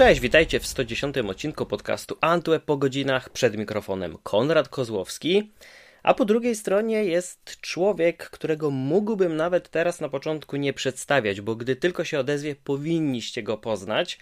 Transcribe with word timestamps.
cześć, 0.00 0.20
witajcie 0.20 0.60
w 0.60 0.66
110 0.66 1.18
odcinku 1.18 1.66
podcastu 1.66 2.16
Antweb 2.20 2.64
po 2.64 2.76
godzinach. 2.76 3.30
Przed 3.30 3.56
mikrofonem 3.56 4.18
Konrad 4.22 4.68
Kozłowski. 4.68 5.52
A 6.02 6.14
po 6.14 6.24
drugiej 6.24 6.56
stronie 6.56 7.04
jest 7.04 7.60
człowiek, 7.60 8.30
którego 8.30 8.70
mógłbym 8.70 9.36
nawet 9.36 9.68
teraz 9.68 10.00
na 10.00 10.08
początku 10.08 10.56
nie 10.56 10.72
przedstawiać, 10.72 11.40
bo 11.40 11.56
gdy 11.56 11.76
tylko 11.76 12.04
się 12.04 12.18
odezwie, 12.18 12.54
powinniście 12.54 13.42
go 13.42 13.58
poznać. 13.58 14.18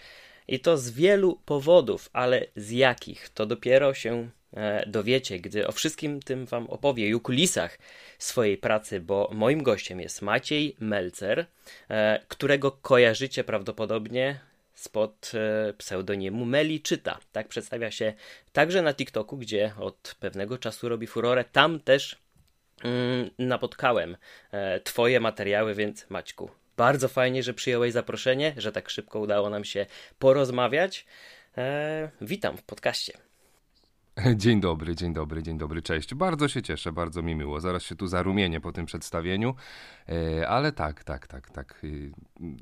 I 0.47 0.59
to 0.59 0.77
z 0.77 0.89
wielu 0.89 1.39
powodów, 1.45 2.09
ale 2.13 2.45
z 2.55 2.71
jakich 2.71 3.29
to 3.29 3.45
dopiero 3.45 3.93
się 3.93 4.29
e, 4.53 4.85
dowiecie, 4.89 5.39
gdy 5.39 5.67
o 5.67 5.71
wszystkim 5.71 6.19
tym 6.19 6.45
Wam 6.45 6.67
opowie 6.67 7.09
i 7.09 7.13
o 7.13 7.19
kulisach 7.19 7.79
swojej 8.17 8.57
pracy, 8.57 8.99
bo 8.99 9.29
moim 9.33 9.63
gościem 9.63 9.99
jest 9.99 10.21
Maciej 10.21 10.75
Melcer, 10.79 11.45
e, 11.89 12.19
którego 12.27 12.71
kojarzycie 12.71 13.43
prawdopodobnie 13.43 14.48
spod 14.79 15.31
e, 15.33 15.73
pseudonimu 15.73 16.45
Meli 16.45 16.81
Czyta. 16.81 17.19
Tak 17.31 17.47
przedstawia 17.47 17.91
się 17.91 18.13
także 18.51 18.81
na 18.81 18.93
TikToku, 18.93 19.37
gdzie 19.37 19.73
od 19.79 20.15
pewnego 20.19 20.57
czasu 20.57 20.89
robi 20.89 21.07
furorę. 21.07 21.45
Tam 21.51 21.79
też 21.79 22.17
mm, 22.83 23.29
napotkałem 23.39 24.17
e, 24.51 24.79
Twoje 24.79 25.19
materiały, 25.19 25.75
więc 25.75 26.09
Maćku, 26.09 26.49
bardzo 26.77 27.07
fajnie, 27.07 27.43
że 27.43 27.53
przyjąłeś 27.53 27.93
zaproszenie, 27.93 28.53
że 28.57 28.71
tak 28.71 28.89
szybko 28.89 29.19
udało 29.19 29.49
nam 29.49 29.65
się 29.65 29.85
porozmawiać. 30.19 31.05
E, 31.57 32.11
witam 32.21 32.57
w 32.57 32.63
podcaście. 32.63 33.28
Dzień 34.35 34.61
dobry, 34.61 34.95
dzień 34.95 35.13
dobry, 35.13 35.43
dzień 35.43 35.57
dobry, 35.57 35.81
cześć. 35.81 36.13
Bardzo 36.15 36.47
się 36.47 36.61
cieszę, 36.61 36.91
bardzo 36.91 37.21
mi 37.21 37.35
miło. 37.35 37.59
Zaraz 37.59 37.83
się 37.83 37.95
tu 37.95 38.07
zarumienię 38.07 38.61
po 38.61 38.71
tym 38.71 38.85
przedstawieniu, 38.85 39.55
e, 40.09 40.47
ale 40.47 40.71
tak, 40.71 41.03
tak, 41.03 41.27
tak, 41.27 41.49
tak. 41.49 41.81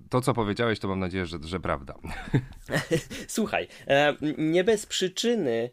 To, 0.10 0.22
co 0.22 0.34
powiedziałeś, 0.34 0.80
to 0.80 0.88
mam 0.88 1.00
nadzieję, 1.00 1.26
że, 1.26 1.38
że 1.42 1.60
prawda. 1.60 1.96
Słuchaj, 3.28 3.68
e, 3.88 4.16
nie 4.38 4.64
bez 4.64 4.86
przyczyny 4.86 5.70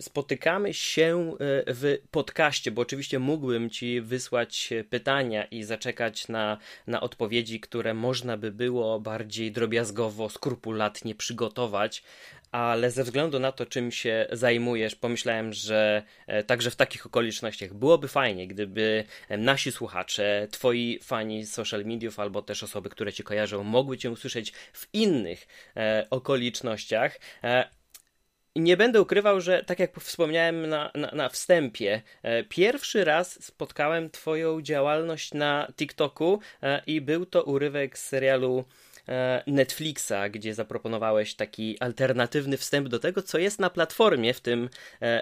spotykamy 0.00 0.74
się 0.74 1.32
e, 1.32 1.74
w 1.74 1.98
podcaście, 2.10 2.70
bo 2.70 2.82
oczywiście 2.82 3.18
mógłbym 3.18 3.70
Ci 3.70 4.00
wysłać 4.00 4.72
pytania 4.90 5.44
i 5.44 5.62
zaczekać 5.62 6.28
na, 6.28 6.58
na 6.86 7.00
odpowiedzi, 7.00 7.60
które 7.60 7.94
można 7.94 8.36
by 8.36 8.52
było 8.52 9.00
bardziej 9.00 9.52
drobiazgowo, 9.52 10.28
skrupulatnie 10.28 11.14
przygotować, 11.14 12.02
ale 12.54 12.90
ze 12.90 13.04
względu 13.04 13.38
na 13.38 13.52
to, 13.52 13.66
czym 13.66 13.92
się 13.92 14.26
zajmujesz, 14.32 14.94
pomyślałem, 14.94 15.52
że 15.52 16.02
e, 16.26 16.44
także 16.44 16.70
w 16.70 16.76
takich 16.76 17.06
okolicznościach 17.06 17.74
byłoby 17.74 18.08
fajnie, 18.08 18.48
gdyby 18.48 19.04
nasi 19.30 19.72
słuchacze, 19.72 20.48
twoi 20.50 20.98
fani 21.02 21.46
social 21.46 21.84
mediów 21.84 22.20
albo 22.20 22.42
też 22.42 22.62
osoby, 22.62 22.90
które 22.90 23.12
cię 23.12 23.24
kojarzą, 23.24 23.62
mogły 23.62 23.98
cię 23.98 24.10
usłyszeć 24.10 24.52
w 24.72 24.88
innych 24.92 25.46
e, 25.76 26.06
okolicznościach. 26.10 27.20
E, 27.44 27.68
nie 28.56 28.76
będę 28.76 29.02
ukrywał, 29.02 29.40
że 29.40 29.64
tak 29.64 29.78
jak 29.78 30.00
wspomniałem 30.00 30.68
na, 30.68 30.90
na, 30.94 31.10
na, 31.10 31.28
wstępie, 31.28 32.02
e, 32.22 32.44
pierwszy 32.44 33.04
raz 33.04 33.44
spotkałem 33.44 34.10
Twoją 34.10 34.62
działalność 34.62 35.34
na 35.34 35.72
TikToku 35.76 36.40
e, 36.62 36.82
i 36.86 37.00
był 37.00 37.26
to 37.26 37.42
urywek 37.42 37.98
z 37.98 38.08
serialu 38.08 38.58
e, 38.58 38.64
Netflixa, 39.46 40.12
gdzie 40.30 40.54
zaproponowałeś 40.54 41.34
taki 41.34 41.80
alternatywny 41.80 42.56
wstęp 42.56 42.88
do 42.88 42.98
tego, 42.98 43.22
co 43.22 43.38
jest 43.38 43.58
na 43.58 43.70
platformie 43.70 44.34
w 44.34 44.40
tym 44.40 44.68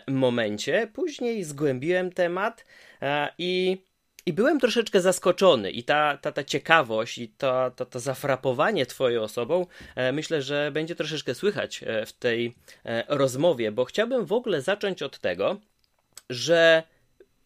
momencie. 0.08 0.88
Później 0.92 1.44
zgłębiłem 1.44 2.12
temat 2.12 2.64
i 3.38 3.82
i 4.26 4.32
byłem 4.32 4.60
troszeczkę 4.60 5.00
zaskoczony 5.00 5.70
i 5.70 5.84
ta, 5.84 6.16
ta, 6.16 6.32
ta 6.32 6.44
ciekawość 6.44 7.18
i 7.18 7.28
to, 7.28 7.70
to, 7.76 7.86
to 7.86 8.00
zafrapowanie 8.00 8.86
twoją 8.86 9.22
osobą 9.22 9.66
e, 9.94 10.12
myślę, 10.12 10.42
że 10.42 10.70
będzie 10.72 10.94
troszeczkę 10.94 11.34
słychać 11.34 11.82
e, 11.82 12.06
w 12.06 12.12
tej 12.12 12.54
e, 12.84 13.04
rozmowie, 13.08 13.72
bo 13.72 13.84
chciałbym 13.84 14.26
w 14.26 14.32
ogóle 14.32 14.62
zacząć 14.62 15.02
od 15.02 15.18
tego, 15.18 15.60
że 16.30 16.82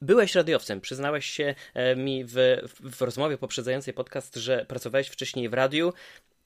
byłeś 0.00 0.34
radiowcem. 0.34 0.80
Przyznałeś 0.80 1.26
się 1.26 1.54
e, 1.74 1.96
mi 1.96 2.24
w, 2.24 2.34
w 2.80 3.02
rozmowie 3.02 3.38
poprzedzającej 3.38 3.94
podcast, 3.94 4.36
że 4.36 4.64
pracowałeś 4.68 5.08
wcześniej 5.08 5.48
w 5.48 5.54
radiu. 5.54 5.92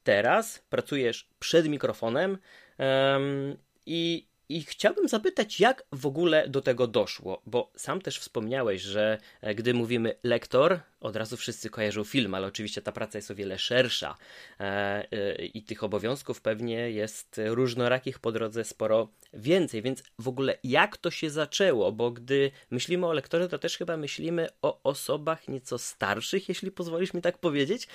Teraz 0.05 0.63
pracujesz 0.71 1.29
przed 1.39 1.69
mikrofonem 1.69 2.39
um, 2.79 3.57
i 3.87 4.30
i 4.51 4.63
chciałbym 4.63 5.09
zapytać, 5.09 5.61
jak 5.61 5.85
w 5.93 6.07
ogóle 6.07 6.49
do 6.49 6.61
tego 6.61 6.87
doszło, 6.87 7.43
bo 7.47 7.73
sam 7.77 8.01
też 8.01 8.19
wspomniałeś, 8.19 8.83
że 8.83 9.19
e, 9.41 9.55
gdy 9.55 9.75
mówimy 9.75 10.15
lektor, 10.23 10.81
od 11.01 11.17
razu 11.17 11.37
wszyscy 11.37 11.71
kojarzą 11.71 12.05
film, 12.05 12.35
ale 12.35 12.47
oczywiście 12.47 12.83
ta 12.83 12.93
praca 12.93 13.19
jest 13.19 13.31
o 13.31 13.35
wiele 13.35 13.59
szersza. 13.59 14.17
E, 14.61 14.65
e, 15.13 15.45
i 15.45 15.63
tych 15.63 15.85
obowiązków 15.85 16.41
pewnie 16.41 16.91
jest 16.91 17.41
różnorakich 17.45 18.19
po 18.19 18.33
drodze 18.33 18.65
sporo 18.65 19.09
więcej, 19.35 19.83
więc 19.83 20.03
w 20.19 20.29
ogóle 20.29 20.59
jak 20.65 20.97
to 20.97 21.11
się 21.11 21.31
zaczęło, 21.31 21.93
bo 21.93 22.11
gdy 22.11 22.51
myślimy 22.71 23.07
o 23.07 23.13
lektorze, 23.13 23.49
to 23.49 23.59
też 23.59 23.79
chyba 23.79 23.97
myślimy 23.97 24.49
o 24.63 24.81
osobach 24.83 25.49
nieco 25.49 25.79
starszych, 25.79 26.49
jeśli 26.49 26.71
pozwolisz 26.71 27.15
mi 27.15 27.23
tak 27.23 27.39
powiedzieć, 27.39 27.89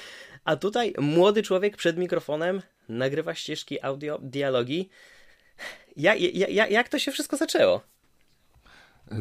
a 0.44 0.56
tutaj 0.56 0.94
młody 0.98 1.44
człowiek 1.44 1.78
przed 1.78 1.98
mikrofonem 1.98 2.62
nagrywa 2.90 3.36
ścieżki 3.36 3.82
audio, 3.82 4.20
dialogi, 4.22 4.90
jak, 5.98 6.20
jak, 6.72 6.90
to 6.90 7.00
się 7.00 7.12
wszystko 7.12 7.38
zaczęło? 7.38 7.82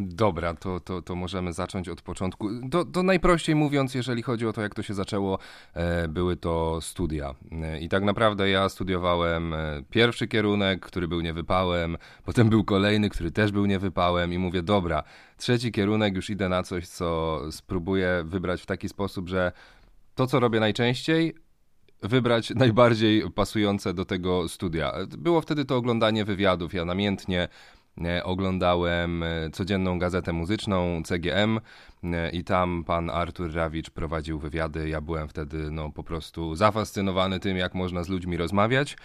Dobra, 0.00 0.54
to, 0.54 0.80
to, 0.80 1.02
to 1.02 1.14
możemy 1.14 1.52
zacząć 1.52 1.88
od 1.88 2.02
początku. 2.02 2.48
To, 2.70 2.84
to 2.84 3.02
najprościej 3.02 3.54
mówiąc, 3.54 3.94
jeżeli 3.94 4.22
chodzi 4.22 4.46
o 4.46 4.52
to, 4.52 4.62
jak 4.62 4.74
to 4.74 4.82
się 4.82 4.94
zaczęło, 4.94 5.38
e, 5.74 6.08
były 6.08 6.36
to 6.36 6.80
studia. 6.80 7.34
E, 7.52 7.80
I 7.80 7.88
tak 7.88 8.02
naprawdę 8.02 8.50
ja 8.50 8.68
studiowałem 8.68 9.54
e, 9.54 9.82
pierwszy 9.90 10.28
kierunek, 10.28 10.80
który 10.86 11.08
był 11.08 11.20
niewypałem, 11.20 11.96
potem 12.24 12.48
był 12.48 12.64
kolejny, 12.64 13.10
który 13.10 13.30
też 13.30 13.52
był 13.52 13.66
niewypałem 13.66 14.32
i 14.32 14.38
mówię, 14.38 14.62
dobra, 14.62 15.02
trzeci 15.36 15.72
kierunek, 15.72 16.14
już 16.14 16.30
idę 16.30 16.48
na 16.48 16.62
coś, 16.62 16.88
co 16.88 17.40
spróbuję 17.50 18.22
wybrać 18.24 18.62
w 18.62 18.66
taki 18.66 18.88
sposób, 18.88 19.28
że 19.28 19.52
to, 20.14 20.26
co 20.26 20.40
robię 20.40 20.60
najczęściej, 20.60 21.34
wybrać 22.02 22.50
najbardziej 22.50 23.30
pasujące 23.30 23.94
do 23.94 24.04
tego 24.04 24.48
studia. 24.48 24.92
Było 25.18 25.40
wtedy 25.40 25.64
to 25.64 25.76
oglądanie 25.76 26.24
wywiadów. 26.24 26.74
Ja 26.74 26.84
namiętnie 26.84 27.48
e, 28.04 28.24
oglądałem 28.24 29.22
e, 29.22 29.50
codzienną 29.50 29.98
gazetę 29.98 30.32
muzyczną 30.32 31.02
CGM 31.04 31.60
e, 32.04 32.30
i 32.30 32.44
tam 32.44 32.84
pan 32.84 33.10
Artur 33.10 33.54
Rawicz 33.54 33.90
prowadził 33.90 34.38
wywiady. 34.38 34.88
Ja 34.88 35.00
byłem 35.00 35.28
wtedy 35.28 35.70
no, 35.70 35.90
po 35.90 36.04
prostu 36.04 36.54
zafascynowany 36.54 37.40
tym, 37.40 37.56
jak 37.56 37.74
można 37.74 38.02
z 38.02 38.08
ludźmi 38.08 38.36
rozmawiać 38.36 38.96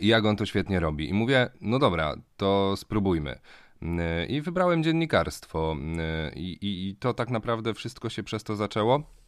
i 0.00 0.06
jak 0.06 0.24
on 0.24 0.36
to 0.36 0.46
świetnie 0.46 0.80
robi. 0.80 1.08
I 1.08 1.14
mówię, 1.14 1.50
no 1.60 1.78
dobra, 1.78 2.14
to 2.36 2.74
spróbujmy. 2.76 3.38
I 4.28 4.40
wybrałem 4.40 4.82
dziennikarstwo 4.82 5.76
i, 6.36 6.58
i, 6.60 6.88
i 6.88 6.96
to 6.96 7.14
tak 7.14 7.30
naprawdę 7.30 7.74
wszystko 7.74 8.08
się 8.08 8.22
przez 8.22 8.44
to 8.44 8.56
zaczęło. 8.56 9.19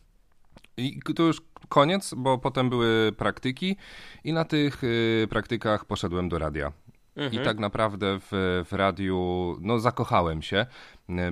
I 0.77 1.01
to 1.17 1.23
już 1.23 1.43
koniec, 1.69 2.15
bo 2.15 2.39
potem 2.39 2.71
były 2.71 3.13
praktyki 3.13 3.77
i 4.25 4.33
na 4.33 4.45
tych 4.45 4.85
y, 4.85 5.27
praktykach 5.31 5.85
poszedłem 5.85 6.29
do 6.29 6.39
radia. 6.39 6.73
Mhm. 7.17 7.43
I 7.43 7.45
tak 7.45 7.59
naprawdę 7.59 8.19
w, 8.21 8.63
w 8.71 8.73
radiu 8.73 9.57
no, 9.61 9.79
zakochałem 9.79 10.43
się. 10.43 10.67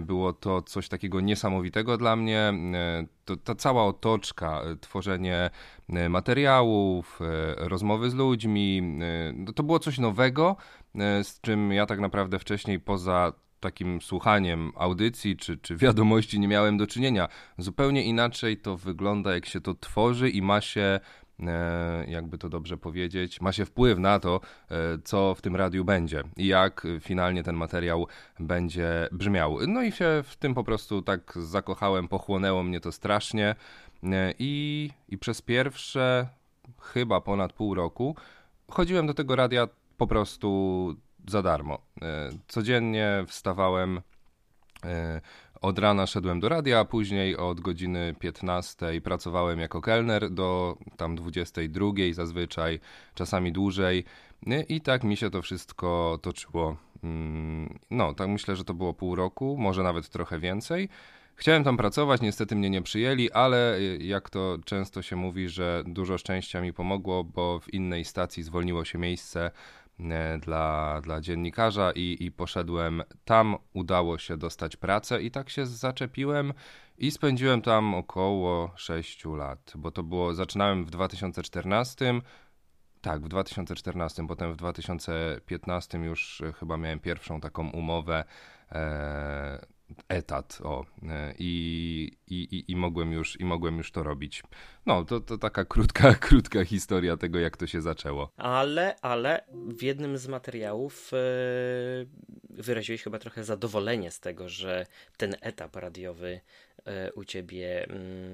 Było 0.01 0.33
to 0.33 0.63
coś 0.63 0.89
takiego 0.89 1.21
niesamowitego 1.21 1.97
dla 1.97 2.17
mnie. 2.17 2.53
To, 3.25 3.37
ta 3.37 3.55
cała 3.55 3.85
otoczka, 3.87 4.63
tworzenie 4.81 5.51
materiałów, 6.09 7.21
rozmowy 7.57 8.11
z 8.11 8.15
ludźmi, 8.15 8.83
no, 9.35 9.53
to 9.53 9.63
było 9.63 9.79
coś 9.79 9.99
nowego, 9.99 10.57
z 11.23 11.41
czym 11.41 11.73
ja 11.73 11.87
tak 11.87 12.01
naprawdę 12.01 12.39
wcześniej 12.39 12.81
poza 12.81 13.33
takim 13.61 14.01
słuchaniem 14.01 14.73
audycji 14.77 15.37
czy, 15.37 15.59
czy 15.59 15.77
wiadomości 15.77 16.41
nie 16.41 16.49
miałem 16.49 16.79
do 16.79 16.87
czynienia. 16.87 17.29
Zupełnie 17.59 18.05
inaczej 18.05 18.57
to 18.57 18.77
wygląda, 18.77 19.35
jak 19.35 19.47
się 19.47 19.61
to 19.61 19.75
tworzy 19.75 20.31
i 20.31 20.43
ma 20.43 20.61
się 20.61 21.01
e, 21.41 22.05
jakby 22.09 22.39
to 22.39 22.49
dobrze 22.49 22.77
powiedzieć, 22.77 23.41
ma 23.41 23.53
się 23.53 23.65
wpływ 23.65 23.99
na 23.99 24.19
to, 24.21 24.41
e, 24.71 24.77
co 25.05 25.35
w 25.35 25.43
tym 25.43 25.57
radiu 25.57 25.85
będzie 25.85 26.23
i 26.37 26.47
jak 26.47 26.87
finalnie 27.01 27.43
ten 27.43 27.57
materiał 27.57 28.07
będzie 28.41 29.09
brzmiał. 29.13 29.59
No 29.67 29.83
i 29.83 29.93
się 29.93 30.23
w 30.25 30.37
tym 30.37 30.55
po 30.55 30.65
prostu 30.65 31.03
tak 31.03 31.33
zakochałem, 31.37 32.09
pochłonęło 32.09 32.63
mnie 32.63 32.81
to 32.81 32.93
strasznie 32.93 33.55
e, 34.03 34.35
i, 34.39 34.91
i 35.09 35.19
przez 35.19 35.43
pierwsze 35.43 36.29
chyba 36.81 37.21
ponad 37.21 37.53
pół 37.53 37.75
roku 37.75 38.17
chodziłem 38.71 39.07
do 39.07 39.15
tego 39.15 39.37
radia 39.37 39.69
po 39.97 40.07
prostu 40.07 40.97
za 41.31 41.43
darmo. 41.43 41.79
E, 42.03 42.31
codziennie 42.49 43.25
wstawałem 43.27 44.01
e, 44.85 45.21
od 45.61 45.79
rana 45.79 46.07
szedłem 46.07 46.41
do 46.41 46.49
radia, 46.49 46.81
a 46.81 46.85
później 46.85 47.37
od 47.37 47.61
godziny 47.61 48.15
15 48.19 49.01
pracowałem 49.01 49.61
jako 49.61 49.81
kelner 49.81 50.31
do 50.31 50.77
tam 50.97 51.17
22 51.17 51.87
zazwyczaj, 52.13 52.81
czasami 53.15 53.53
dłużej. 53.53 54.05
E, 54.47 54.63
I 54.63 54.81
tak 54.81 55.05
mi 55.05 55.17
się 55.17 55.31
to 55.31 55.43
wszystko 55.43 56.19
toczyło. 56.23 56.77
Mm, 57.05 57.79
no, 57.91 58.15
tak 58.15 58.29
myślę, 58.29 58.57
że 58.57 58.65
to 58.65 58.75
było 58.75 58.95
pół 58.95 59.15
roku, 59.15 59.57
może 59.59 59.83
nawet 59.83 60.09
trochę 60.09 60.39
więcej. 60.39 60.89
Chciałem 61.41 61.65
tam 61.65 61.77
pracować, 61.77 62.21
niestety 62.21 62.57
mnie 62.57 62.71
nie 62.71 62.83
przyjęli, 62.83 63.31
ale 63.31 63.79
jak 63.99 64.31
to 64.31 64.59
często 64.65 65.03
się 65.03 65.17
mówi, 65.17 65.49
że 65.49 65.83
dużo 65.87 66.19
szczęścia 66.19 66.61
mi 66.61 66.73
pomogło, 66.73 67.25
bo 67.25 67.61
w 67.61 67.75
innej 67.75 68.05
stacji 68.05 68.43
zwolniło 68.43 68.85
się 68.85 68.99
miejsce 68.99 69.51
dla, 70.41 71.01
dla 71.01 71.21
dziennikarza 71.21 71.93
i, 71.93 72.17
i 72.21 72.33
poszedłem 72.33 73.03
tam, 73.25 73.57
udało 73.73 74.19
się 74.19 74.37
dostać 74.37 74.77
pracę 74.77 75.23
i 75.23 75.31
tak 75.31 75.51
się 75.51 75.67
zaczepiłem 75.67 76.53
i 76.99 77.11
spędziłem 77.11 77.63
tam 77.63 77.95
około 77.95 78.71
6 78.77 79.25
lat, 79.25 79.73
bo 79.77 79.91
to 79.91 80.03
było, 80.03 80.35
zaczynałem 80.35 80.85
w 80.85 80.91
2014, 80.91 82.21
tak, 83.01 83.25
w 83.25 83.29
2014, 83.29 84.27
potem 84.27 84.53
w 84.53 84.57
2015 84.57 85.99
już 85.99 86.43
chyba 86.59 86.77
miałem 86.77 87.01
pierwszą 87.01 87.41
taką 87.41 87.71
umowę 87.71 88.25
e, 88.73 89.67
etat, 90.09 90.59
o, 90.63 90.85
e, 91.09 91.35
i, 91.39 92.13
i, 92.27 92.65
i, 92.69 92.77
mogłem 92.77 93.13
już, 93.13 93.41
i 93.41 93.45
mogłem 93.45 93.79
już 93.79 93.93
to 93.93 94.03
robić. 94.03 94.43
No, 94.87 95.05
to, 95.05 95.21
to 95.21 95.39
taka 95.39 95.65
krótka, 95.65 96.15
krótka 96.29 96.65
historia 96.65 97.17
tego, 97.17 97.39
jak 97.39 97.57
to 97.57 97.67
się 97.67 97.83
zaczęło. 97.83 98.33
Ale, 98.37 98.97
ale 99.03 99.45
w 99.53 99.83
jednym 99.83 100.19
z 100.19 100.29
materiałów 100.29 101.11
yy, 101.13 102.63
wyraziłeś 102.63 103.03
chyba 103.03 103.19
trochę 103.19 103.45
zadowolenie 103.45 104.11
z 104.11 104.21
tego, 104.21 104.49
że 104.49 104.87
ten 105.17 105.37
etap 105.41 105.77
radiowy 105.77 106.41
yy, 106.87 106.93
u 107.15 107.25
ciebie 107.25 107.87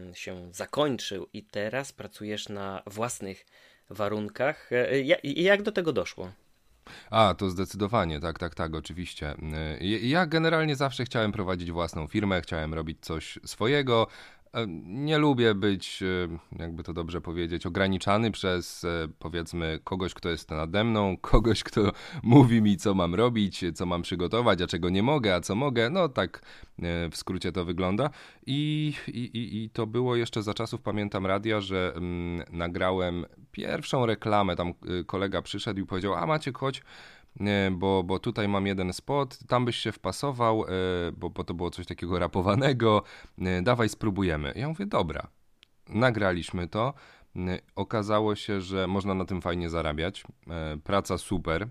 yy, 0.08 0.14
się 0.14 0.49
zakończył 0.53 1.26
i 1.32 1.44
teraz 1.44 1.93
pracujesz 1.93 2.49
na 2.49 2.82
własnych 2.87 3.47
warunkach. 3.91 4.70
jak 5.23 5.62
do 5.62 5.73
tego 5.73 5.93
doszło? 5.93 6.32
A, 7.10 7.34
to 7.38 7.50
zdecydowanie, 7.50 8.20
tak, 8.20 8.38
tak, 8.38 8.54
tak, 8.54 8.74
oczywiście. 8.74 9.34
Y, 9.80 9.86
ja 9.86 10.26
generalnie 10.26 10.76
zawsze 10.76 11.04
chciałem 11.04 11.32
prowadzić 11.32 11.72
własną 11.72 12.06
firmę, 12.06 12.40
chciałem 12.40 12.74
robić 12.74 12.98
coś 13.00 13.38
swojego, 13.44 14.06
nie 14.87 15.19
lubię 15.19 15.55
być, 15.55 16.03
e, 16.03 16.58
jakby 16.58 16.82
to 16.82 16.93
dobrze 16.93 17.20
powiedzieć, 17.20 17.67
ograniczany 17.67 18.31
przez 18.31 18.85
e, 18.85 19.08
powiedzmy 19.19 19.79
kogoś, 19.85 20.14
kto 20.14 20.29
jest 20.29 20.50
nade 20.50 20.85
mną, 20.85 21.17
kogoś, 21.31 21.62
kto 21.62 21.93
mówi 22.23 22.62
mi, 22.62 22.76
co 22.76 22.94
mam 22.94 23.14
robić, 23.14 23.64
co 23.75 23.87
mam 23.87 24.03
przygotować, 24.03 24.62
a 24.62 24.67
czego 24.67 24.91
nie 24.91 25.03
mogę, 25.03 25.35
a 25.35 25.41
co 25.41 25.55
mogę. 25.55 25.91
No 25.91 26.08
tak 26.08 26.43
w 27.11 27.17
skrócie 27.17 27.53
to 27.53 27.64
wygląda. 27.64 28.11
I, 28.47 28.93
i, 29.08 29.64
i 29.64 29.70
to 29.70 29.87
było 29.87 30.17
jeszcze 30.17 30.43
za 30.43 30.55
czasów, 30.55 30.81
pamiętam 30.81 31.26
radia, 31.26 31.61
że 31.61 31.93
mm, 31.97 32.44
nagrałem 32.53 33.26
pierwszą 33.53 34.06
reklamę. 34.06 34.56
Tam 34.56 34.75
kolega 35.06 35.43
przyszedł 35.43 35.81
i 35.81 35.87
powiedział: 35.87 36.14
A 36.14 36.26
macie 36.26 36.53
chodź 36.53 36.82
bo, 37.70 38.02
bo 38.02 38.18
tutaj 38.18 38.48
mam 38.48 38.66
jeden 38.66 38.92
spot, 38.92 39.38
tam 39.48 39.64
byś 39.64 39.76
się 39.76 39.92
wpasował, 39.92 40.64
e, 40.64 40.68
bo, 41.12 41.30
bo 41.30 41.44
to 41.44 41.54
było 41.54 41.70
coś 41.70 41.86
takiego 41.86 42.18
rapowanego, 42.26 43.02
e, 43.38 43.62
dawaj 43.62 43.88
spróbujemy. 43.88 44.52
Ja 44.56 44.68
mówię, 44.68 44.86
dobra. 44.86 45.26
Nagraliśmy 45.88 46.68
to. 46.68 46.94
E, 47.36 47.58
okazało 47.76 48.34
się, 48.34 48.60
że 48.60 48.86
można 48.86 49.14
na 49.14 49.24
tym 49.24 49.42
fajnie 49.42 49.70
zarabiać. 49.70 50.24
Praca 50.84 51.18
super 51.18 51.68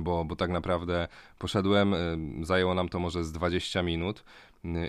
bo, 0.00 0.24
bo 0.24 0.36
tak 0.36 0.50
naprawdę 0.50 1.08
poszedłem, 1.38 1.94
zajęło 2.42 2.74
nam 2.74 2.88
to 2.88 2.98
może 2.98 3.24
z 3.24 3.32
20 3.32 3.82
minut, 3.82 4.24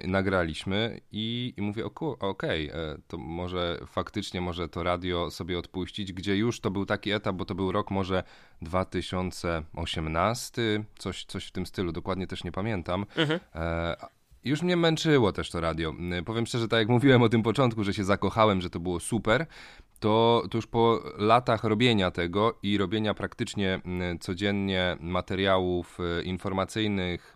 nagraliśmy 0.08 1.02
i, 1.12 1.54
i 1.58 1.62
mówię, 1.62 1.86
okej, 1.86 2.72
okay, 2.72 3.02
to 3.08 3.18
może 3.18 3.80
faktycznie 3.88 4.42
może 4.42 4.70
to 4.70 4.84
radio 4.84 5.32
sobie 5.32 5.60
odpuścić, 5.60 6.14
gdzie 6.14 6.38
już 6.38 6.60
to 6.60 6.72
był 6.72 6.86
taki 6.86 7.12
etap, 7.12 7.36
bo 7.36 7.46
to 7.46 7.56
był 7.56 7.72
rok 7.72 7.92
może 7.92 8.24
2018, 8.62 10.84
coś, 10.98 11.26
coś 11.26 11.46
w 11.46 11.52
tym 11.52 11.66
stylu, 11.66 11.92
dokładnie 11.92 12.28
też 12.28 12.44
nie 12.44 12.52
pamiętam. 12.52 13.06
Mhm. 13.18 13.40
E, 13.56 13.96
już 14.44 14.62
mnie 14.62 14.78
męczyło 14.78 15.32
też 15.32 15.52
to 15.52 15.62
radio. 15.62 15.94
Powiem 16.26 16.46
szczerze, 16.46 16.68
tak 16.68 16.80
jak 16.80 16.90
mówiłem 16.90 17.22
o 17.22 17.30
tym 17.30 17.44
początku, 17.44 17.84
że 17.84 17.94
się 17.94 18.04
zakochałem, 18.04 18.62
że 18.62 18.70
to 18.70 18.80
było 18.80 19.00
super, 19.00 19.46
to, 20.00 20.44
to 20.52 20.58
już 20.58 20.68
po 20.68 21.02
latach 21.18 21.64
robienia 21.64 22.12
tego 22.12 22.60
i 22.64 22.78
robienia 22.78 23.14
praktycznie 23.14 23.82
codziennie 24.20 24.98
materiałów 25.00 25.98
e, 26.00 26.24
informacyjnych, 26.24 27.36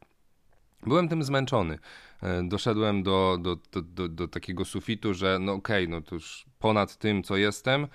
byłem 0.87 1.09
tym 1.09 1.23
zmęczony. 1.23 1.79
E, 2.23 2.43
doszedłem 2.43 3.03
do, 3.03 3.37
do, 3.41 3.55
do, 3.55 3.81
do, 3.81 4.07
do 4.07 4.27
takiego 4.27 4.65
sufitu, 4.65 5.13
że 5.13 5.39
no 5.39 5.53
okej, 5.53 5.83
okay, 5.83 5.95
no 5.95 6.01
to 6.01 6.15
już 6.15 6.45
ponad 6.59 6.97
tym, 6.97 7.23
co 7.23 7.37
jestem, 7.37 7.87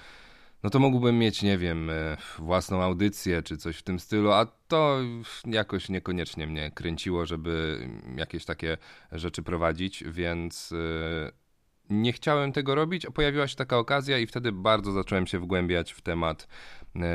no 0.62 0.70
to 0.70 0.78
mógłbym 0.78 1.18
mieć, 1.18 1.42
nie 1.42 1.58
wiem, 1.58 1.90
e, 1.90 2.16
własną 2.38 2.82
audycję 2.82 3.42
czy 3.42 3.56
coś 3.56 3.76
w 3.76 3.82
tym 3.82 3.98
stylu, 3.98 4.32
a 4.32 4.46
to 4.68 5.00
jakoś 5.46 5.88
niekoniecznie 5.88 6.46
mnie 6.46 6.70
kręciło, 6.70 7.26
żeby 7.26 7.78
jakieś 8.16 8.44
takie 8.44 8.78
rzeczy 9.12 9.42
prowadzić, 9.42 10.04
więc 10.06 10.72
e, 10.72 11.32
nie 11.90 12.12
chciałem 12.12 12.52
tego 12.52 12.74
robić, 12.74 13.06
pojawiła 13.14 13.48
się 13.48 13.56
taka 13.56 13.78
okazja 13.78 14.18
i 14.18 14.26
wtedy 14.26 14.52
bardzo 14.52 14.92
zacząłem 14.92 15.26
się 15.26 15.38
wgłębiać 15.38 15.92
w 15.92 16.00
temat 16.00 16.48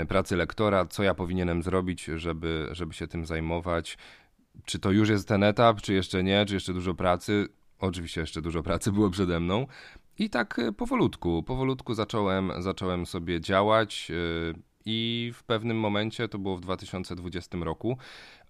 pracy 0.07 0.35
lektora, 0.35 0.85
co 0.85 1.03
ja 1.03 1.13
powinienem 1.13 1.63
zrobić, 1.63 2.03
żeby, 2.03 2.67
żeby 2.71 2.93
się 2.93 3.07
tym 3.07 3.25
zajmować. 3.25 3.97
Czy 4.65 4.79
to 4.79 4.91
już 4.91 5.09
jest 5.09 5.27
ten 5.27 5.43
etap, 5.43 5.81
czy 5.81 5.93
jeszcze 5.93 6.23
nie, 6.23 6.45
czy 6.45 6.53
jeszcze 6.53 6.73
dużo 6.73 6.93
pracy? 6.93 7.47
Oczywiście 7.79 8.21
jeszcze 8.21 8.41
dużo 8.41 8.63
pracy 8.63 8.91
było 8.91 9.09
przede 9.09 9.39
mną, 9.39 9.67
i 10.19 10.29
tak 10.29 10.59
y, 10.59 10.73
powolutku, 10.73 11.43
powolutku 11.43 11.93
zacząłem, 11.93 12.51
zacząłem 12.57 13.05
sobie 13.05 13.41
działać 13.41 14.11
y, 14.11 14.53
i 14.85 15.31
w 15.35 15.43
pewnym 15.43 15.79
momencie, 15.79 16.27
to 16.27 16.39
było 16.39 16.57
w 16.57 16.61
2020 16.61 17.57
roku, 17.57 17.97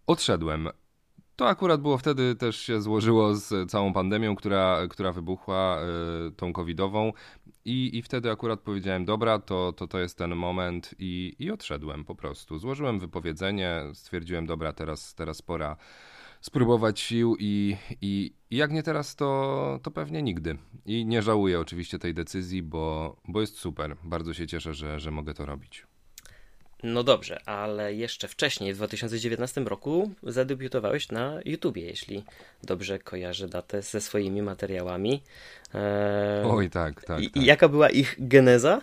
odszedłem. 0.08 0.70
To 1.40 1.48
akurat 1.48 1.82
było 1.82 1.98
wtedy 1.98 2.36
też 2.36 2.58
się 2.58 2.82
złożyło 2.82 3.36
z 3.36 3.72
całą 3.72 3.94
pandemią, 3.94 4.36
która, 4.36 4.88
która 4.90 5.12
wybuchła, 5.12 5.80
y, 6.28 6.32
tą 6.32 6.54
covidową 6.54 7.14
i, 7.66 7.98
i 7.98 8.02
wtedy 8.02 8.32
akurat 8.32 8.60
powiedziałem, 8.60 9.06
dobra, 9.06 9.40
to, 9.40 9.74
to, 9.74 9.88
to 9.88 10.00
jest 10.00 10.18
ten 10.18 10.36
moment 10.36 10.96
i, 11.00 11.36
i 11.40 11.52
odszedłem 11.52 12.06
po 12.06 12.16
prostu. 12.16 12.58
Złożyłem 12.58 13.00
wypowiedzenie, 13.00 13.82
stwierdziłem, 13.94 14.46
dobra, 14.46 14.74
teraz, 14.74 15.16
teraz 15.16 15.42
pora 15.42 15.78
spróbować 16.42 17.00
sił 17.00 17.36
i, 17.40 17.76
i, 18.02 18.34
i 18.50 18.58
jak 18.58 18.72
nie 18.72 18.84
teraz, 18.84 19.16
to, 19.16 19.80
to 19.84 19.92
pewnie 19.92 20.22
nigdy. 20.22 20.58
I 20.86 21.06
nie 21.06 21.22
żałuję 21.22 21.60
oczywiście 21.60 22.00
tej 22.00 22.14
decyzji, 22.14 22.64
bo, 22.64 23.16
bo 23.28 23.42
jest 23.42 23.58
super. 23.58 23.96
Bardzo 24.04 24.34
się 24.34 24.48
cieszę, 24.48 24.74
że, 24.74 25.00
że 25.00 25.12
mogę 25.12 25.34
to 25.34 25.46
robić. 25.46 25.89
No 26.84 27.04
dobrze, 27.04 27.40
ale 27.46 27.94
jeszcze 27.94 28.28
wcześniej, 28.28 28.74
w 28.74 28.78
2019 28.78 29.62
roku, 29.62 30.12
zadebiutowałeś 30.24 31.12
na 31.12 31.40
YouTubie, 31.46 31.82
jeśli 31.82 32.24
dobrze 32.64 33.00
kojarzę 33.00 33.48
datę 33.48 33.82
ze 33.82 34.02
swoimi 34.02 34.42
materiałami. 34.42 35.22
Eee... 35.74 36.46
Oj, 36.46 36.70
tak, 36.70 37.04
tak. 37.06 37.22
I, 37.22 37.32
tak. 37.32 37.44
jaka 37.44 37.68
była 37.68 37.90
ich 37.90 38.16
geneza? 38.20 38.82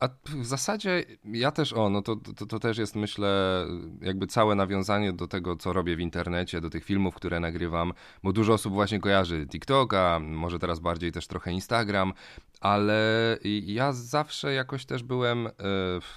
A 0.00 0.08
w 0.24 0.44
zasadzie 0.46 1.04
ja 1.24 1.50
też, 1.50 1.72
o, 1.72 1.90
no 1.90 2.02
to, 2.02 2.16
to, 2.16 2.46
to, 2.46 2.58
też 2.58 2.78
jest 2.78 2.96
myślę 2.96 3.66
jakby 4.00 4.26
całe 4.26 4.54
nawiązanie 4.54 5.12
do 5.12 5.26
tego, 5.26 5.56
co 5.56 5.72
robię 5.72 5.96
w 5.96 6.00
internecie, 6.00 6.60
do 6.60 6.70
tych 6.70 6.84
filmów, 6.84 7.14
które 7.14 7.40
nagrywam, 7.40 7.92
bo 8.22 8.32
dużo 8.32 8.52
osób 8.52 8.72
właśnie 8.72 9.00
kojarzy 9.00 9.46
TikToka, 9.46 10.20
może 10.22 10.58
teraz 10.58 10.80
bardziej 10.80 11.12
też 11.12 11.26
trochę 11.26 11.52
Instagram, 11.52 12.12
ale 12.60 13.38
ja 13.44 13.92
zawsze 13.92 14.52
jakoś 14.52 14.86
też 14.86 15.02
byłem 15.02 15.46
y, 15.46 15.50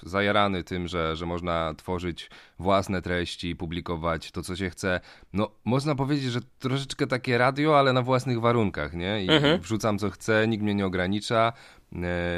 zajarany 0.03 0.63
tym, 0.63 0.87
że, 0.87 1.15
że 1.15 1.25
można 1.25 1.73
tworzyć 1.77 2.29
własne 2.59 3.01
treści, 3.01 3.55
publikować 3.55 4.31
to, 4.31 4.41
co 4.41 4.55
się 4.55 4.69
chce. 4.69 4.99
No, 5.33 5.51
można 5.65 5.95
powiedzieć, 5.95 6.31
że 6.31 6.39
troszeczkę 6.59 7.07
takie 7.07 7.37
radio, 7.37 7.79
ale 7.79 7.93
na 7.93 8.01
własnych 8.01 8.39
warunkach, 8.39 8.93
nie? 8.93 9.25
I 9.25 9.29
mhm. 9.29 9.59
wrzucam 9.59 9.97
co 9.97 10.09
chcę, 10.09 10.47
nikt 10.47 10.63
mnie 10.63 10.75
nie 10.75 10.85
ogranicza, 10.85 11.53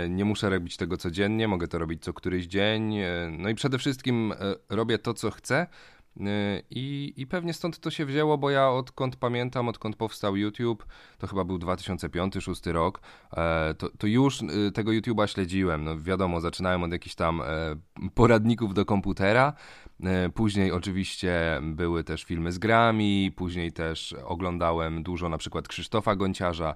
nie 0.10 0.26
muszę 0.26 0.50
robić 0.50 0.78
tego 0.78 0.98
codziennie, 0.98 1.48
mogę 1.48 1.68
to 1.68 1.78
robić 1.80 2.04
co 2.04 2.14
któryś 2.14 2.46
dzień. 2.46 2.98
E, 2.98 3.08
no 3.38 3.50
i 3.50 3.56
przede 3.56 3.78
wszystkim 3.78 4.32
e, 4.32 4.36
robię 4.70 5.00
to, 5.00 5.14
co 5.14 5.32
chcę. 5.32 5.68
I, 6.70 7.14
I 7.18 7.28
pewnie 7.28 7.54
stąd 7.54 7.80
to 7.80 7.92
się 7.92 8.06
wzięło, 8.06 8.38
bo 8.38 8.50
ja 8.50 8.70
odkąd 8.70 9.16
pamiętam, 9.16 9.70
odkąd 9.70 9.96
powstał 9.96 10.36
YouTube, 10.36 10.86
to 11.18 11.28
chyba 11.28 11.44
był 11.44 11.58
2005-2006 11.58 12.72
rok, 12.72 13.02
to, 13.78 13.90
to 13.98 14.08
już 14.08 14.40
tego 14.74 14.92
YouTube'a 14.92 15.28
śledziłem. 15.28 15.84
No 15.84 16.02
wiadomo, 16.02 16.42
zaczynałem 16.42 16.84
od 16.84 16.92
jakichś 16.92 17.16
tam 17.16 17.42
poradników 18.16 18.74
do 18.74 18.86
komputera, 18.86 19.54
E, 19.93 19.93
później 20.34 20.72
oczywiście 20.72 21.62
były 21.62 22.04
też 22.04 22.24
filmy 22.24 22.52
z 22.52 22.58
grami, 22.58 23.32
później 23.36 23.72
też 23.72 24.16
oglądałem 24.26 25.04
dużo 25.04 25.30
na 25.30 25.38
przykład 25.38 25.68
Krzysztofa 25.68 26.16
Gonciarza. 26.16 26.76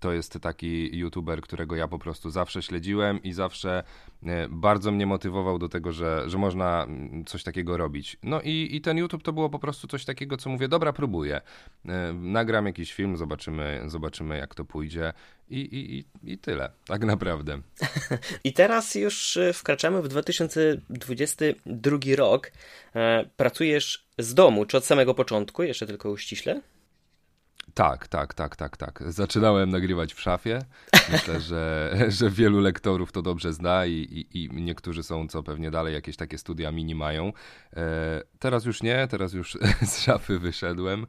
To 0.00 0.12
jest 0.12 0.40
taki 0.40 0.98
youtuber, 0.98 1.40
którego 1.40 1.76
ja 1.76 1.88
po 1.88 1.98
prostu 1.98 2.30
zawsze 2.30 2.62
śledziłem 2.62 3.22
i 3.22 3.32
zawsze 3.32 3.82
e, 4.26 4.48
bardzo 4.48 4.92
mnie 4.92 5.06
motywował 5.06 5.58
do 5.58 5.68
tego, 5.68 5.92
że, 5.92 6.24
że 6.26 6.38
można 6.38 6.84
mm, 6.84 7.24
coś 7.24 7.42
takiego 7.42 7.76
robić. 7.76 8.16
No 8.22 8.40
i, 8.40 8.68
i 8.72 8.80
ten 8.80 8.98
YouTube 8.98 9.22
to 9.22 9.32
było 9.32 9.50
po 9.50 9.58
prostu 9.58 9.88
coś 9.88 10.04
takiego, 10.04 10.36
co 10.36 10.50
mówię, 10.50 10.68
dobra, 10.68 10.92
próbuję. 10.92 11.40
E, 11.88 12.12
nagram 12.12 12.66
jakiś 12.66 12.92
film, 12.92 13.16
zobaczymy, 13.16 13.82
zobaczymy 13.86 14.38
jak 14.38 14.54
to 14.54 14.64
pójdzie. 14.64 15.12
I, 15.50 15.58
i, 15.58 16.04
I 16.32 16.38
tyle, 16.38 16.70
tak 16.86 17.04
naprawdę. 17.04 17.60
I 18.44 18.52
teraz 18.52 18.94
już 18.94 19.36
e, 19.36 19.52
wkraczamy 19.52 20.02
w 20.02 20.08
2022 20.08 21.98
rok. 22.16 22.52
E, 22.94 23.24
pracujesz 23.36 24.08
z 24.18 24.34
domu, 24.34 24.64
czy 24.64 24.76
od 24.76 24.84
samego 24.84 25.14
początku, 25.14 25.62
jeszcze 25.62 25.86
tylko 25.86 26.10
uściśle? 26.10 26.60
Tak, 27.74 28.08
tak, 28.08 28.34
tak, 28.34 28.56
tak, 28.56 28.76
tak. 28.76 29.02
Zaczynałem 29.06 29.70
nagrywać 29.70 30.14
w 30.14 30.20
szafie. 30.20 30.58
Myślę, 31.12 31.40
że, 31.50 31.94
że 32.08 32.30
wielu 32.30 32.60
lektorów 32.60 33.12
to 33.12 33.22
dobrze 33.22 33.52
zna 33.52 33.86
i, 33.86 33.92
i, 33.92 34.44
i 34.44 34.62
niektórzy 34.62 35.02
są, 35.02 35.28
co 35.28 35.42
pewnie 35.42 35.70
dalej 35.70 35.94
jakieś 35.94 36.16
takie 36.16 36.38
studia 36.38 36.72
mini 36.72 36.94
mają. 36.94 37.32
E, 37.76 38.22
teraz 38.38 38.64
już 38.64 38.82
nie, 38.82 39.08
teraz 39.10 39.32
już 39.32 39.58
z 39.90 40.02
szafy 40.02 40.38
wyszedłem 40.38 41.06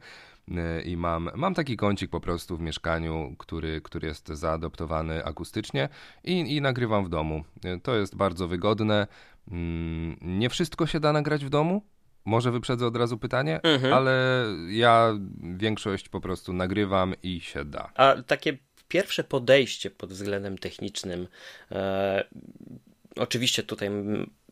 i 0.85 0.97
mam, 0.97 1.29
mam 1.35 1.53
taki 1.53 1.77
kącik 1.77 2.11
po 2.11 2.19
prostu 2.19 2.57
w 2.57 2.61
mieszkaniu, 2.61 3.35
który, 3.37 3.81
który 3.81 4.07
jest 4.07 4.27
zaadoptowany 4.27 5.25
akustycznie 5.25 5.89
i, 6.23 6.55
i 6.55 6.61
nagrywam 6.61 7.05
w 7.05 7.09
domu. 7.09 7.43
E, 7.63 7.79
to 7.79 7.95
jest 7.95 8.15
bardzo 8.15 8.47
wygodne. 8.47 9.07
Mm, 9.51 10.17
nie 10.21 10.49
wszystko 10.49 10.87
się 10.87 10.99
da 10.99 11.13
nagrać 11.13 11.45
w 11.45 11.49
domu, 11.49 11.81
może 12.25 12.51
wyprzedzę 12.51 12.87
od 12.87 12.97
razu 12.97 13.17
pytanie, 13.17 13.59
mhm. 13.63 13.93
ale 13.93 14.45
ja 14.69 15.13
większość 15.57 16.09
po 16.09 16.21
prostu 16.21 16.53
nagrywam 16.53 17.13
i 17.23 17.41
się 17.41 17.65
da. 17.65 17.91
A 17.95 18.15
takie 18.27 18.57
pierwsze 18.87 19.23
podejście 19.23 19.89
pod 19.89 20.13
względem 20.13 20.57
technicznym, 20.57 21.27
e, 21.71 22.23
oczywiście 23.15 23.63
tutaj 23.63 23.89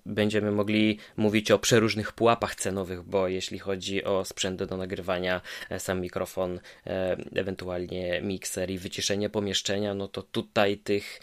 będziemy 0.08 0.52
mogli 0.52 0.98
mówić 1.18 1.52
o 1.52 1.60
przeróżnych 1.60 2.12
pułapach 2.12 2.56
cenowych, 2.56 3.04
bo 3.04 3.28
jeśli 3.28 3.60
chodzi 3.60 4.04
o 4.04 4.26
sprzęt 4.26 4.64
do 4.64 4.78
nagrywania, 4.78 5.42
e, 5.70 5.80
sam 5.80 6.02
mikrofon, 6.02 6.60
e, 6.88 7.18
ewentualnie 7.36 8.22
mikser 8.22 8.70
i 8.70 8.78
wyciszenie 8.78 9.30
pomieszczenia, 9.30 9.94
no 9.94 10.08
to 10.08 10.22
tutaj 10.22 10.78
tych 10.78 11.20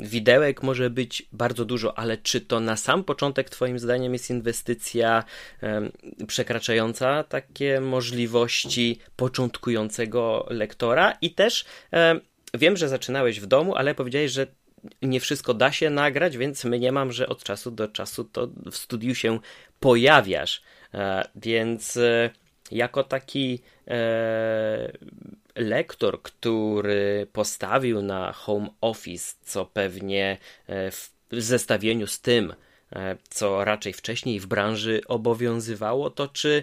widełek 0.00 0.62
może 0.62 0.90
być 0.90 1.28
bardzo 1.32 1.64
dużo, 1.64 1.98
ale 1.98 2.16
czy 2.16 2.40
to 2.40 2.60
na 2.60 2.76
sam 2.76 3.04
początek 3.04 3.50
Twoim 3.50 3.78
zdaniem 3.78 4.12
jest 4.12 4.30
inwestycja 4.30 5.24
przekraczająca 6.26 7.24
takie 7.24 7.80
możliwości 7.80 8.98
początkującego 9.16 10.46
lektora? 10.50 11.18
I 11.20 11.30
też 11.30 11.64
Wiem, 12.54 12.76
że 12.76 12.88
zaczynałeś 12.88 13.40
w 13.40 13.46
domu, 13.46 13.74
ale 13.74 13.94
powiedziałeś, 13.94 14.32
że 14.32 14.46
nie 15.02 15.20
wszystko 15.20 15.54
da 15.54 15.72
się 15.72 15.90
nagrać, 15.90 16.36
więc 16.36 16.64
mniemam, 16.64 17.12
że 17.12 17.28
od 17.28 17.42
czasu 17.42 17.70
do 17.70 17.88
czasu 17.88 18.24
to 18.24 18.48
w 18.70 18.76
studiu 18.76 19.14
się 19.14 19.38
pojawiasz. 19.80 20.62
E, 20.94 21.28
więc 21.36 21.96
e, 21.96 22.30
jako 22.70 23.04
taki 23.04 23.62
e, 23.88 24.92
lektor, 25.56 26.22
który 26.22 27.26
postawił 27.32 28.02
na 28.02 28.32
home 28.32 28.68
office, 28.80 29.34
co 29.42 29.66
pewnie 29.66 30.38
w 30.68 31.10
zestawieniu 31.32 32.06
z 32.06 32.20
tym, 32.20 32.54
co 33.30 33.64
raczej 33.64 33.92
wcześniej 33.92 34.40
w 34.40 34.46
branży 34.46 35.00
obowiązywało, 35.08 36.10
to 36.10 36.28
czy 36.28 36.62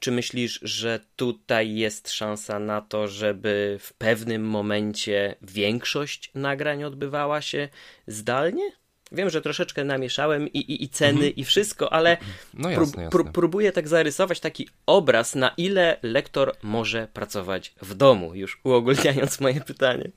czy 0.00 0.12
myślisz, 0.12 0.60
że 0.62 1.00
tutaj 1.16 1.74
jest 1.74 2.10
szansa 2.10 2.58
na 2.58 2.80
to, 2.80 3.08
żeby 3.08 3.76
w 3.80 3.92
pewnym 3.92 4.44
momencie 4.44 5.34
większość 5.42 6.30
nagrań 6.34 6.84
odbywała 6.84 7.40
się 7.42 7.68
zdalnie? 8.06 8.72
Wiem, 9.12 9.30
że 9.30 9.42
troszeczkę 9.42 9.84
namieszałem 9.84 10.48
i, 10.48 10.58
i, 10.58 10.84
i 10.84 10.88
ceny 10.88 11.12
mhm. 11.12 11.36
i 11.36 11.44
wszystko, 11.44 11.92
ale 11.92 12.16
no 12.54 12.70
jasne, 12.70 13.02
jasne. 13.02 13.32
próbuję 13.32 13.72
tak 13.72 13.88
zarysować 13.88 14.40
taki 14.40 14.68
obraz, 14.86 15.34
na 15.34 15.54
ile 15.56 15.96
lektor 16.02 16.56
może 16.62 17.08
pracować 17.12 17.74
w 17.82 17.94
domu, 17.94 18.34
już 18.34 18.60
uogólniając 18.64 19.40
moje 19.40 19.60
pytanie. 19.60 20.10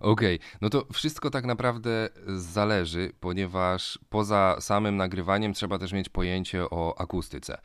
Okej, 0.00 0.36
okay. 0.36 0.48
no 0.60 0.70
to 0.70 0.86
wszystko 0.92 1.30
tak 1.30 1.44
naprawdę 1.44 2.08
zależy, 2.36 3.12
ponieważ 3.20 3.98
poza 4.10 4.56
samym 4.60 4.96
nagrywaniem 4.96 5.52
trzeba 5.52 5.78
też 5.78 5.92
mieć 5.92 6.08
pojęcie 6.08 6.70
o 6.70 7.00
akustyce. 7.00 7.58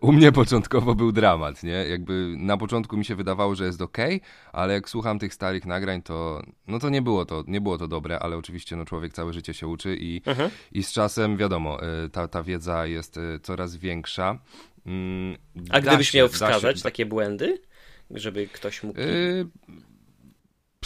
U 0.00 0.12
mnie 0.12 0.32
początkowo 0.32 0.94
był 0.94 1.12
dramat, 1.12 1.62
nie? 1.62 1.70
Jakby 1.72 2.34
na 2.38 2.56
początku 2.56 2.96
mi 2.96 3.04
się 3.04 3.14
wydawało, 3.14 3.54
że 3.54 3.66
jest 3.66 3.82
ok, 3.82 3.98
ale 4.52 4.74
jak 4.74 4.88
słucham 4.88 5.18
tych 5.18 5.34
starych 5.34 5.66
nagrań, 5.66 6.02
to 6.02 6.42
no 6.66 6.78
to 6.78 6.88
nie 6.88 7.02
było 7.02 7.24
to, 7.24 7.44
nie 7.46 7.60
było 7.60 7.78
to 7.78 7.88
dobre, 7.88 8.18
ale 8.18 8.36
oczywiście 8.36 8.76
no 8.76 8.84
człowiek 8.84 9.12
całe 9.12 9.32
życie 9.32 9.54
się 9.54 9.66
uczy 9.66 9.96
i, 10.00 10.22
mhm. 10.26 10.50
i 10.72 10.82
z 10.82 10.92
czasem 10.92 11.36
wiadomo, 11.36 11.78
y, 12.04 12.10
ta, 12.10 12.28
ta 12.28 12.42
wiedza 12.42 12.86
jest 12.86 13.16
y, 13.16 13.40
coraz 13.42 13.76
większa. 13.76 14.38
Mm, 14.86 15.36
A 15.70 15.80
gdybyś 15.80 16.10
się, 16.10 16.18
miał 16.18 16.28
wskazać 16.28 16.76
się, 16.76 16.82
takie 16.82 17.06
błędy, 17.06 17.62
żeby 18.10 18.46
ktoś 18.46 18.82
mógł... 18.82 19.00
Yy, 19.00 19.46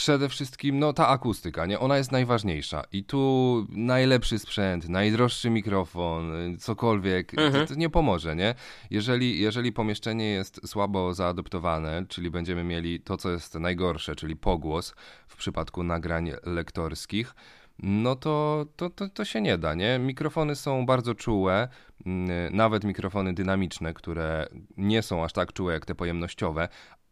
przede 0.00 0.28
wszystkim 0.28 0.78
no, 0.78 0.92
ta 0.92 1.08
akustyka, 1.08 1.66
nie? 1.66 1.78
Ona 1.78 1.96
jest 1.96 2.12
najważniejsza. 2.12 2.82
I 2.92 3.04
tu 3.04 3.66
najlepszy 3.68 4.38
sprzęt, 4.38 4.88
najdroższy 4.88 5.50
mikrofon, 5.50 6.32
cokolwiek, 6.58 7.34
mhm. 7.34 7.66
to, 7.66 7.74
to, 7.74 7.80
nie 7.80 7.90
pomoże, 7.90 8.36
nie? 8.36 8.54
Jeżeli, 8.90 9.40
jeżeli 9.40 9.72
pomieszczenie 9.72 10.24
jest 10.24 10.68
słabo 10.68 11.14
zaadoptowane, 11.14 12.04
czyli 12.08 12.30
będziemy 12.30 12.64
mieli 12.64 13.00
to, 13.00 13.16
co 13.16 13.30
jest 13.30 13.54
najgorsze, 13.54 14.16
czyli 14.16 14.36
pogłos 14.36 14.94
w 15.28 15.36
przypadku 15.36 15.82
nagrań 15.82 16.32
lektorskich, 16.44 17.34
no 17.82 18.16
to, 18.16 18.66
to, 18.76 18.90
to, 18.90 19.08
to 19.08 19.24
się 19.24 19.40
nie 19.40 19.58
da, 19.58 19.74
nie? 19.74 19.98
Mikrofony 19.98 20.56
są 20.56 20.86
bardzo 20.86 21.14
czułe, 21.14 21.68
mm, 22.06 22.56
nawet 22.56 22.84
mikrofony 22.84 23.34
dynamiczne, 23.34 23.94
które 23.94 24.46
nie 24.76 25.02
są 25.02 25.24
aż 25.24 25.32
tak 25.32 25.52
czułe 25.52 25.72
jak 25.72 25.86
te 25.86 25.94
pojemnościowe, 25.94 26.68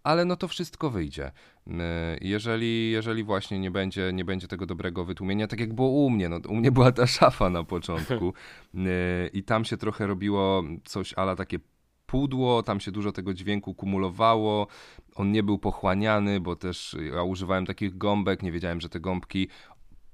ale 0.08 0.24
no 0.24 0.36
to 0.36 0.48
wszystko 0.48 0.90
wyjdzie. 0.90 1.32
Y, 1.66 1.72
jeżeli, 2.20 2.90
jeżeli 2.90 3.24
właśnie 3.24 3.58
nie 3.58 3.70
będzie, 3.70 4.12
nie 4.12 4.24
będzie 4.24 4.48
tego 4.48 4.66
dobrego 4.66 5.04
wytłumienia, 5.04 5.46
tak 5.46 5.60
jak 5.60 5.74
było 5.74 5.88
u 5.88 6.10
mnie, 6.10 6.28
no, 6.28 6.40
u 6.48 6.54
mnie 6.54 6.72
była 6.72 6.92
ta 6.92 7.06
szafa 7.06 7.50
na 7.50 7.64
początku 7.64 8.32
y, 8.74 9.30
i 9.32 9.42
tam 9.42 9.64
się 9.64 9.76
trochę 9.76 10.06
robiło 10.06 10.62
coś 10.84 11.14
ala 11.14 11.36
takie 11.36 11.58
pudło, 12.06 12.62
tam 12.62 12.80
się 12.80 12.90
dużo 12.90 13.12
tego 13.12 13.34
dźwięku 13.34 13.74
kumulowało, 13.74 14.66
on 15.14 15.32
nie 15.32 15.42
był 15.42 15.58
pochłaniany, 15.58 16.40
bo 16.40 16.56
też 16.56 16.96
ja 17.14 17.22
używałem 17.22 17.66
takich 17.66 17.98
gąbek, 17.98 18.42
nie 18.42 18.52
wiedziałem, 18.52 18.80
że 18.80 18.88
te 18.88 19.00
gąbki 19.00 19.48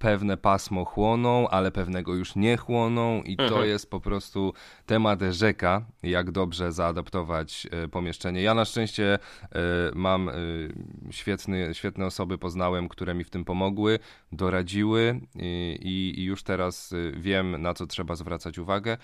pewne 0.04 0.37
pasmo 0.37 0.84
chłoną, 0.84 1.49
ale 1.49 1.70
pewnego 1.70 2.14
już 2.14 2.37
nie 2.37 2.56
chłoną 2.56 3.23
i 3.23 3.32
mhm. 3.32 3.49
to 3.49 3.64
jest 3.64 3.90
po 3.90 4.00
prostu 4.00 4.52
temat 4.87 5.20
rzeka, 5.30 5.84
jak 6.02 6.30
dobrze 6.30 6.73
zaadaptować 6.73 7.66
e, 7.70 7.88
pomieszczenie. 7.88 8.42
Ja 8.42 8.54
na 8.54 8.64
szczęście 8.64 9.14
e, 9.14 9.18
mam 9.94 10.28
e, 10.28 10.32
świetny, 11.11 11.75
świetne 11.75 12.06
osoby 12.06 12.38
poznałem, 12.38 12.88
które 12.88 13.14
mi 13.14 13.25
w 13.25 13.30
tym 13.30 13.44
pomogły, 13.44 13.99
doradziły 14.32 15.20
i, 15.80 16.14
i 16.16 16.25
już 16.25 16.42
teraz 16.42 16.94
wiem, 17.16 17.62
na 17.62 17.75
co 17.75 17.87
trzeba 17.87 18.14
zwracać 18.14 18.58
uwagę 18.58 18.96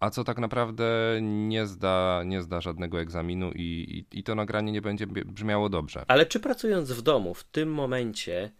a 0.00 0.10
co 0.10 0.24
tak 0.24 0.38
naprawdę 0.38 1.18
nie 1.22 1.66
zda, 1.66 2.22
nie 2.26 2.42
zda 2.42 2.60
żadnego 2.60 3.00
egzaminu 3.00 3.52
i, 3.54 4.06
i, 4.12 4.18
i, 4.18 4.22
to 4.22 4.34
nagranie 4.34 4.72
nie 4.72 4.82
będzie 4.82 5.06
brzmiało 5.06 5.68
dobrze. 5.68 6.04
Ale 6.08 6.26
czy 6.26 6.40
pracując 6.40 6.92
w 6.92 7.02
domu 7.02 7.34
w 7.34 7.44
tym 7.44 7.72
momencie 7.72 8.50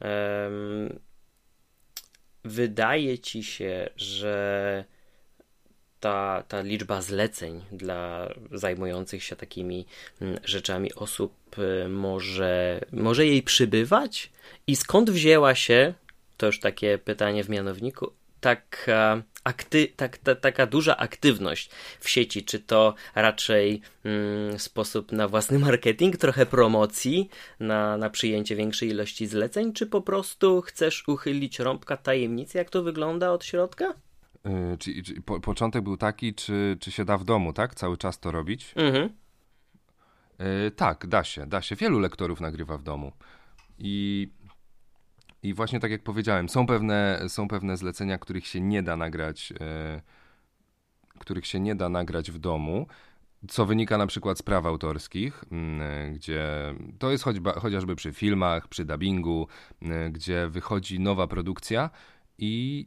um, 0.00 0.98
wydaje 2.48 3.18
ci 3.18 3.42
się, 3.42 3.90
że 3.96 4.84
ta, 6.00 6.44
ta 6.48 6.60
liczba 6.62 7.02
zleceń 7.02 7.64
dla 7.72 8.32
zajmujących 8.52 9.22
się 9.22 9.36
takimi 9.36 9.86
mm, 10.20 10.38
rzeczami 10.44 10.94
osób 10.94 11.32
y, 11.58 11.88
może, 11.88 12.80
może 12.92 13.26
jej 13.26 13.42
przybywać? 13.42 14.30
I 14.66 14.76
skąd 14.76 15.10
wzięła 15.10 15.54
się, 15.54 15.94
to 16.36 16.46
już 16.46 16.60
takie 16.60 16.98
pytanie 16.98 17.44
w 17.44 17.48
mianowniku, 17.48 18.12
taka, 18.40 19.22
akty, 19.44 19.88
tak, 19.96 20.18
ta, 20.18 20.34
taka 20.34 20.66
duża 20.66 20.96
aktywność 20.96 21.70
w 22.00 22.08
sieci? 22.08 22.44
Czy 22.44 22.60
to 22.60 22.94
raczej 23.14 23.80
mm, 24.04 24.58
sposób 24.58 25.12
na 25.12 25.28
własny 25.28 25.58
marketing, 25.58 26.16
trochę 26.16 26.46
promocji, 26.46 27.28
na, 27.60 27.96
na 27.96 28.10
przyjęcie 28.10 28.56
większej 28.56 28.88
ilości 28.88 29.26
zleceń, 29.26 29.72
czy 29.72 29.86
po 29.86 30.00
prostu 30.00 30.62
chcesz 30.62 31.08
uchylić 31.08 31.58
rąbka 31.58 31.96
tajemnicy, 31.96 32.58
jak 32.58 32.70
to 32.70 32.82
wygląda 32.82 33.32
od 33.32 33.44
środka? 33.44 33.94
Yy, 34.44 34.78
czy, 34.78 35.02
czy 35.02 35.22
po, 35.22 35.40
początek 35.40 35.82
był 35.82 35.96
taki, 35.96 36.34
czy, 36.34 36.76
czy 36.80 36.90
się 36.90 37.04
da 37.04 37.18
w 37.18 37.24
domu, 37.24 37.52
tak? 37.52 37.74
Cały 37.74 37.96
czas 37.96 38.20
to 38.20 38.30
robić? 38.30 38.72
Mhm. 38.76 39.08
Yy, 40.38 40.70
tak, 40.70 41.06
da 41.06 41.24
się, 41.24 41.46
da 41.46 41.62
się. 41.62 41.76
Wielu 41.76 41.98
lektorów 41.98 42.40
nagrywa 42.40 42.78
w 42.78 42.82
domu. 42.82 43.12
I 43.78 44.28
i 45.42 45.54
właśnie 45.54 45.80
tak 45.80 45.90
jak 45.90 46.02
powiedziałem, 46.02 46.48
są 46.48 46.66
pewne, 46.66 47.24
są 47.28 47.48
pewne 47.48 47.76
zlecenia, 47.76 48.18
których 48.18 48.46
się 48.46 48.60
nie 48.60 48.82
da 48.82 48.96
nagrać, 48.96 49.52
e, 49.60 50.02
których 51.18 51.46
się 51.46 51.60
nie 51.60 51.74
da 51.74 51.88
nagrać 51.88 52.30
w 52.30 52.38
domu, 52.38 52.86
co 53.48 53.66
wynika 53.66 53.98
na 53.98 54.06
przykład 54.06 54.38
z 54.38 54.42
praw 54.42 54.66
autorskich, 54.66 55.44
e, 55.80 56.10
gdzie 56.10 56.74
to 56.98 57.10
jest 57.10 57.24
choćby, 57.24 57.50
chociażby 57.50 57.96
przy 57.96 58.12
filmach, 58.12 58.68
przy 58.68 58.84
dubbingu, 58.84 59.48
e, 59.82 60.10
gdzie 60.10 60.48
wychodzi 60.48 61.00
nowa 61.00 61.26
produkcja 61.26 61.90
i 62.38 62.86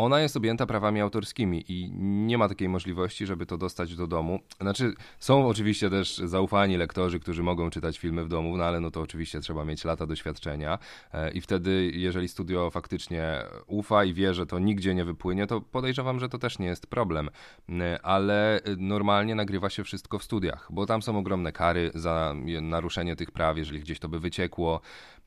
ona 0.00 0.20
jest 0.20 0.36
objęta 0.36 0.66
prawami 0.66 1.00
autorskimi 1.00 1.64
i 1.68 1.90
nie 1.98 2.38
ma 2.38 2.48
takiej 2.48 2.68
możliwości, 2.68 3.26
żeby 3.26 3.46
to 3.46 3.58
dostać 3.58 3.96
do 3.96 4.06
domu. 4.06 4.40
Znaczy, 4.60 4.94
są 5.18 5.48
oczywiście 5.48 5.90
też 5.90 6.18
zaufani 6.18 6.76
lektorzy, 6.76 7.20
którzy 7.20 7.42
mogą 7.42 7.70
czytać 7.70 7.98
filmy 7.98 8.24
w 8.24 8.28
domu, 8.28 8.56
no 8.56 8.64
ale 8.64 8.80
no 8.80 8.90
to 8.90 9.00
oczywiście 9.00 9.40
trzeba 9.40 9.64
mieć 9.64 9.84
lata 9.84 10.06
doświadczenia 10.06 10.78
e, 11.12 11.30
i 11.30 11.40
wtedy, 11.40 11.90
jeżeli 11.94 12.28
studio 12.28 12.70
faktycznie 12.70 13.42
ufa 13.66 14.04
i 14.04 14.14
wie, 14.14 14.34
że 14.34 14.46
to 14.46 14.58
nigdzie 14.58 14.94
nie 14.94 15.04
wypłynie, 15.04 15.46
to 15.46 15.60
podejrzewam, 15.60 16.20
że 16.20 16.28
to 16.28 16.38
też 16.38 16.58
nie 16.58 16.66
jest 16.66 16.86
problem. 16.86 17.30
E, 17.68 17.98
ale 18.02 18.60
normalnie 18.78 19.34
nagrywa 19.34 19.70
się 19.70 19.84
wszystko 19.84 20.18
w 20.18 20.24
studiach, 20.24 20.68
bo 20.70 20.86
tam 20.86 21.02
są 21.02 21.18
ogromne 21.18 21.52
kary 21.52 21.90
za 21.94 22.34
naruszenie 22.62 23.16
tych 23.16 23.30
praw, 23.30 23.56
jeżeli 23.56 23.80
gdzieś 23.80 23.98
to 23.98 24.08
by 24.08 24.20
wyciekło. 24.20 24.80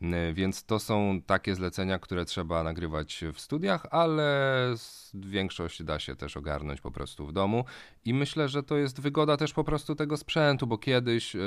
E, 0.04 0.34
więc 0.34 0.66
to 0.66 0.80
są 0.80 1.22
takie 1.26 1.56
zlecenia, 1.56 2.00
które 2.00 2.26
trzeba 2.26 2.64
nagrywać 2.64 3.24
w 3.34 3.40
studiach, 3.40 3.86
ale 3.92 4.76
większość 5.14 5.84
da 5.84 6.00
się 6.00 6.16
też 6.16 6.38
ogarnąć 6.38 6.82
po 6.82 6.92
prostu 6.92 7.26
w 7.26 7.34
domu. 7.34 7.66
I 8.06 8.14
myślę, 8.14 8.50
że 8.50 8.64
to 8.64 8.78
jest 8.78 9.02
wygoda 9.02 9.38
też 9.38 9.54
po 9.54 9.64
prostu 9.64 9.96
tego 9.96 10.18
sprzętu, 10.18 10.68
bo 10.68 10.78
kiedyś, 10.78 11.36
e, 11.36 11.40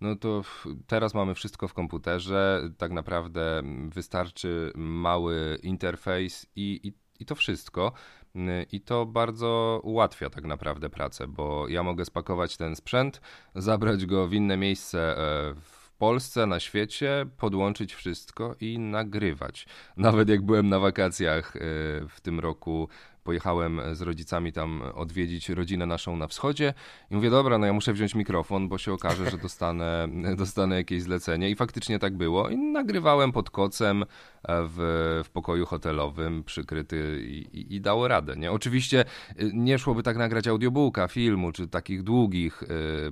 no 0.00 0.16
to 0.16 0.42
teraz 0.86 1.14
mamy 1.14 1.34
wszystko 1.34 1.68
w 1.68 1.74
komputerze, 1.74 2.70
tak 2.78 2.92
naprawdę 2.92 3.62
wystarczy 3.88 4.72
mały 4.76 5.58
interfejs 5.62 6.46
i, 6.56 6.80
i, 6.82 6.92
i 7.22 7.26
to 7.26 7.34
wszystko. 7.34 7.92
E, 8.36 8.62
I 8.62 8.80
to 8.80 9.06
bardzo 9.06 9.80
ułatwia 9.84 10.30
tak 10.30 10.44
naprawdę 10.44 10.90
pracę, 10.90 11.26
bo 11.26 11.68
ja 11.68 11.82
mogę 11.82 12.04
spakować 12.04 12.56
ten 12.56 12.76
sprzęt, 12.76 13.20
zabrać 13.54 14.06
go 14.06 14.28
w 14.28 14.32
inne 14.32 14.56
miejsce 14.56 15.14
w 15.60 15.77
Polsce, 15.98 16.46
na 16.46 16.60
świecie, 16.60 17.26
podłączyć 17.36 17.94
wszystko 17.94 18.54
i 18.60 18.78
nagrywać. 18.78 19.66
Nawet 19.96 20.28
jak 20.28 20.42
byłem 20.42 20.68
na 20.68 20.78
wakacjach 20.78 21.56
e, 21.56 21.60
w 22.08 22.20
tym 22.22 22.40
roku 22.40 22.88
pojechałem 23.28 23.80
z 23.92 24.02
rodzicami 24.02 24.52
tam 24.52 24.82
odwiedzić 24.94 25.48
rodzinę 25.48 25.86
naszą 25.86 26.16
na 26.16 26.26
wschodzie 26.26 26.74
i 27.10 27.14
mówię, 27.14 27.30
dobra, 27.30 27.58
no 27.58 27.66
ja 27.66 27.72
muszę 27.72 27.92
wziąć 27.92 28.14
mikrofon, 28.14 28.68
bo 28.68 28.78
się 28.78 28.92
okaże, 28.92 29.30
że 29.30 29.38
dostanę, 29.38 30.08
dostanę 30.36 30.76
jakieś 30.76 31.02
zlecenie 31.02 31.50
i 31.50 31.54
faktycznie 31.54 31.98
tak 31.98 32.16
było 32.16 32.48
i 32.48 32.56
nagrywałem 32.56 33.32
pod 33.32 33.50
kocem 33.50 34.04
w, 34.48 34.76
w 35.24 35.30
pokoju 35.30 35.66
hotelowym 35.66 36.44
przykryty 36.44 37.22
i, 37.26 37.58
i, 37.58 37.74
i, 37.74 37.80
dało 37.80 38.08
radę, 38.08 38.36
nie? 38.36 38.52
Oczywiście 38.52 39.04
nie 39.52 39.78
szłoby 39.78 40.02
tak 40.02 40.16
nagrać 40.16 40.48
audiobooka, 40.48 41.08
filmu, 41.08 41.52
czy 41.52 41.68
takich 41.68 42.02
długich 42.02 42.64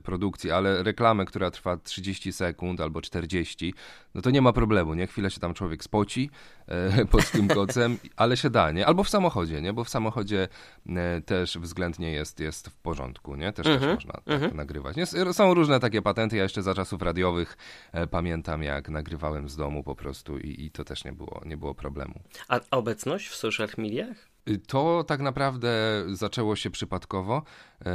produkcji, 0.02 0.50
ale 0.50 0.82
reklamę, 0.82 1.24
która 1.24 1.50
trwa 1.50 1.76
30 1.76 2.32
sekund 2.32 2.80
albo 2.80 3.02
40, 3.02 3.74
no 4.14 4.22
to 4.22 4.30
nie 4.30 4.42
ma 4.42 4.52
problemu, 4.52 4.94
nie? 4.94 5.06
Chwilę 5.06 5.30
się 5.30 5.40
tam 5.40 5.54
człowiek 5.54 5.84
spoci 5.84 6.30
pod 7.10 7.30
tym 7.30 7.48
kocem, 7.48 7.98
ale 8.16 8.36
się 8.36 8.50
da, 8.50 8.70
nie? 8.70 8.86
Albo 8.86 9.04
w 9.04 9.08
samochodzie, 9.08 9.62
nie? 9.62 9.72
Bo 9.72 9.84
w 9.84 9.88
samochodzie 9.88 10.48
e, 10.88 11.20
też 11.20 11.58
względnie 11.58 12.12
jest, 12.12 12.40
jest 12.40 12.68
w 12.68 12.76
porządku, 12.76 13.36
nie? 13.36 13.52
Też, 13.52 13.66
też 13.66 13.74
mhm, 13.74 13.94
można 13.94 14.12
tak 14.12 14.28
mhm. 14.28 14.56
nagrywać. 14.56 14.96
Nie? 14.96 15.06
Są 15.32 15.54
różne 15.54 15.80
takie 15.80 16.02
patenty, 16.02 16.36
ja 16.36 16.42
jeszcze 16.42 16.62
za 16.62 16.74
czasów 16.74 17.02
radiowych 17.02 17.56
e, 17.92 18.06
pamiętam, 18.06 18.62
jak 18.62 18.88
nagrywałem 18.88 19.48
z 19.48 19.56
domu 19.56 19.82
po 19.82 19.96
prostu 19.96 20.38
i, 20.38 20.64
i 20.64 20.70
to 20.70 20.84
też 20.84 21.04
nie 21.04 21.12
było, 21.12 21.42
nie 21.46 21.56
było 21.56 21.74
problemu. 21.74 22.14
A 22.48 22.60
obecność 22.70 23.28
w 23.28 23.34
social 23.34 23.68
mediach? 23.78 24.36
Y, 24.48 24.58
to 24.58 25.04
tak 25.06 25.20
naprawdę 25.20 26.04
zaczęło 26.12 26.56
się 26.56 26.70
przypadkowo. 26.70 27.42
E, 27.86 27.90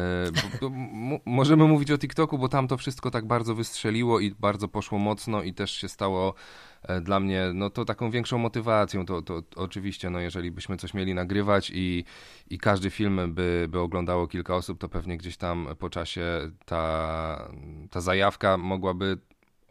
możemy 1.26 1.66
mówić 1.66 1.92
o 1.92 1.98
TikToku, 1.98 2.38
bo 2.38 2.50
tam 2.50 2.68
to 2.68 2.78
wszystko 2.78 3.12
tak 3.12 3.26
bardzo 3.26 3.56
wystrzeliło 3.56 4.20
i 4.20 4.32
bardzo 4.32 4.68
poszło 4.68 4.98
mocno 4.98 5.44
i 5.44 5.54
też 5.54 5.72
się 5.72 5.90
stało 5.90 6.30
e, 6.30 6.34
dla 7.02 7.20
mnie 7.20 7.52
no 7.54 7.70
to 7.70 7.86
taką 7.86 8.12
większą 8.12 8.38
motywacją. 8.38 9.06
To, 9.06 9.22
to, 9.22 9.44
oczywiście, 9.56 10.10
no 10.10 10.20
jeżeli 10.20 10.52
byśmy 10.52 10.78
coś 10.78 10.94
mieli 10.94 11.14
nagrywać 11.14 11.72
i, 11.74 12.04
i 12.50 12.58
każdy 12.58 12.90
film 12.90 13.34
by, 13.34 13.68
by 13.70 13.80
oglądało 13.80 14.28
kilka 14.28 14.56
osób, 14.56 14.80
to 14.80 14.90
pewnie 14.90 15.18
gdzieś 15.18 15.38
tam 15.38 15.68
po 15.80 15.90
czasie 15.90 16.24
ta, 16.66 17.52
ta 17.90 18.02
zajawka 18.02 18.58
mogłaby 18.58 19.18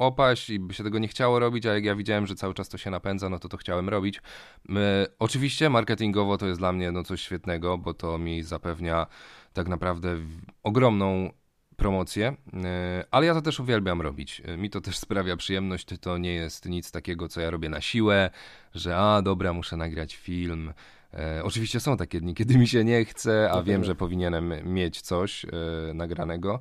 opaść 0.00 0.50
i 0.50 0.58
by 0.58 0.74
się 0.74 0.84
tego 0.84 0.98
nie 0.98 1.08
chciało 1.08 1.38
robić, 1.38 1.66
a 1.66 1.74
jak 1.74 1.84
ja 1.84 1.94
widziałem, 1.94 2.26
że 2.26 2.34
cały 2.34 2.54
czas 2.54 2.68
to 2.68 2.78
się 2.78 2.90
napędza, 2.90 3.28
no 3.28 3.38
to 3.38 3.48
to 3.48 3.56
chciałem 3.56 3.88
robić. 3.88 4.22
My, 4.68 5.06
oczywiście 5.18 5.70
marketingowo 5.70 6.38
to 6.38 6.46
jest 6.46 6.60
dla 6.60 6.72
mnie 6.72 6.92
no 6.92 7.04
coś 7.04 7.22
świetnego, 7.22 7.78
bo 7.78 7.94
to 7.94 8.18
mi 8.18 8.42
zapewnia 8.42 9.06
tak 9.52 9.68
naprawdę 9.68 10.16
ogromną 10.62 11.30
promocję, 11.80 12.36
e, 12.64 13.04
ale 13.10 13.26
ja 13.26 13.34
to 13.34 13.42
też 13.42 13.60
uwielbiam 13.60 14.00
robić. 14.00 14.42
E, 14.44 14.56
mi 14.56 14.70
to 14.70 14.80
też 14.80 14.98
sprawia 15.06 15.36
przyjemność, 15.36 15.86
to 16.00 16.18
nie 16.18 16.34
jest 16.34 16.66
nic 16.66 16.90
takiego, 16.90 17.28
co 17.28 17.40
ja 17.40 17.50
robię 17.50 17.68
na 17.68 17.80
siłę, 17.80 18.30
że 18.74 18.96
a 18.96 19.22
dobra, 19.22 19.52
muszę 19.52 19.76
nagrać 19.76 20.16
film. 20.16 20.72
E, 21.14 21.44
oczywiście 21.44 21.80
są 21.80 21.96
takie 21.96 22.20
dni, 22.20 22.34
kiedy 22.34 22.58
mi 22.58 22.68
się 22.68 22.84
nie 22.84 23.04
chce, 23.04 23.50
a 23.52 23.62
wiem, 23.62 23.84
że 23.84 23.94
powinienem 23.94 24.54
mieć 24.64 25.00
coś 25.00 25.44
e, 25.44 25.48
nagranego, 25.94 26.60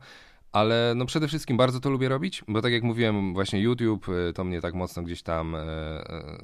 ale 0.52 0.94
no 0.96 1.06
przede 1.06 1.28
wszystkim 1.28 1.58
bardzo 1.58 1.80
to 1.80 1.90
lubię 1.90 2.10
robić, 2.10 2.44
bo 2.48 2.62
tak 2.62 2.72
jak 2.72 2.84
mówiłem, 2.84 3.34
właśnie 3.34 3.60
YouTube 3.60 4.10
y, 4.10 4.34
to 4.34 4.44
mnie 4.44 4.62
tak 4.62 4.74
mocno 4.74 5.04
gdzieś 5.04 5.22
tam 5.22 5.56
e, 5.56 5.60
e, 5.60 6.42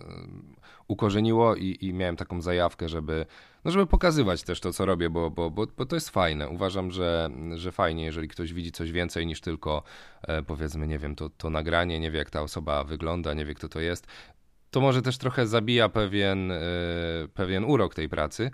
ukorzeniło 0.87 1.55
i, 1.55 1.77
i, 1.81 1.93
miałem 1.93 2.15
taką 2.15 2.41
zajawkę, 2.41 2.89
żeby, 2.89 3.25
no 3.65 3.71
żeby 3.71 3.87
pokazywać 3.87 4.43
też 4.43 4.59
to, 4.59 4.73
co 4.73 4.85
robię, 4.85 5.09
bo, 5.09 5.31
bo, 5.31 5.51
bo, 5.51 5.67
bo 5.77 5.85
to 5.85 5.95
jest 5.95 6.09
fajne. 6.09 6.49
Uważam, 6.49 6.91
że, 6.91 7.29
że 7.55 7.71
fajnie, 7.71 8.05
jeżeli 8.05 8.27
ktoś 8.27 8.53
widzi 8.53 8.71
coś 8.71 8.91
więcej 8.91 9.25
niż 9.27 9.41
tylko 9.41 9.83
e, 10.21 10.43
powiedzmy, 10.43 10.87
nie 10.87 10.99
wiem, 10.99 11.15
to, 11.15 11.29
to 11.29 11.49
nagranie, 11.49 11.99
nie 11.99 12.11
wie 12.11 12.19
jak 12.19 12.29
ta 12.29 12.41
osoba 12.41 12.83
wygląda, 12.83 13.33
nie 13.33 13.45
wie 13.45 13.53
kto 13.53 13.69
to 13.69 13.79
jest. 13.79 14.07
To 14.71 14.81
może 14.81 15.01
też 15.01 15.17
trochę 15.17 15.47
zabija 15.47 15.89
pewien, 15.89 16.53
pewien 17.33 17.63
urok 17.63 17.95
tej 17.95 18.09
pracy, 18.09 18.51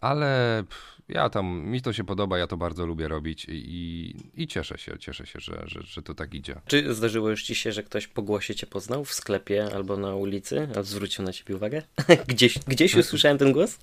ale 0.00 0.64
ja 1.08 1.30
tam, 1.30 1.46
mi 1.46 1.82
to 1.82 1.92
się 1.92 2.04
podoba, 2.04 2.38
ja 2.38 2.46
to 2.46 2.56
bardzo 2.56 2.86
lubię 2.86 3.08
robić 3.08 3.46
i, 3.48 4.14
i 4.34 4.46
cieszę 4.46 4.78
się, 4.78 4.98
cieszę 4.98 5.26
się, 5.26 5.40
że, 5.40 5.62
że, 5.66 5.82
że 5.82 6.02
to 6.02 6.14
tak 6.14 6.34
idzie. 6.34 6.60
Czy 6.66 6.94
zdarzyło 6.94 7.30
już 7.30 7.42
ci 7.42 7.54
się, 7.54 7.72
że 7.72 7.82
ktoś 7.82 8.06
po 8.06 8.22
głosie 8.22 8.54
cię 8.54 8.66
poznał 8.66 9.04
w 9.04 9.12
sklepie 9.12 9.74
albo 9.74 9.96
na 9.96 10.14
ulicy, 10.14 10.68
a 10.78 10.82
zwrócił 10.82 11.24
na 11.24 11.32
ciebie 11.32 11.56
uwagę? 11.56 11.82
gdzieś, 12.28 12.58
gdzieś 12.58 12.94
usłyszałem 12.94 13.38
ten 13.38 13.52
głos? 13.52 13.78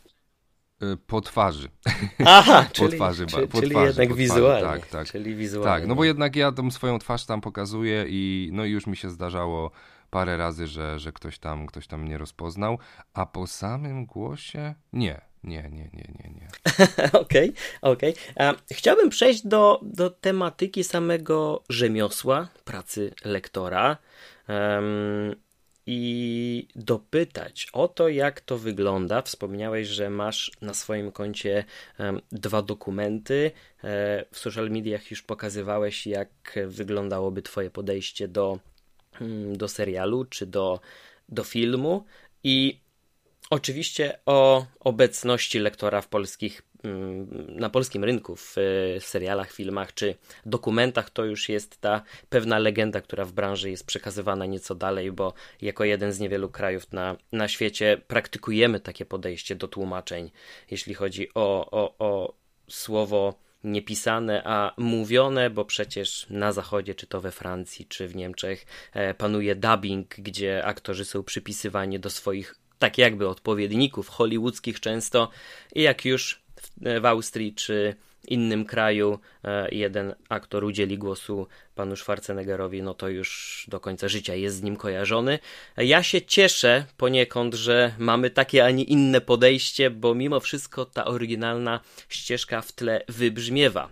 Y, 0.84 0.98
po 1.08 1.22
twarzy. 1.22 1.70
Aha, 2.26 2.66
po 2.70 2.76
czyli, 2.76 2.92
twarzy, 2.92 3.26
czyli, 3.26 3.48
po 3.48 3.60
czyli 3.60 3.72
twarzy, 3.72 3.88
jednak 3.88 4.10
po 4.10 4.16
wizualnie. 4.16 4.68
Tak, 4.68 4.88
tak. 4.88 5.08
Czyli 5.08 5.36
wizualnie. 5.36 5.72
Tak, 5.72 5.88
no 5.88 5.96
bo 5.96 6.04
jednak 6.04 6.36
ja 6.36 6.52
tą 6.52 6.72
swoją 6.72 7.00
twarz 7.00 7.26
tam 7.26 7.42
pokazuję 7.42 8.06
i 8.08 8.50
no 8.54 8.66
już 8.66 8.88
mi 8.88 8.98
się 8.98 9.10
zdarzało 9.10 9.72
parę 10.10 10.38
razy, 10.38 10.68
że, 10.68 11.00
że 11.00 11.12
ktoś, 11.12 11.40
tam, 11.40 11.68
ktoś 11.68 11.88
tam 11.88 12.02
mnie 12.02 12.18
rozpoznał, 12.18 12.80
a 13.14 13.26
po 13.26 13.48
samym 13.48 14.06
głosie 14.06 14.76
nie. 14.94 15.22
Nie, 15.46 15.70
nie, 15.72 15.90
nie, 15.94 16.08
nie, 16.20 16.32
nie. 16.36 16.48
Okej, 17.22 17.54
okej. 17.82 18.16
Okay, 18.36 18.56
Chciałbym 18.72 19.10
przejść 19.10 19.48
do, 19.48 19.80
do 19.84 20.10
tematyki 20.10 20.84
samego 20.84 21.64
rzemiosła, 21.70 22.48
pracy 22.64 23.14
lektora 23.26 23.98
um, 24.50 25.36
i 25.86 26.68
dopytać 26.76 27.68
o 27.74 27.88
to, 27.88 28.10
jak 28.10 28.42
to 28.42 28.58
wygląda. 28.58 29.22
Wspomniałeś, 29.22 29.88
że 29.88 30.10
masz 30.10 30.52
na 30.62 30.74
swoim 30.74 31.12
koncie 31.12 31.66
um, 32.00 32.22
dwa 32.32 32.62
dokumenty. 32.62 33.52
E, 33.84 34.26
w 34.32 34.38
social 34.38 34.70
mediach 34.70 35.12
już 35.12 35.22
pokazywałeś, 35.22 36.08
jak 36.08 36.30
wyglądałoby 36.68 37.42
Twoje 37.42 37.70
podejście 37.70 38.28
do, 38.28 38.60
mm, 39.22 39.58
do 39.58 39.68
serialu 39.68 40.26
czy 40.26 40.46
do, 40.46 40.80
do 41.30 41.44
filmu. 41.44 42.06
I 42.44 42.85
Oczywiście 43.50 44.20
o 44.26 44.66
obecności 44.80 45.60
lektora 45.60 46.02
w 46.02 46.08
polskich, 46.08 46.62
mm, 46.84 47.46
na 47.50 47.70
polskim 47.70 48.04
rynku 48.04 48.36
w, 48.36 48.56
serialach, 49.00 49.52
filmach 49.52 49.94
czy 49.94 50.16
dokumentach 50.46 51.10
to 51.10 51.26
już 51.26 51.50
jest 51.50 51.82
ta 51.82 52.02
pewna 52.30 52.60
legenda, 52.60 53.02
która 53.02 53.26
w 53.26 53.32
branży 53.32 53.70
jest 53.70 53.86
przekazywana 53.86 54.46
nieco 54.46 54.76
dalej, 54.76 55.12
bo 55.12 55.34
jako 55.62 55.84
jeden 55.84 56.12
z 56.12 56.20
niewielu 56.20 56.50
krajów 56.50 56.92
na, 56.92 57.18
na 57.32 57.48
świecie 57.48 58.02
praktykujemy 58.08 58.80
takie 58.80 59.06
podejście 59.06 59.56
do 59.56 59.68
tłumaczeń, 59.68 60.32
jeśli 60.72 60.94
chodzi 60.94 61.28
o, 61.36 61.72
o, 61.72 61.96
o 62.00 62.34
słowo 62.70 63.40
niepisane, 63.64 64.44
a 64.46 64.74
mówione, 64.78 65.50
bo 65.50 65.66
przecież 65.66 66.26
na 66.30 66.52
zachodzie, 66.52 66.96
czy 66.96 67.08
to 67.08 67.22
we 67.22 67.32
Francji, 67.32 67.86
czy 67.86 68.08
w 68.08 68.16
Niemczech, 68.16 68.66
e, 68.94 69.14
panuje 69.14 69.56
dubbing, 69.56 70.16
gdzie 70.16 70.66
aktorzy 70.66 71.06
są 71.06 71.24
przypisywani 71.24 72.00
do 72.00 72.10
swoich 72.10 72.56
tak 72.80 72.98
jakby 72.98 73.28
odpowiedników 73.28 74.10
hollywoodzkich 74.10 74.80
często 74.80 75.30
i 75.76 75.82
jak 75.82 76.06
już 76.06 76.42
w, 76.56 77.02
w 77.02 77.06
Austrii 77.06 77.54
czy 77.54 77.96
innym 78.28 78.66
kraju 78.66 79.20
e, 79.44 79.70
jeden 79.72 80.16
aktor 80.30 80.64
udzieli 80.64 80.98
głosu 80.98 81.48
panu 81.76 81.96
Schwarzeneggerowi, 81.96 82.84
no 82.84 82.94
to 82.94 83.10
już 83.10 83.66
do 83.68 83.80
końca 83.80 84.08
życia 84.08 84.36
jest 84.36 84.56
z 84.56 84.62
nim 84.62 84.76
kojarzony. 84.76 85.40
Ja 85.78 86.04
się 86.04 86.22
cieszę 86.22 86.86
poniekąd, 86.98 87.54
że 87.54 87.96
mamy 87.98 88.30
takie, 88.30 88.66
a 88.66 88.72
nie 88.72 88.84
inne 88.84 89.22
podejście, 89.22 89.90
bo 89.90 90.16
mimo 90.16 90.40
wszystko 90.40 90.86
ta 90.86 91.06
oryginalna 91.06 91.80
ścieżka 92.10 92.62
w 92.62 92.72
tle 92.72 93.02
wybrzmiewa. 93.08 93.90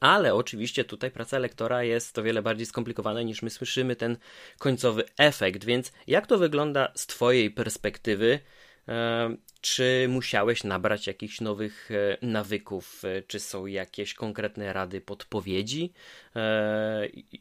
Ale 0.00 0.34
oczywiście 0.34 0.84
tutaj 0.84 1.10
praca 1.10 1.38
lektora 1.38 1.82
jest 1.82 2.18
o 2.18 2.22
wiele 2.22 2.42
bardziej 2.42 2.66
skomplikowana 2.66 3.22
niż 3.22 3.42
my 3.42 3.50
słyszymy 3.50 3.96
ten 3.96 4.16
końcowy 4.58 5.04
efekt, 5.18 5.64
więc 5.64 5.92
jak 6.06 6.26
to 6.26 6.38
wygląda 6.38 6.92
z 6.94 7.06
Twojej 7.06 7.50
perspektywy? 7.50 8.40
E, 8.88 9.36
czy 9.60 10.06
musiałeś 10.08 10.64
nabrać 10.64 11.06
jakichś 11.06 11.40
nowych 11.40 11.90
e, 11.90 12.26
nawyków? 12.26 13.04
E, 13.04 13.22
czy 13.22 13.40
są 13.40 13.66
jakieś 13.66 14.14
konkretne 14.14 14.72
rady, 14.72 15.00
podpowiedzi? 15.00 15.92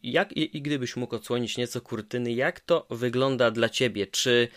Jak, 0.04 0.32
i, 0.32 0.58
i 0.58 0.62
gdybyś 0.62 0.96
mógł 0.96 1.15
odsłonić 1.15 1.58
nieco 1.58 1.82
kurtyny, 1.82 2.34
jak 2.34 2.60
to 2.60 2.88
wygląda 2.89 3.52
dla 3.52 3.70
ciebie? 3.70 4.08
Czy, 4.08 4.48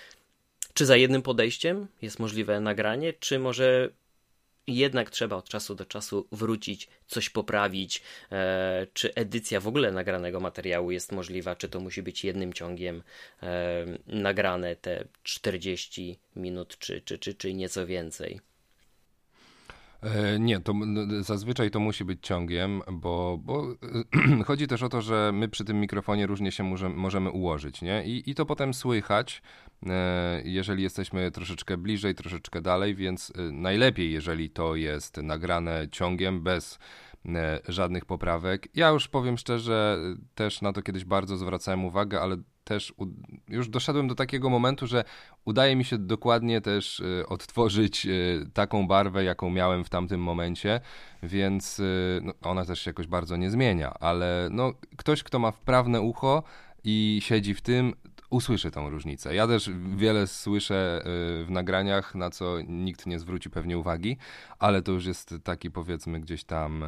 czy 0.75 0.87
za 0.87 0.97
jednym 0.97 1.23
podejściem 1.23 1.87
jest 2.03 2.19
możliwe 2.19 2.61
nagranie, 2.61 3.13
czy 3.13 3.39
może 3.39 3.91
jednak 4.77 5.11
trzeba 5.11 5.37
od 5.37 5.49
czasu 5.49 5.75
do 5.75 5.87
czasu 5.87 6.29
wrócić, 6.33 6.89
coś 7.07 7.31
poprawić, 7.31 8.03
e, 8.33 8.87
czy 8.93 9.15
edycja 9.15 9.61
w 9.61 9.69
ogóle 9.69 9.93
nagranego 9.93 10.41
materiału 10.41 10.91
jest 10.91 11.13
możliwa, 11.13 11.57
czy 11.57 11.69
to 11.69 11.81
musi 11.81 12.03
być 12.03 12.25
jednym 12.25 12.53
ciągiem 12.53 13.03
e, 13.43 13.87
nagrane 14.07 14.77
te 14.77 15.05
40 15.23 16.19
minut, 16.37 16.79
czy, 16.79 17.01
czy, 17.01 17.19
czy, 17.19 17.35
czy 17.35 17.55
nieco 17.55 17.87
więcej. 17.87 18.50
E, 20.03 20.39
nie, 20.39 20.61
to 20.61 20.75
zazwyczaj 21.21 21.71
to 21.71 21.81
musi 21.81 22.05
być 22.05 22.19
ciągiem, 22.23 22.83
bo, 22.93 23.39
bo 23.43 23.67
chodzi 24.47 24.67
też 24.67 24.83
o 24.83 24.89
to, 24.89 25.01
że 25.03 25.31
my 25.35 25.49
przy 25.49 25.65
tym 25.65 25.81
mikrofonie 25.81 26.27
różnie 26.27 26.53
się 26.53 26.65
możemy, 26.95 27.31
ułożyć, 27.31 27.83
nie? 27.83 28.05
I, 28.07 28.31
I 28.31 28.35
to 28.35 28.47
potem 28.47 28.75
słychać, 28.75 29.43
e, 29.87 30.43
jeżeli 30.45 30.83
jesteśmy 30.83 31.31
troszeczkę 31.31 31.77
bliżej, 31.77 32.15
troszeczkę 32.15 32.63
dalej, 32.63 32.95
więc 32.95 33.33
e, 33.39 33.43
najlepiej, 33.53 34.13
jeżeli 34.13 34.51
to 34.51 34.77
jest 34.77 35.17
nagrane 35.17 35.89
ciągiem, 35.93 36.43
bez 36.43 36.79
żadnych 37.69 38.05
poprawek. 38.05 38.69
Ja 38.75 38.89
już 38.89 39.09
powiem 39.09 39.39
szczerze, 39.39 39.99
też 40.35 40.63
na 40.63 40.73
to 40.73 40.83
kiedyś 40.83 41.05
bardzo 41.05 41.37
zwracałem 41.37 41.85
uwagę, 41.85 42.21
ale 42.21 42.37
też 42.65 42.95
już 43.49 43.69
doszedłem 43.69 44.09
do 44.09 44.15
takiego 44.15 44.51
momentu, 44.51 44.87
że 44.87 45.05
udaje 45.45 45.77
mi 45.77 45.85
się 45.85 45.99
dokładnie 45.99 46.61
też 46.61 47.01
y, 47.01 47.25
odtworzyć 47.29 48.07
y, 48.07 48.47
taką 48.55 48.87
barwę, 48.87 49.25
jaką 49.25 49.51
miałem 49.51 49.85
w 49.85 49.89
tamtym 49.89 50.21
momencie, 50.21 50.81
więc 51.23 51.79
y, 51.79 52.21
no, 52.23 52.33
ona 52.43 52.65
też 52.65 52.81
się 52.81 52.91
jakoś 52.91 53.07
bardzo 53.07 53.37
nie 53.37 53.51
zmienia, 53.51 53.95
ale 54.01 54.49
no, 54.51 54.73
ktoś, 54.97 55.23
kto 55.23 55.39
ma 55.39 55.51
wprawne 55.51 56.01
ucho 56.01 56.43
i 56.85 57.21
siedzi 57.23 57.55
w 57.55 57.61
tym, 57.61 57.95
usłyszy 58.31 58.71
tą 58.71 58.91
różnicę. 58.91 59.35
Ja 59.35 59.47
też 59.47 59.71
wiele 59.97 60.27
słyszę 60.27 61.03
w 61.45 61.47
nagraniach, 61.49 62.15
na 62.15 62.31
co 62.31 62.57
nikt 62.67 63.07
nie 63.07 63.19
zwróci 63.19 63.51
pewnie 63.51 63.79
uwagi, 63.79 64.17
ale 64.59 64.83
to 64.83 64.93
już 64.93 65.07
jest 65.07 65.35
taki 65.45 65.71
powiedzmy 65.71 66.21
gdzieś 66.21 66.45
tam, 66.45 66.85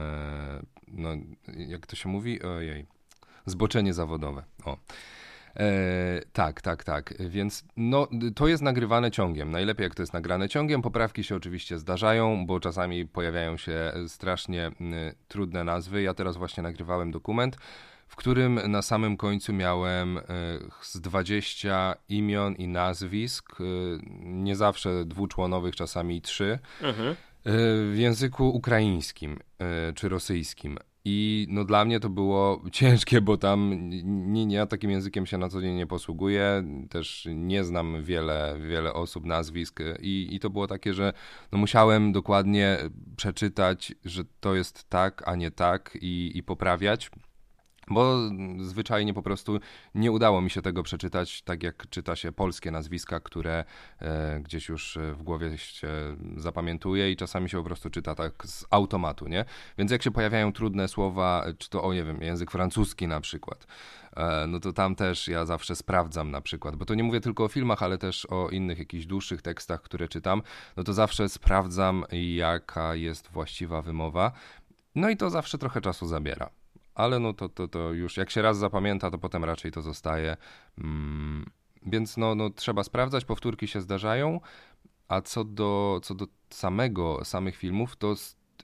no, 0.89 1.09
jak 1.57 1.87
to 1.87 1.97
się 1.97 2.09
mówi? 2.09 2.43
Ojej, 2.43 2.87
zboczenie 3.47 3.95
zawodowe. 3.95 4.45
O. 4.65 4.77
E, 5.57 6.21
tak, 6.33 6.61
tak, 6.61 6.85
tak. 6.85 7.15
Więc 7.21 7.65
no, 7.77 8.09
to 8.35 8.49
jest 8.49 8.63
nagrywane 8.63 9.11
ciągiem. 9.11 9.51
Najlepiej 9.51 9.85
jak 9.85 9.95
to 9.95 10.03
jest 10.03 10.13
nagrane 10.13 10.49
ciągiem. 10.49 10.83
Poprawki 10.83 11.25
się 11.25 11.37
oczywiście 11.37 11.79
zdarzają, 11.79 12.47
bo 12.47 12.61
czasami 12.61 13.07
pojawiają 13.07 13.57
się 13.57 13.93
strasznie 14.09 14.69
y, 14.69 14.73
trudne 15.29 15.65
nazwy. 15.65 16.03
Ja 16.03 16.15
teraz 16.15 16.37
właśnie 16.37 16.63
nagrywałem 16.63 17.11
dokument, 17.11 17.57
w 18.09 18.17
którym 18.17 18.61
na 18.71 18.83
samym 18.83 19.17
końcu 19.17 19.53
miałem 19.53 20.19
y, 20.19 20.23
z 20.83 21.01
20 21.01 21.95
imion 22.09 22.55
i 22.55 22.69
nazwisk, 22.69 23.61
y, 23.61 23.65
nie 24.21 24.57
zawsze 24.57 25.05
dwuczłonowych, 25.05 25.77
czasami 25.77 26.23
trzy. 26.23 26.59
Mhm 26.83 27.17
w 27.45 27.95
języku 27.97 28.49
ukraińskim 28.49 29.39
czy 29.95 30.09
rosyjskim. 30.09 30.79
I 31.05 31.47
no 31.51 31.65
dla 31.65 31.85
mnie 31.85 32.01
to 32.01 32.09
było 32.09 32.63
ciężkie, 32.73 33.21
bo 33.21 33.37
tam 33.37 33.89
nie, 34.33 34.47
nie, 34.47 34.57
ja 34.57 34.67
takim 34.67 34.91
językiem 34.91 35.27
się 35.27 35.39
na 35.39 35.49
co 35.49 35.63
dzień 35.63 35.75
nie 35.75 35.87
posługuję, 35.87 36.65
też 36.91 37.29
nie 37.35 37.65
znam 37.65 38.03
wiele, 38.03 38.57
wiele 38.69 38.93
osób, 38.95 39.25
nazwisk 39.25 39.81
i, 40.01 40.29
i 40.31 40.41
to 40.41 40.51
było 40.51 40.67
takie, 40.67 40.95
że 40.95 41.13
no 41.53 41.59
musiałem 41.59 42.13
dokładnie 42.13 42.79
przeczytać, 43.17 43.95
że 44.05 44.25
to 44.41 44.55
jest 44.55 44.89
tak, 44.89 45.29
a 45.29 45.37
nie 45.37 45.51
tak 45.51 45.99
i, 46.01 46.33
i 46.35 46.43
poprawiać. 46.43 47.11
Bo 47.89 48.17
zwyczajnie 48.61 49.15
po 49.15 49.23
prostu 49.23 49.59
nie 49.95 50.13
udało 50.13 50.41
mi 50.41 50.51
się 50.51 50.63
tego 50.63 50.83
przeczytać, 50.83 51.43
tak 51.43 51.63
jak 51.63 51.89
czyta 51.91 52.17
się 52.17 52.33
polskie 52.33 52.71
nazwiska, 52.71 53.21
które 53.21 53.65
e, 54.01 54.41
gdzieś 54.41 54.69
już 54.69 54.99
w 55.13 55.23
głowie 55.23 55.59
się 55.59 55.89
zapamiętuje 56.37 57.11
i 57.11 57.17
czasami 57.17 57.49
się 57.49 57.59
po 57.59 57.65
prostu 57.65 57.91
czyta 57.91 58.15
tak 58.15 58.47
z 58.47 58.67
automatu, 58.71 59.29
nie? 59.29 59.45
Więc 59.79 59.91
jak 59.91 60.03
się 60.03 60.11
pojawiają 60.11 60.53
trudne 60.53 60.89
słowa, 60.89 61.45
czy 61.59 61.71
to, 61.71 61.83
o 61.83 61.95
nie 61.95 62.05
wiem, 62.05 62.23
język 62.23 62.51
francuski 62.51 63.09
na 63.09 63.21
przykład, 63.21 63.67
e, 64.17 64.47
no 64.47 64.61
to 64.61 64.73
tam 64.73 64.95
też 64.95 65.29
ja 65.29 65.45
zawsze 65.47 65.77
sprawdzam 65.77 66.31
na 66.31 66.41
przykład, 66.41 66.77
bo 66.77 66.85
to 66.85 66.95
nie 66.95 67.05
mówię 67.05 67.21
tylko 67.21 67.45
o 67.45 67.49
filmach, 67.49 67.83
ale 67.83 67.99
też 67.99 68.27
o 68.27 68.49
innych 68.49 68.79
jakichś 68.79 69.07
dłuższych 69.07 69.43
tekstach, 69.43 69.83
które 69.83 70.09
czytam, 70.09 70.43
no 70.77 70.85
to 70.85 70.93
zawsze 70.93 71.29
sprawdzam, 71.29 72.05
jaka 72.13 72.95
jest 72.95 73.29
właściwa 73.31 73.83
wymowa. 73.83 74.33
No 74.95 75.11
i 75.11 75.17
to 75.17 75.31
zawsze 75.31 75.59
trochę 75.59 75.81
czasu 75.81 76.07
zabiera 76.07 76.62
ale 76.95 77.19
no 77.19 77.33
to, 77.33 77.49
to, 77.49 77.69
to 77.69 77.93
już 77.93 78.17
jak 78.17 78.31
się 78.31 78.43
raz 78.43 78.59
zapamięta, 78.59 79.11
to 79.11 79.19
potem 79.19 79.45
raczej 79.45 79.73
to 79.73 79.83
zostaje. 79.83 80.37
Mm, 80.79 81.47
więc 81.87 82.17
no, 82.17 82.35
no 82.35 82.51
trzeba 82.51 82.85
sprawdzać, 82.85 83.25
powtórki 83.25 83.69
się 83.69 83.81
zdarzają, 83.81 84.41
a 85.09 85.21
co 85.21 85.45
do, 85.45 86.01
co 86.03 86.15
do 86.15 86.27
samego, 86.51 87.25
samych 87.25 87.57
filmów, 87.57 87.97
to 87.97 88.15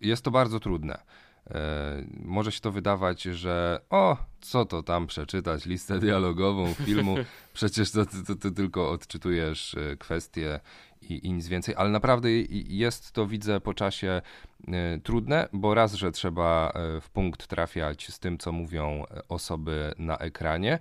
jest 0.00 0.24
to 0.24 0.30
bardzo 0.30 0.60
trudne. 0.60 1.02
E, 1.50 2.04
może 2.24 2.52
się 2.52 2.60
to 2.60 2.72
wydawać, 2.72 3.22
że 3.22 3.80
o, 3.90 4.16
co 4.40 4.64
to 4.64 4.82
tam 4.82 5.06
przeczytać, 5.06 5.66
listę 5.66 5.98
dialogową 5.98 6.74
filmu, 6.74 7.16
przecież 7.54 7.90
to, 7.90 8.06
to, 8.06 8.34
to 8.40 8.50
tylko 8.50 8.90
odczytujesz 8.90 9.74
e, 9.74 9.96
kwestie 9.96 10.60
i, 11.02 11.26
i, 11.26 11.32
nic 11.32 11.48
więcej, 11.48 11.74
ale 11.78 11.90
naprawdę 11.90 12.28
jest 12.50 13.12
to, 13.12 13.26
widzę 13.26 13.60
po 13.60 13.74
czasie 13.74 14.22
e, 14.68 14.98
trudne, 14.98 15.48
bo 15.52 15.74
raz, 15.74 15.94
że 15.94 16.12
trzeba 16.12 16.72
w 17.00 17.10
punkt 17.10 17.46
trafiać 17.46 18.08
z 18.08 18.18
tym, 18.18 18.38
co 18.38 18.52
mówią 18.52 19.04
osoby 19.28 19.92
na 19.98 20.18
ekranie, 20.18 20.78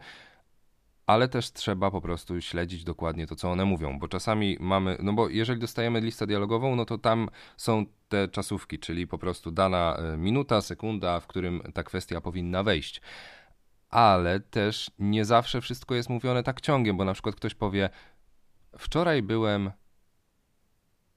ale 1.08 1.28
też 1.28 1.52
trzeba 1.52 1.92
po 1.92 2.02
prostu 2.02 2.42
śledzić 2.42 2.84
dokładnie 2.84 3.28
to, 3.28 3.36
co 3.36 3.52
one 3.52 3.66
mówią, 3.66 4.00
bo 4.00 4.08
czasami 4.08 4.58
mamy, 4.60 4.98
no 5.04 5.14
bo 5.14 5.30
jeżeli 5.30 5.60
dostajemy 5.62 6.02
listę 6.02 6.28
dialogową, 6.28 6.76
no 6.76 6.86
to 6.86 6.98
tam 6.98 7.30
są 7.58 7.86
te 8.10 8.28
czasówki, 8.28 8.80
czyli 8.80 9.08
po 9.08 9.18
prostu 9.18 9.52
dana 9.52 9.98
minuta, 10.18 10.62
sekunda, 10.62 11.20
w 11.20 11.28
którym 11.28 11.62
ta 11.74 11.84
kwestia 11.84 12.22
powinna 12.22 12.64
wejść. 12.64 13.02
Ale 13.90 14.40
też 14.40 14.92
nie 15.00 15.26
zawsze 15.26 15.62
wszystko 15.62 15.96
jest 15.96 16.10
mówione 16.10 16.44
tak 16.44 16.62
ciągiem, 16.62 16.98
bo 16.98 17.06
na 17.06 17.14
przykład 17.14 17.36
ktoś 17.36 17.56
powie: 17.56 17.90
Wczoraj 18.78 19.22
byłem 19.22 19.72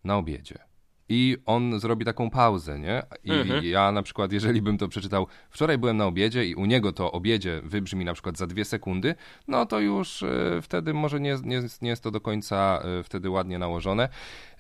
na 0.05 0.17
obiedzie 0.17 0.71
i 1.13 1.37
on 1.47 1.81
zrobi 1.81 2.05
taką 2.05 2.31
pauzę, 2.31 2.79
nie? 2.79 3.03
I 3.25 3.31
mhm. 3.31 3.65
ja 3.65 3.93
na 3.93 4.03
przykład, 4.03 4.33
jeżeli 4.33 4.63
bym 4.63 4.79
to 4.79 4.89
przeczytał, 4.89 5.27
wczoraj 5.51 5.79
byłem 5.79 5.97
na 5.97 6.07
obiedzie 6.07 6.47
i 6.47 6.55
u 6.55 6.67
niego 6.67 6.93
to 6.93 7.13
obiedzie 7.13 7.61
wybrzmi 7.65 8.05
na 8.05 8.13
przykład 8.13 8.39
za 8.39 8.47
dwie 8.47 8.65
sekundy, 8.65 9.15
no 9.49 9.67
to 9.67 9.81
już 9.81 10.23
y, 10.23 10.59
wtedy 10.63 10.95
może 10.95 11.21
nie, 11.21 11.39
nie, 11.45 11.63
nie 11.83 11.91
jest 11.91 12.03
to 12.03 12.11
do 12.11 12.21
końca 12.21 12.83
y, 13.01 13.03
wtedy 13.03 13.31
ładnie 13.31 13.59
nałożone. 13.59 14.09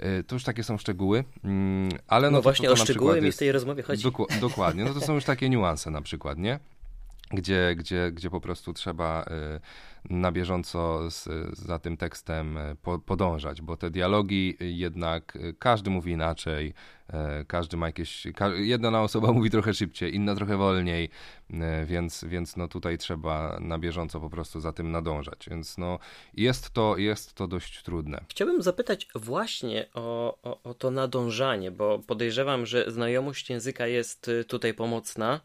Y, 0.01 0.25
to 0.25 0.37
już 0.37 0.45
takie 0.45 0.63
są 0.63 0.79
szczegóły, 0.79 1.19
y, 1.19 1.23
ale 2.09 2.31
no, 2.31 2.31
no 2.31 2.39
to, 2.39 2.43
właśnie 2.43 2.69
to, 2.69 2.75
to 2.75 2.83
o 2.83 2.85
szczegóły 2.85 3.23
mi 3.23 3.33
w 3.33 3.37
tej 3.37 3.53
rozmowie 3.53 3.83
chodzi. 3.83 4.03
dokładnie, 4.41 4.85
no 4.85 4.95
to 4.95 5.01
są 5.01 5.15
już 5.15 5.25
takie 5.25 5.49
niuanse 5.49 5.91
na 5.91 6.03
przykład, 6.03 6.39
nie? 6.39 6.59
Gdzie, 7.31 7.75
gdzie, 7.77 8.13
gdzie 8.13 8.31
po 8.31 8.41
prostu 8.41 8.73
trzeba 8.73 9.25
na 10.05 10.33
bieżąco 10.33 11.11
z, 11.11 11.29
za 11.59 11.79
tym 11.79 11.97
tekstem 11.97 12.57
e, 12.57 12.77
po, 12.83 12.99
podążać, 12.99 13.63
bo 13.63 13.77
te 13.77 13.91
dialogi 13.91 14.57
jednak 14.61 15.37
e, 15.37 15.53
każdy 15.53 15.91
mówi 15.91 16.13
inaczej, 16.13 16.75
każdy 17.47 17.77
ma 17.77 17.87
jakieś. 17.87 18.27
Jedna 18.57 19.03
osoba 19.03 19.33
mówi 19.39 19.51
trochę 19.51 19.75
szybciej, 19.75 20.15
inna 20.15 20.35
trochę 20.35 20.57
wolniej, 20.57 21.09
więc, 21.87 22.25
więc 22.25 22.57
no 22.57 22.69
tutaj 22.69 22.99
trzeba 22.99 23.59
na 23.61 23.79
bieżąco 23.79 24.21
po 24.21 24.31
prostu 24.31 24.61
za 24.61 24.73
tym 24.73 24.91
nadążać. 24.91 25.49
Więc 25.51 25.79
no 25.79 25.99
jest 26.35 26.71
to, 26.71 26.97
jest 26.97 27.35
to 27.35 27.47
dość 27.47 27.83
trudne. 27.83 28.25
Chciałbym 28.29 28.63
zapytać 28.63 29.09
właśnie 29.15 29.87
o, 29.95 30.39
o, 30.43 30.63
o 30.63 30.75
to 30.75 30.91
nadążanie, 30.91 31.71
bo 31.71 31.99
podejrzewam, 31.99 32.67
że 32.67 32.91
znajomość 32.91 33.51
języka 33.51 33.87
jest 33.87 34.31
tutaj 34.49 34.75
pomocna 34.75 35.41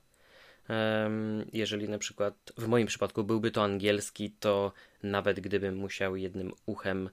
jeżeli 1.54 1.90
na 1.90 1.98
przykład 1.98 2.54
w 2.58 2.68
moim 2.68 2.88
przypadku 2.88 3.24
byłby 3.24 3.52
to 3.52 3.64
angielski, 3.64 4.32
to 4.32 4.72
nawet 5.04 5.40
gdybym 5.40 5.76
musiał 5.76 6.16
jednym 6.16 6.54
uchem 6.66 7.10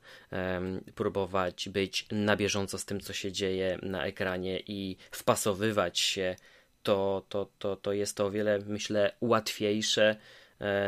próbować 0.94 1.68
być 1.68 2.06
na 2.10 2.36
bieżąco 2.36 2.78
z 2.78 2.84
tym, 2.84 3.00
co 3.00 3.12
się 3.12 3.32
dzieje 3.32 3.78
na 3.82 4.06
ekranie 4.06 4.60
i 4.66 4.96
wpasowywać 5.10 5.98
się, 5.98 6.36
to, 6.82 7.26
to, 7.28 7.50
to, 7.58 7.76
to 7.76 7.92
jest 7.92 8.16
to 8.16 8.26
o 8.26 8.30
wiele, 8.30 8.58
myślę, 8.66 9.12
łatwiejsze 9.20 10.16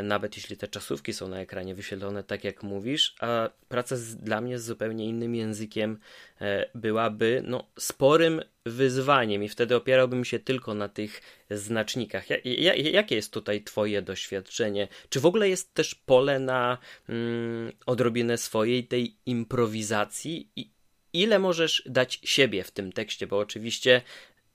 nawet 0.02 0.36
jeśli 0.36 0.56
te 0.56 0.68
czasówki 0.68 1.12
są 1.12 1.28
na 1.28 1.40
ekranie 1.40 1.74
wyświetlone 1.74 2.24
tak 2.24 2.44
jak 2.44 2.62
mówisz, 2.62 3.14
a 3.20 3.50
praca 3.68 3.96
z, 3.96 4.16
dla 4.16 4.40
mnie 4.40 4.58
z 4.58 4.64
zupełnie 4.64 5.06
innym 5.06 5.34
językiem 5.34 5.98
e, 6.40 6.70
byłaby 6.74 7.42
no, 7.46 7.66
sporym 7.78 8.40
wyzwaniem 8.66 9.44
i 9.44 9.48
wtedy 9.48 9.76
opierałbym 9.76 10.24
się 10.24 10.38
tylko 10.38 10.74
na 10.74 10.88
tych 10.88 11.22
znacznikach. 11.50 12.30
Ja, 12.30 12.36
ja, 12.44 12.74
jakie 12.74 13.14
jest 13.14 13.32
tutaj 13.32 13.62
Twoje 13.62 14.02
doświadczenie? 14.02 14.88
Czy 15.08 15.20
w 15.20 15.26
ogóle 15.26 15.48
jest 15.48 15.74
też 15.74 15.94
pole 15.94 16.38
na 16.38 16.78
mm, 17.08 17.72
odrobinę 17.86 18.38
swojej 18.38 18.84
tej 18.84 19.16
improwizacji 19.26 20.48
i 20.56 20.70
ile 21.12 21.38
możesz 21.38 21.82
dać 21.86 22.20
siebie 22.24 22.64
w 22.64 22.70
tym 22.70 22.92
tekście, 22.92 23.26
bo 23.26 23.38
oczywiście 23.38 24.02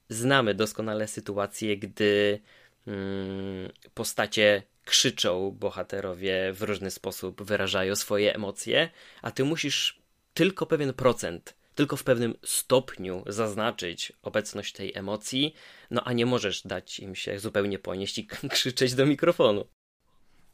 znamy 0.10 0.54
doskonale 0.54 1.08
sytuację, 1.08 1.78
gdy 1.78 2.40
mm, 2.88 3.72
postacie 3.94 4.64
krzyczą, 4.90 5.52
bohaterowie 5.52 6.54
w 6.54 6.62
różny 6.62 6.92
sposób 6.92 7.44
wyrażają 7.44 7.96
swoje 7.96 8.36
emocje, 8.36 8.90
a 9.22 9.32
ty 9.32 9.44
musisz 9.44 10.02
tylko 10.34 10.66
pewien 10.66 10.94
procent, 10.94 11.56
tylko 11.76 11.98
w 11.98 12.04
pewnym 12.04 12.34
stopniu 12.46 13.24
zaznaczyć 13.28 14.14
obecność 14.22 14.74
tej 14.74 14.98
emocji, 14.98 15.54
no 15.92 16.04
a 16.04 16.14
nie 16.14 16.26
możesz 16.26 16.62
dać 16.62 17.00
im 17.00 17.16
się 17.16 17.40
zupełnie 17.40 17.80
ponieść 17.80 18.18
i 18.18 18.28
krzyczeć 18.56 18.94
do 18.94 19.06
mikrofonu. 19.06 19.66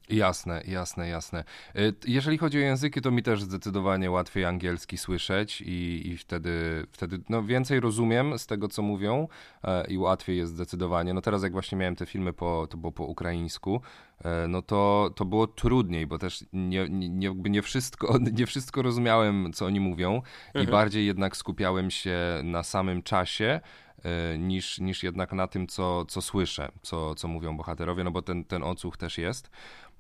Jasne, 0.10 0.64
jasne, 0.68 1.10
jasne. 1.10 1.44
Y, 1.76 1.94
jeżeli 2.08 2.38
chodzi 2.38 2.58
o 2.58 2.62
języki, 2.62 3.02
to 3.02 3.12
mi 3.12 3.24
też 3.24 3.42
zdecydowanie 3.42 4.12
łatwiej 4.12 4.46
angielski 4.46 4.98
słyszeć 4.98 5.62
i, 5.62 6.08
i 6.08 6.18
wtedy, 6.18 6.86
wtedy 6.92 7.20
no, 7.30 7.44
więcej 7.44 7.80
rozumiem 7.80 8.40
z 8.40 8.48
tego, 8.48 8.68
co 8.68 8.82
mówią 8.82 9.28
e, 9.64 9.88
i 9.88 9.98
łatwiej 9.98 10.38
jest 10.38 10.54
zdecydowanie. 10.54 11.14
No 11.14 11.22
teraz 11.22 11.44
jak 11.44 11.52
właśnie 11.52 11.78
miałem 11.78 11.96
te 11.96 12.06
filmy 12.06 12.34
po, 12.34 12.68
to 12.70 12.78
było 12.78 12.92
po 12.92 13.04
ukraińsku, 13.04 13.82
e, 14.24 14.48
no 14.48 14.62
to, 14.62 15.12
to 15.16 15.26
było 15.26 15.48
trudniej, 15.48 16.08
bo 16.08 16.18
też 16.18 16.46
nie, 16.54 16.90
nie, 16.90 17.34
nie, 17.36 17.62
wszystko, 17.62 18.18
nie 18.40 18.46
wszystko 18.46 18.82
rozumiałem, 18.82 19.54
co 19.54 19.66
oni 19.66 19.80
mówią 19.80 20.16
mhm. 20.48 20.66
i 20.66 20.72
bardziej 20.72 21.06
jednak 21.06 21.38
skupiałem 21.38 21.92
się 21.92 22.18
na 22.44 22.64
samym 22.64 23.04
czasie, 23.04 23.62
e, 24.04 24.38
niż, 24.38 24.80
niż 24.80 25.04
jednak 25.04 25.34
na 25.34 25.48
tym, 25.48 25.68
co, 25.68 26.06
co 26.06 26.22
słyszę, 26.22 26.72
co, 26.82 27.16
co 27.16 27.28
mówią 27.28 27.58
bohaterowie, 27.58 28.04
no 28.04 28.12
bo 28.12 28.22
ten, 28.22 28.44
ten 28.44 28.64
odsłuch 28.64 28.98
też 28.98 29.18
jest. 29.18 29.50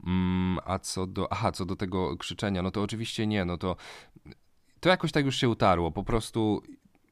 Mm, 0.04 0.60
a 0.66 0.80
co 0.80 1.08
do, 1.08 1.32
aha, 1.32 1.52
co 1.52 1.66
do 1.66 1.76
tego 1.76 2.18
krzyczenia, 2.18 2.62
no 2.62 2.72
to 2.72 2.82
oczywiście 2.82 3.28
nie, 3.28 3.46
no 3.46 3.58
to 3.58 3.76
to 4.80 4.90
jakoś 4.90 5.12
tak 5.12 5.26
już 5.26 5.36
się 5.36 5.50
utarło. 5.50 5.92
Po 5.92 6.04
prostu 6.04 6.64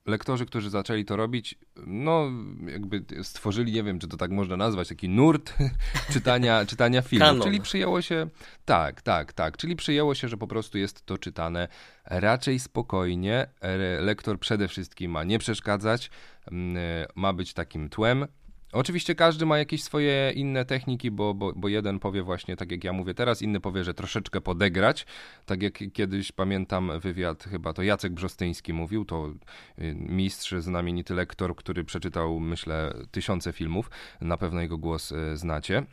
lektorzy, 0.06 0.46
którzy 0.46 0.69
zaczęli 0.69 1.06
to 1.06 1.15
robić, 1.15 1.56
no 1.88 2.32
jakby 2.67 3.06
stworzyli, 3.24 3.72
nie 3.72 3.84
wiem, 3.84 4.00
czy 4.00 4.08
to 4.08 4.17
tak 4.17 4.32
można 4.32 4.58
nazwać, 4.58 4.88
taki 4.88 5.10
nurt 5.10 5.54
czytania, 6.13 6.65
czytania 6.65 7.02
filmów. 7.02 7.28
Kanon. 7.28 7.43
Czyli 7.43 7.62
przyjęło 7.62 8.02
się, 8.02 8.28
tak, 8.65 9.02
tak, 9.02 9.34
tak, 9.34 9.58
czyli 9.58 9.76
przyjęło 9.76 10.15
się, 10.15 10.28
że 10.28 10.38
po 10.38 10.48
prostu 10.48 10.78
jest 10.78 11.06
to 11.06 11.17
czytane 11.17 11.67
raczej 12.06 12.60
spokojnie. 12.60 13.48
Lektor 14.00 14.39
przede 14.39 14.67
wszystkim 14.67 15.12
ma 15.12 15.24
nie 15.24 15.39
przeszkadzać, 15.39 16.10
mm, 16.52 16.78
ma 17.15 17.34
być 17.34 17.54
takim 17.54 17.89
tłem, 17.89 18.28
Oczywiście 18.74 19.16
każdy 19.16 19.46
ma 19.46 19.58
jakieś 19.58 19.84
swoje 19.84 20.32
inne 20.36 20.66
techniki, 20.66 21.12
bo, 21.12 21.34
bo, 21.34 21.54
bo 21.56 21.68
jeden 21.68 22.00
powie 22.00 22.24
właśnie 22.24 22.56
tak 22.56 22.72
jak 22.72 22.84
ja 22.84 22.94
mówię 22.94 23.14
teraz, 23.14 23.42
inny 23.42 23.60
powie, 23.60 23.84
że 23.84 23.94
troszeczkę 23.94 24.42
podegrać. 24.42 25.06
Tak 25.46 25.64
jak 25.64 25.80
kiedyś 25.94 26.32
pamiętam 26.32 27.00
wywiad, 27.00 27.44
chyba 27.44 27.74
to 27.74 27.84
Jacek 27.84 28.14
Brzostyński 28.14 28.74
mówił, 28.74 29.06
to 29.06 29.34
y, 29.80 29.96
mistrz, 29.96 30.54
znamienity 30.60 31.14
lektor, 31.14 31.56
który 31.56 31.84
przeczytał 31.84 32.40
myślę 32.40 32.94
tysiące 33.12 33.54
filmów, 33.54 33.90
na 34.22 34.38
pewno 34.38 34.62
jego 34.62 34.78
głos 34.78 35.12
y, 35.12 35.38
znacie. 35.38 35.84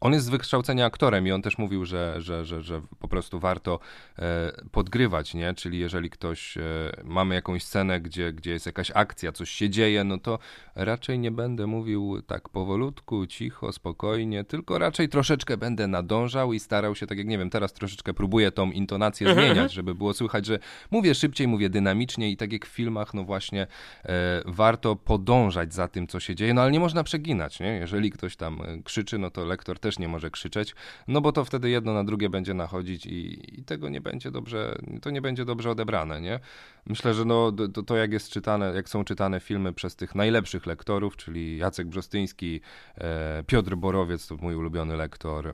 On 0.00 0.12
jest 0.12 0.26
z 0.26 0.28
wykształcenia 0.28 0.86
aktorem 0.86 1.26
i 1.26 1.32
on 1.32 1.42
też 1.42 1.58
mówił, 1.58 1.84
że, 1.84 2.14
że, 2.18 2.44
że, 2.44 2.62
że 2.62 2.80
po 2.98 3.08
prostu 3.08 3.40
warto 3.40 3.78
e, 4.18 4.52
podgrywać, 4.72 5.34
nie? 5.34 5.54
Czyli 5.54 5.78
jeżeli 5.78 6.10
ktoś, 6.10 6.56
e, 6.56 6.60
mamy 7.04 7.34
jakąś 7.34 7.64
scenę, 7.64 8.00
gdzie, 8.00 8.32
gdzie 8.32 8.50
jest 8.50 8.66
jakaś 8.66 8.90
akcja, 8.94 9.32
coś 9.32 9.50
się 9.50 9.70
dzieje, 9.70 10.04
no 10.04 10.18
to 10.18 10.38
raczej 10.74 11.18
nie 11.18 11.30
będę 11.30 11.66
mówił 11.66 12.22
tak 12.22 12.48
powolutku, 12.48 13.26
cicho, 13.26 13.72
spokojnie, 13.72 14.44
tylko 14.44 14.78
raczej 14.78 15.08
troszeczkę 15.08 15.56
będę 15.56 15.86
nadążał 15.86 16.52
i 16.52 16.60
starał 16.60 16.94
się, 16.94 17.06
tak 17.06 17.18
jak 17.18 17.26
nie 17.26 17.38
wiem, 17.38 17.50
teraz 17.50 17.72
troszeczkę 17.72 18.14
próbuję 18.14 18.50
tą 18.50 18.70
intonację 18.70 19.26
mhm, 19.26 19.46
zmieniać, 19.46 19.58
mhm. 19.58 19.74
żeby 19.74 19.94
było 19.94 20.14
słychać, 20.14 20.46
że 20.46 20.58
mówię 20.90 21.14
szybciej, 21.14 21.48
mówię 21.48 21.70
dynamicznie 21.70 22.30
i 22.30 22.36
tak 22.36 22.52
jak 22.52 22.66
w 22.66 22.68
filmach, 22.68 23.14
no 23.14 23.24
właśnie 23.24 23.66
e, 24.04 24.42
warto 24.46 24.96
podążać 24.96 25.74
za 25.74 25.88
tym, 25.88 26.06
co 26.06 26.20
się 26.20 26.34
dzieje, 26.34 26.54
no 26.54 26.62
ale 26.62 26.70
nie 26.70 26.80
można 26.80 27.04
przeginać, 27.04 27.60
nie? 27.60 27.72
Jeżeli 27.72 28.10
ktoś 28.10 28.36
tam 28.36 28.60
krzyczy, 28.84 29.18
no 29.18 29.30
to 29.30 29.44
lektor 29.44 29.78
też 29.78 29.87
też 29.88 29.98
nie 29.98 30.08
może 30.08 30.30
krzyczeć, 30.30 30.74
no 31.08 31.20
bo 31.20 31.32
to 31.32 31.44
wtedy 31.44 31.70
jedno 31.70 31.94
na 31.94 32.04
drugie 32.04 32.28
będzie 32.28 32.54
nachodzić 32.54 33.06
i, 33.06 33.58
i 33.60 33.64
tego 33.64 33.88
nie 33.88 34.00
będzie 34.00 34.30
dobrze, 34.30 34.78
to 35.02 35.10
nie 35.10 35.22
będzie 35.22 35.44
dobrze 35.44 35.70
odebrane, 35.70 36.20
nie? 36.20 36.40
Myślę, 36.86 37.14
że 37.14 37.24
no, 37.24 37.52
to, 37.74 37.82
to 37.82 37.96
jak 37.96 38.12
jest 38.12 38.30
czytane, 38.30 38.72
jak 38.74 38.88
są 38.88 39.04
czytane 39.04 39.40
filmy 39.40 39.72
przez 39.72 39.96
tych 39.96 40.14
najlepszych 40.14 40.66
lektorów, 40.66 41.16
czyli 41.16 41.56
Jacek 41.56 41.88
Brzostyński, 41.88 42.60
e, 42.98 43.44
Piotr 43.46 43.76
Borowiec, 43.76 44.26
to 44.26 44.36
mój 44.36 44.54
ulubiony 44.54 44.96
lektor, 44.96 45.46
e, 45.48 45.52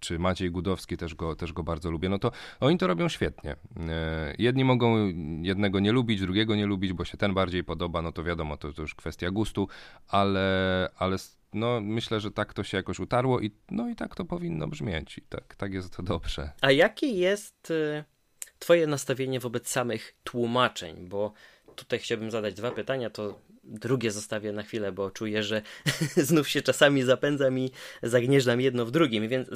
czy 0.00 0.18
Maciej 0.18 0.50
Gudowski, 0.50 0.96
też 0.96 1.14
go, 1.14 1.36
też 1.36 1.52
go 1.52 1.62
bardzo 1.62 1.90
lubię, 1.90 2.08
no 2.08 2.18
to 2.18 2.32
oni 2.60 2.78
to 2.78 2.86
robią 2.86 3.08
świetnie. 3.08 3.56
E, 3.88 4.34
jedni 4.38 4.64
mogą 4.64 5.12
jednego 5.42 5.80
nie 5.80 5.92
lubić, 5.92 6.20
drugiego 6.20 6.56
nie 6.56 6.66
lubić, 6.66 6.92
bo 6.92 7.04
się 7.04 7.18
ten 7.18 7.34
bardziej 7.34 7.64
podoba, 7.64 8.02
no 8.02 8.12
to 8.12 8.24
wiadomo, 8.24 8.56
to, 8.56 8.72
to 8.72 8.82
już 8.82 8.94
kwestia 8.94 9.30
gustu, 9.30 9.68
ale, 10.08 10.88
ale 10.96 11.18
no 11.52 11.80
myślę, 11.80 12.20
że 12.20 12.30
tak 12.30 12.54
to 12.54 12.64
się 12.64 12.76
jakoś 12.76 13.00
utarło 13.00 13.40
i 13.40 13.50
no 13.70 13.88
i 13.88 13.96
tak 13.96 14.14
to 14.14 14.24
powinno 14.24 14.68
brzmieć 14.68 15.18
i 15.18 15.22
tak, 15.22 15.54
tak 15.54 15.74
jest 15.74 15.96
to 15.96 16.02
dobrze. 16.02 16.52
A 16.60 16.70
jakie 16.70 17.06
jest 17.06 17.70
y, 17.70 18.04
twoje 18.58 18.86
nastawienie 18.86 19.40
wobec 19.40 19.68
samych 19.68 20.14
tłumaczeń, 20.24 21.08
bo 21.08 21.32
tutaj 21.76 21.98
chciałbym 21.98 22.30
zadać 22.30 22.54
dwa 22.54 22.70
pytania, 22.70 23.10
to 23.10 23.40
drugie 23.64 24.10
zostawię 24.10 24.52
na 24.52 24.62
chwilę, 24.62 24.92
bo 24.92 25.10
czuję, 25.10 25.42
że 25.42 25.62
znów 26.16 26.48
się 26.48 26.62
czasami 26.62 27.02
zapędzam 27.02 27.58
i 27.58 27.70
zagnieżdżam 28.02 28.60
jedno 28.60 28.86
w 28.86 28.90
drugim, 28.90 29.28
więc 29.28 29.48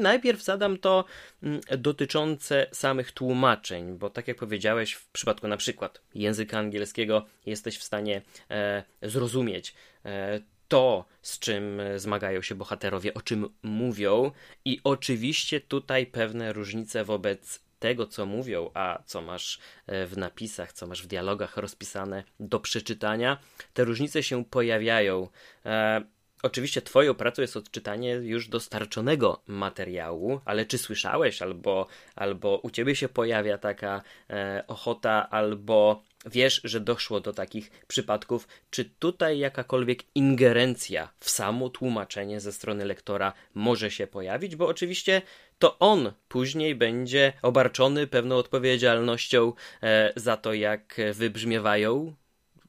najpierw 0.00 0.42
zadam 0.42 0.78
to 0.78 1.04
mm, 1.42 1.60
dotyczące 1.78 2.66
samych 2.72 3.12
tłumaczeń, 3.12 3.98
bo 3.98 4.10
tak 4.10 4.28
jak 4.28 4.36
powiedziałeś, 4.36 4.92
w 4.92 5.08
przypadku 5.10 5.48
na 5.48 5.56
przykład 5.56 6.02
języka 6.14 6.58
angielskiego 6.58 7.26
jesteś 7.46 7.78
w 7.78 7.82
stanie 7.82 8.22
e, 8.50 8.84
zrozumieć 9.02 9.74
e, 10.04 10.40
to, 10.68 11.04
z 11.22 11.38
czym 11.38 11.80
zmagają 11.96 12.42
się 12.42 12.54
bohaterowie, 12.54 13.14
o 13.14 13.20
czym 13.20 13.48
mówią, 13.62 14.30
i 14.64 14.80
oczywiście 14.84 15.60
tutaj 15.60 16.06
pewne 16.06 16.52
różnice 16.52 17.04
wobec 17.04 17.60
tego, 17.78 18.06
co 18.06 18.26
mówią, 18.26 18.70
a 18.74 19.02
co 19.06 19.22
masz 19.22 19.58
e, 19.86 20.06
w 20.06 20.16
napisach, 20.16 20.72
co 20.72 20.86
masz 20.86 21.02
w 21.02 21.06
dialogach 21.06 21.56
rozpisane 21.56 22.24
do 22.40 22.60
przeczytania, 22.60 23.38
te 23.74 23.84
różnice 23.84 24.22
się 24.22 24.44
pojawiają. 24.44 25.28
E, 25.66 26.02
Oczywiście 26.42 26.82
Twoją 26.82 27.14
pracą 27.14 27.42
jest 27.42 27.56
odczytanie 27.56 28.10
już 28.10 28.48
dostarczonego 28.48 29.42
materiału, 29.46 30.40
ale 30.44 30.66
czy 30.66 30.78
słyszałeś, 30.78 31.42
albo, 31.42 31.86
albo 32.16 32.58
u 32.62 32.70
Ciebie 32.70 32.96
się 32.96 33.08
pojawia 33.08 33.58
taka 33.58 34.02
e, 34.30 34.64
ochota, 34.66 35.30
albo 35.30 36.02
wiesz, 36.28 36.60
że 36.64 36.80
doszło 36.80 37.20
do 37.20 37.32
takich 37.32 37.70
przypadków, 37.88 38.48
czy 38.70 38.84
tutaj 38.84 39.38
jakakolwiek 39.38 40.02
ingerencja 40.14 41.12
w 41.20 41.30
samo 41.30 41.68
tłumaczenie 41.68 42.40
ze 42.40 42.52
strony 42.52 42.84
lektora 42.84 43.32
może 43.54 43.90
się 43.90 44.06
pojawić, 44.06 44.56
bo 44.56 44.68
oczywiście 44.68 45.22
to 45.58 45.78
on 45.78 46.12
później 46.28 46.74
będzie 46.74 47.32
obarczony 47.42 48.06
pewną 48.06 48.36
odpowiedzialnością 48.36 49.52
e, 49.82 50.12
za 50.16 50.36
to, 50.36 50.52
jak 50.52 50.96
wybrzmiewają 51.14 52.14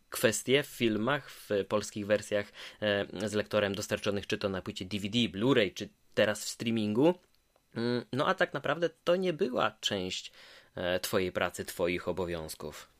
kwestie 0.09 0.63
w 0.63 0.67
filmach, 0.67 1.31
w 1.31 1.49
polskich 1.67 2.05
wersjach 2.05 2.51
e, 2.81 3.29
z 3.29 3.33
lektorem 3.33 3.75
dostarczonych 3.75 4.27
czy 4.27 4.37
to 4.37 4.49
na 4.49 4.61
płycie 4.61 4.85
DVD, 4.85 5.19
Blu-ray, 5.19 5.73
czy 5.73 5.89
teraz 6.13 6.45
w 6.45 6.49
streamingu. 6.49 7.13
Mm, 7.75 8.05
no 8.13 8.27
a 8.27 8.33
tak 8.33 8.53
naprawdę 8.53 8.89
to 9.03 9.15
nie 9.15 9.33
była 9.33 9.71
część 9.81 10.31
e, 10.75 10.99
Twojej 10.99 11.31
pracy, 11.31 11.65
Twoich 11.65 12.07
obowiązków. 12.07 12.98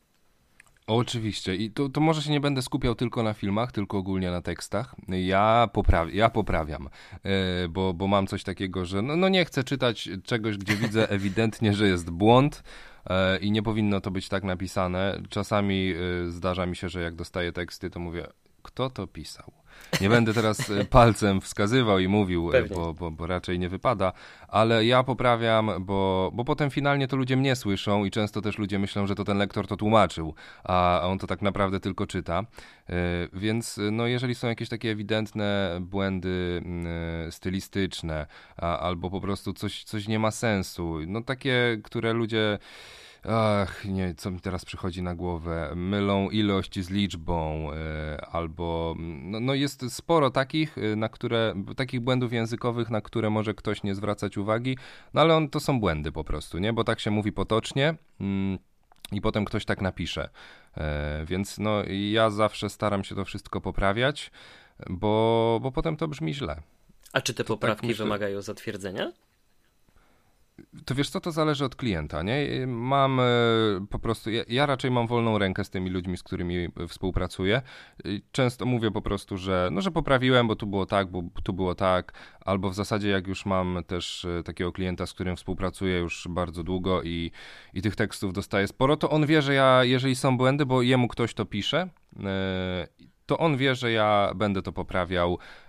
Oczywiście. 0.90 1.56
I 1.56 1.72
to, 1.72 1.90
to 1.90 2.02
może 2.02 2.22
się 2.22 2.32
nie 2.32 2.40
będę 2.40 2.62
skupiał 2.62 2.96
tylko 2.96 3.24
na 3.24 3.34
filmach, 3.34 3.72
tylko 3.72 3.98
ogólnie 3.98 4.32
na 4.32 4.42
tekstach. 4.42 4.96
Ja, 5.08 5.70
poprawi 5.74 6.18
ja 6.18 6.30
poprawiam, 6.30 6.90
yy, 7.24 7.32
bo, 7.70 7.94
bo 7.94 8.08
mam 8.08 8.28
coś 8.28 8.44
takiego, 8.44 8.86
że 8.86 9.02
no, 9.02 9.16
no 9.16 9.30
nie 9.30 9.46
chcę 9.46 9.64
czytać 9.64 10.10
czegoś, 10.24 10.58
gdzie 10.58 10.76
widzę 10.76 11.10
ewidentnie, 11.16 11.74
że 11.74 11.88
jest 11.88 12.10
błąd, 12.10 12.64
e, 13.10 13.38
i 13.38 13.52
nie 13.52 13.64
powinno 13.64 14.02
to 14.02 14.12
być 14.12 14.30
tak 14.30 14.44
napisane. 14.44 15.22
Czasami 15.30 15.94
e, 15.94 16.32
zdarza 16.32 16.66
mi 16.66 16.76
się, 16.76 16.90
że 16.90 17.02
jak 17.02 17.16
dostaję 17.16 17.52
teksty, 17.52 17.90
to 17.90 18.00
mówię, 18.00 18.28
kto 18.64 18.90
to 18.90 19.08
pisał? 19.08 19.59
Nie 20.02 20.10
będę 20.10 20.34
teraz 20.34 20.70
e, 20.70 20.86
palcem 20.86 21.42
wskazywał 21.42 22.00
i 22.00 22.08
mówił, 22.08 22.52
e, 22.54 22.64
bo, 22.64 22.94
bo, 22.94 23.12
bo, 23.12 23.28
raczej 23.28 23.60
nie 23.60 23.70
wypada, 23.70 24.14
ale 24.48 24.86
ja 24.86 25.04
poprawiam, 25.04 25.72
bo, 25.80 26.32
bo 26.34 26.46
potem 26.46 26.70
finalnie 26.70 27.08
to 27.08 27.18
ludzie 27.18 27.38
mnie 27.38 27.56
słyszą 27.56 28.06
i 28.06 28.12
często 28.12 28.42
też 28.42 28.58
ludzie 28.58 28.80
myślą, 28.80 29.08
że 29.08 29.16
to 29.16 29.24
ten 29.24 29.38
lektor 29.38 29.68
to 29.68 29.78
tłumaczył, 29.78 30.34
a 30.64 31.02
on 31.04 31.20
to 31.20 31.28
tak 31.28 31.42
naprawdę 31.42 31.80
tylko 31.80 32.08
czyta. 32.08 32.40
E, 32.90 32.94
więc 33.34 33.80
no, 33.92 34.08
jeżeli 34.08 34.36
są 34.36 34.48
jakieś 34.48 34.70
takie 34.70 34.92
ewidentne 34.92 35.78
błędy 35.82 36.62
mm, 36.66 37.32
stylistyczne, 37.32 38.28
albo 38.58 39.10
po 39.10 39.22
prostu 39.22 39.54
coś, 39.54 39.84
coś 39.84 40.08
nie 40.08 40.20
ma 40.20 40.32
sensu, 40.32 40.98
no 41.08 41.22
takie, 41.22 41.78
które 41.84 42.14
ludzie 42.14 42.60
ach, 43.24 43.86
nie, 43.86 44.14
co 44.16 44.32
mi 44.32 44.40
teraz 44.40 44.66
przychodzi 44.66 45.02
na 45.02 45.16
głowę, 45.16 45.72
mylą 45.76 46.30
ilość 46.30 46.80
z 46.80 46.90
liczbą, 46.90 47.72
y, 47.74 48.22
albo, 48.22 48.96
no, 48.98 49.40
no, 49.40 49.54
jest 49.54 49.94
sporo 49.94 50.30
takich, 50.32 50.78
e, 50.78 50.96
na 50.96 51.10
które, 51.10 51.54
takich 51.76 52.00
błędów 52.00 52.34
językowych, 52.34 52.90
na 52.90 53.02
które 53.02 53.30
może 53.30 53.54
ktoś 53.54 53.84
nie 53.84 53.96
zwracać 53.96 54.38
uwagi, 54.38 54.78
no 55.14 55.22
ale 55.22 55.36
on, 55.36 55.50
to 55.50 55.60
są 55.60 55.80
błędy 55.80 56.12
po 56.12 56.24
prostu, 56.24 56.58
nie, 56.58 56.74
bo 56.74 56.84
tak 56.84 57.00
się 57.00 57.12
mówi 57.12 57.32
potocznie, 57.32 57.96
mm, 58.22 58.60
i 59.12 59.22
potem 59.22 59.46
ktoś 59.46 59.66
tak 59.66 59.82
napisze. 59.82 60.30
E, 60.78 61.26
więc 61.26 61.58
no, 61.58 61.84
ja 62.12 62.30
zawsze 62.30 62.70
staram 62.70 63.04
się 63.04 63.16
to 63.16 63.26
wszystko 63.26 63.62
poprawiać, 63.62 64.32
bo, 64.90 65.60
bo 65.62 65.72
potem 65.72 65.98
to 65.98 66.08
brzmi 66.08 66.34
źle. 66.34 66.62
A 67.14 67.22
czy 67.22 67.34
te 67.34 67.44
poprawki 67.44 67.88
tak 67.88 67.98
wymagają 67.98 68.42
zatwierdzenia? 68.42 69.12
To 70.86 70.96
wiesz 70.96 71.10
co, 71.10 71.22
to 71.22 71.32
zależy 71.32 71.66
od 71.66 71.76
klienta, 71.76 72.24
nie? 72.24 72.68
Mam 72.68 73.20
e, 73.20 73.24
po 73.90 74.00
prostu, 74.00 74.30
ja, 74.32 74.44
ja, 74.48 74.66
raczej 74.66 74.92
mam 74.92 75.08
wolną 75.08 75.38
rękę 75.38 75.64
z 75.64 75.70
tymi 75.70 75.90
ludźmi, 75.90 76.18
z 76.18 76.24
którymi 76.24 76.70
współpracuję. 76.88 77.62
Często 78.32 78.66
mówię 78.66 78.92
po 78.92 79.02
prostu, 79.02 79.38
że 79.38 79.70
no, 79.72 79.82
że 79.82 79.92
poprawiłem, 79.92 80.48
bo 80.48 80.56
tu 80.56 80.68
było 80.68 80.86
tak, 80.86 81.12
bo 81.12 81.24
tu 81.44 81.54
było 81.54 81.76
tak, 81.76 82.14
albo 82.46 82.70
w 82.70 82.76
zasadzie 82.76 83.10
jak 83.10 83.28
już 83.28 83.46
mam 83.46 83.84
też 83.88 84.26
e, 84.26 84.44
takiego 84.44 84.72
klienta, 84.72 85.06
z 85.06 85.14
którym 85.14 85.36
współpracuję 85.36 86.00
już 86.00 86.28
bardzo 86.30 86.64
długo 86.64 87.02
i, 87.04 87.32
i 87.74 87.82
tych 87.82 87.96
tekstów 87.96 88.34
dostaję 88.34 88.68
sporo, 88.68 88.98
to 88.98 89.10
on 89.10 89.26
wie, 89.26 89.42
że 89.42 89.54
ja, 89.54 89.84
jeżeli 89.84 90.16
są 90.16 90.38
błędy, 90.38 90.66
bo 90.66 90.82
jemu 90.82 91.08
ktoś 91.08 91.34
to 91.34 91.46
pisze, 91.46 91.90
e, 92.24 92.88
to 93.26 93.38
on 93.38 93.58
wie, 93.58 93.76
że 93.76 93.92
ja 93.92 94.32
będę 94.36 94.62
to 94.62 94.72
poprawiał 94.72 95.40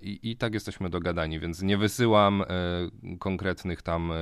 I, 0.00 0.30
I 0.30 0.36
tak 0.36 0.54
jesteśmy 0.54 0.90
dogadani, 0.90 1.40
więc 1.40 1.62
nie 1.62 1.76
wysyłam 1.76 2.42
e, 2.42 2.46
konkretnych 3.18 3.82
tam, 3.82 4.12
e, 4.12 4.14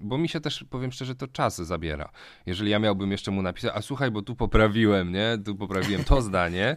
bo 0.00 0.18
mi 0.18 0.28
się 0.28 0.40
też, 0.40 0.64
powiem 0.70 0.92
szczerze, 0.92 1.14
to 1.14 1.28
czas 1.28 1.56
zabiera. 1.56 2.10
Jeżeli 2.46 2.70
ja 2.70 2.78
miałbym 2.78 3.10
jeszcze 3.10 3.30
mu 3.30 3.42
napisać, 3.42 3.72
a 3.74 3.82
słuchaj, 3.82 4.10
bo 4.10 4.22
tu 4.22 4.36
poprawiłem, 4.36 5.12
nie? 5.12 5.38
Tu 5.44 5.56
poprawiłem 5.56 6.04
to 6.04 6.22
zdanie, 6.22 6.76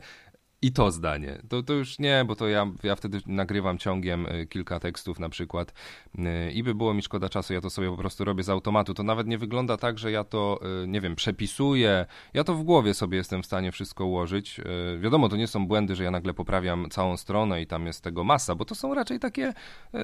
i 0.63 0.71
to 0.71 0.91
zdanie. 0.91 1.41
To, 1.49 1.63
to 1.63 1.73
już 1.73 1.99
nie, 1.99 2.25
bo 2.27 2.35
to 2.35 2.47
ja, 2.47 2.71
ja 2.83 2.95
wtedy 2.95 3.19
nagrywam 3.25 3.77
ciągiem 3.77 4.25
y, 4.25 4.47
kilka 4.47 4.79
tekstów 4.79 5.19
na 5.19 5.29
przykład 5.29 5.73
y, 6.15 6.51
i 6.51 6.63
by 6.63 6.75
było 6.75 6.93
mi 6.93 7.01
szkoda 7.01 7.29
czasu, 7.29 7.53
ja 7.53 7.61
to 7.61 7.69
sobie 7.69 7.89
po 7.89 7.97
prostu 7.97 8.25
robię 8.25 8.43
z 8.43 8.49
automatu. 8.49 8.93
To 8.93 9.03
nawet 9.03 9.27
nie 9.27 9.37
wygląda 9.37 9.77
tak, 9.77 9.99
że 9.99 10.11
ja 10.11 10.23
to, 10.23 10.59
y, 10.83 10.87
nie 10.87 11.01
wiem, 11.01 11.15
przepisuję. 11.15 12.05
Ja 12.33 12.43
to 12.43 12.55
w 12.55 12.63
głowie 12.63 12.93
sobie 12.93 13.17
jestem 13.17 13.43
w 13.43 13.45
stanie 13.45 13.71
wszystko 13.71 14.05
ułożyć. 14.05 14.61
Wiadomo, 14.99 15.29
to 15.29 15.35
nie 15.35 15.47
są 15.47 15.67
błędy, 15.67 15.95
że 15.95 16.03
ja 16.03 16.11
nagle 16.11 16.33
poprawiam 16.33 16.89
całą 16.89 17.17
stronę 17.17 17.61
i 17.61 17.67
tam 17.67 17.85
jest 17.85 18.03
tego 18.03 18.23
masa, 18.23 18.55
bo 18.55 18.65
to 18.65 18.75
są 18.75 18.93
raczej 18.93 19.19
takie 19.19 19.53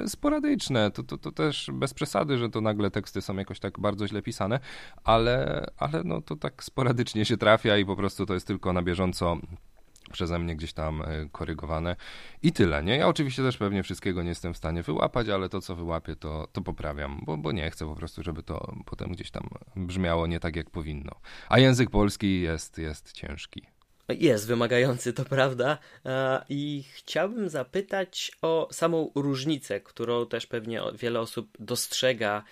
sporadyczne. 0.07 0.91
To, 0.91 1.03
to, 1.03 1.17
to 1.17 1.31
też 1.31 1.69
bez 1.73 1.93
przesady, 1.93 2.37
że 2.37 2.49
to 2.49 2.61
nagle 2.61 2.91
teksty 2.91 3.21
są 3.21 3.35
jakoś 3.35 3.59
tak 3.59 3.79
bardzo 3.79 4.07
źle 4.07 4.21
pisane, 4.21 4.59
ale, 5.03 5.65
ale 5.77 6.01
no 6.03 6.21
to 6.21 6.35
tak 6.35 6.63
sporadycznie 6.63 7.25
się 7.25 7.37
trafia 7.37 7.77
i 7.77 7.85
po 7.85 7.95
prostu 7.95 8.25
to 8.25 8.33
jest 8.33 8.47
tylko 8.47 8.73
na 8.73 8.81
bieżąco 8.81 9.37
przeze 10.11 10.39
mnie 10.39 10.55
gdzieś 10.55 10.73
tam 10.73 11.01
e, 11.01 11.05
korygowane 11.31 11.95
i 12.43 12.51
tyle, 12.51 12.83
nie? 12.83 12.97
Ja 12.97 13.07
oczywiście 13.07 13.43
też 13.43 13.57
pewnie 13.57 13.83
wszystkiego 13.83 14.23
nie 14.23 14.29
jestem 14.29 14.53
w 14.53 14.57
stanie 14.57 14.83
wyłapać, 14.83 15.29
ale 15.29 15.49
to, 15.49 15.61
co 15.61 15.75
wyłapię, 15.75 16.15
to, 16.15 16.47
to 16.53 16.61
poprawiam, 16.61 17.21
bo, 17.25 17.37
bo 17.37 17.51
nie 17.51 17.71
chcę 17.71 17.85
po 17.85 17.95
prostu, 17.95 18.23
żeby 18.23 18.43
to 18.43 18.75
potem 18.85 19.11
gdzieś 19.11 19.31
tam 19.31 19.49
brzmiało 19.75 20.27
nie 20.27 20.39
tak, 20.39 20.55
jak 20.55 20.69
powinno. 20.69 21.11
A 21.49 21.59
język 21.59 21.89
polski 21.89 22.41
jest, 22.41 22.77
jest 22.77 23.11
ciężki. 23.11 23.61
Jest 24.09 24.47
wymagający, 24.47 25.13
to 25.13 25.25
prawda. 25.25 25.77
E, 26.05 26.45
I 26.49 26.83
chciałbym 26.93 27.49
zapytać 27.49 28.31
o 28.41 28.67
samą 28.71 29.11
różnicę, 29.15 29.81
którą 29.81 30.25
też 30.25 30.47
pewnie 30.47 30.81
wiele 30.93 31.19
osób 31.19 31.57
dostrzega 31.59 32.43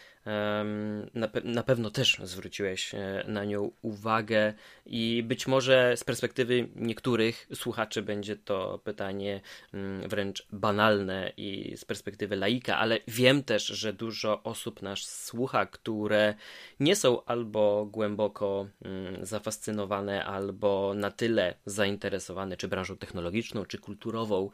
na, 1.14 1.28
pe 1.28 1.42
na 1.42 1.64
pewno 1.64 1.90
też 1.90 2.18
zwróciłeś 2.24 2.96
e, 2.96 3.24
na 3.28 3.46
nią 3.46 3.72
uwagę 3.82 4.54
i 4.86 5.24
być 5.28 5.48
może 5.48 5.98
z 5.98 6.04
perspektywy 6.04 6.68
niektórych 6.76 7.48
słuchaczy 7.54 8.02
będzie 8.02 8.36
to 8.36 8.80
pytanie 8.84 9.42
mm, 9.74 10.10
wręcz 10.10 10.48
banalne 10.52 11.32
i 11.38 11.78
z 11.78 11.86
perspektywy 11.86 12.36
laika, 12.36 12.78
ale 12.78 13.00
wiem 13.08 13.44
też, 13.44 13.66
że 13.66 13.94
dużo 13.94 14.44
osób 14.44 14.82
nas 14.82 15.00
słucha, 15.00 15.66
które 15.66 16.36
nie 16.80 16.96
są 16.96 17.26
albo 17.26 17.86
głęboko 17.86 18.68
mm, 18.82 19.26
zafascynowane, 19.26 20.26
albo 20.26 20.94
na 20.96 21.12
tyle 21.12 21.54
zainteresowane 21.66 22.58
czy 22.58 22.68
branżą 22.68 22.98
technologiczną, 22.98 23.66
czy 23.66 23.78
kulturową, 23.78 24.50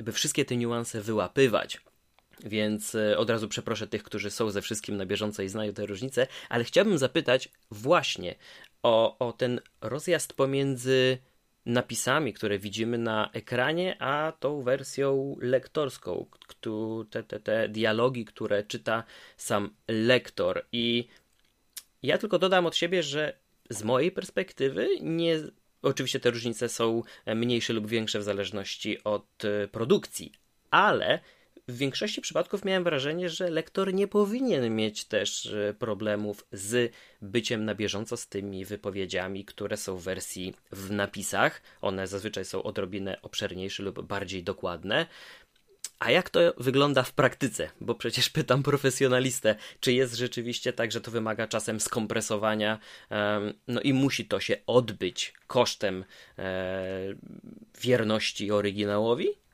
by 0.00 0.12
wszystkie 0.12 0.44
te 0.44 0.56
niuanse 0.56 1.00
wyłapywać. 1.00 1.80
Więc 2.44 2.94
e, 2.94 3.18
od 3.18 3.30
razu 3.30 3.48
przeproszę 3.48 3.86
tych, 3.86 4.02
którzy 4.02 4.30
są 4.30 4.50
ze 4.50 4.62
wszystkim 4.62 4.96
na 4.96 5.06
bieżąco 5.06 5.42
i 5.42 5.48
znają 5.48 5.72
te 5.72 5.86
różnice, 5.86 6.26
ale 6.48 6.64
chciałbym 6.64 6.98
zapytać 6.98 7.48
właśnie 7.70 8.34
o, 8.82 9.18
o 9.18 9.32
ten 9.32 9.60
rozjazd 9.80 10.32
pomiędzy 10.32 11.18
napisami, 11.66 12.32
które 12.32 12.58
widzimy 12.58 12.98
na 12.98 13.30
ekranie, 13.32 13.96
a 14.02 14.32
tą 14.40 14.62
wersją 14.62 15.36
lektorską, 15.40 16.26
te, 17.10 17.22
te, 17.22 17.40
te 17.40 17.68
dialogi, 17.68 18.24
które 18.24 18.64
czyta 18.64 19.04
sam 19.36 19.74
lektor. 19.88 20.66
I 20.72 21.08
ja 22.02 22.18
tylko 22.18 22.38
dodam 22.38 22.66
od 22.66 22.76
siebie, 22.76 23.02
że 23.02 23.38
z 23.70 23.82
mojej 23.82 24.12
perspektywy 24.12 24.88
nie. 25.00 25.36
Oczywiście 25.82 26.20
te 26.20 26.30
różnice 26.30 26.68
są 26.68 27.02
mniejsze 27.26 27.72
lub 27.72 27.86
większe 27.86 28.18
w 28.18 28.22
zależności 28.22 29.04
od 29.04 29.44
e, 29.44 29.68
produkcji, 29.68 30.32
ale 30.70 31.20
w 31.68 31.76
większości 31.76 32.20
przypadków 32.20 32.64
miałem 32.64 32.84
wrażenie, 32.84 33.28
że 33.28 33.50
lektor 33.50 33.94
nie 33.94 34.08
powinien 34.08 34.76
mieć 34.76 35.04
też 35.04 35.46
e, 35.46 35.74
problemów 35.74 36.46
z 36.52 36.92
byciem 37.22 37.64
na 37.64 37.74
bieżąco 37.74 38.16
z 38.16 38.28
tymi 38.28 38.64
wypowiedziami, 38.64 39.44
które 39.44 39.76
są 39.76 39.96
w 39.96 40.02
wersji 40.02 40.54
w 40.72 40.90
napisach. 40.90 41.62
One 41.80 42.06
zazwyczaj 42.06 42.44
są 42.44 42.62
odrobinę 42.62 43.22
obszerniejsze 43.22 43.82
lub 43.82 44.02
bardziej 44.02 44.42
dokładne. 44.42 45.06
A 45.98 46.10
jak 46.10 46.30
to 46.30 46.40
wygląda 46.58 47.02
w 47.02 47.12
praktyce? 47.12 47.70
Bo 47.80 47.94
przecież 47.94 48.30
pytam 48.30 48.62
profesjonalistę, 48.62 49.54
czy 49.80 49.92
jest 49.92 50.14
rzeczywiście 50.14 50.72
tak, 50.72 50.92
że 50.92 51.00
to 51.00 51.10
wymaga 51.10 51.48
czasem 51.48 51.80
skompresowania, 51.80 52.78
no 53.68 53.80
i 53.80 53.92
musi 53.92 54.24
to 54.24 54.40
się 54.40 54.56
odbyć 54.66 55.34
kosztem 55.46 56.04
e, 56.38 57.14
wierności 57.80 58.50
oryginałowi? 58.50 59.45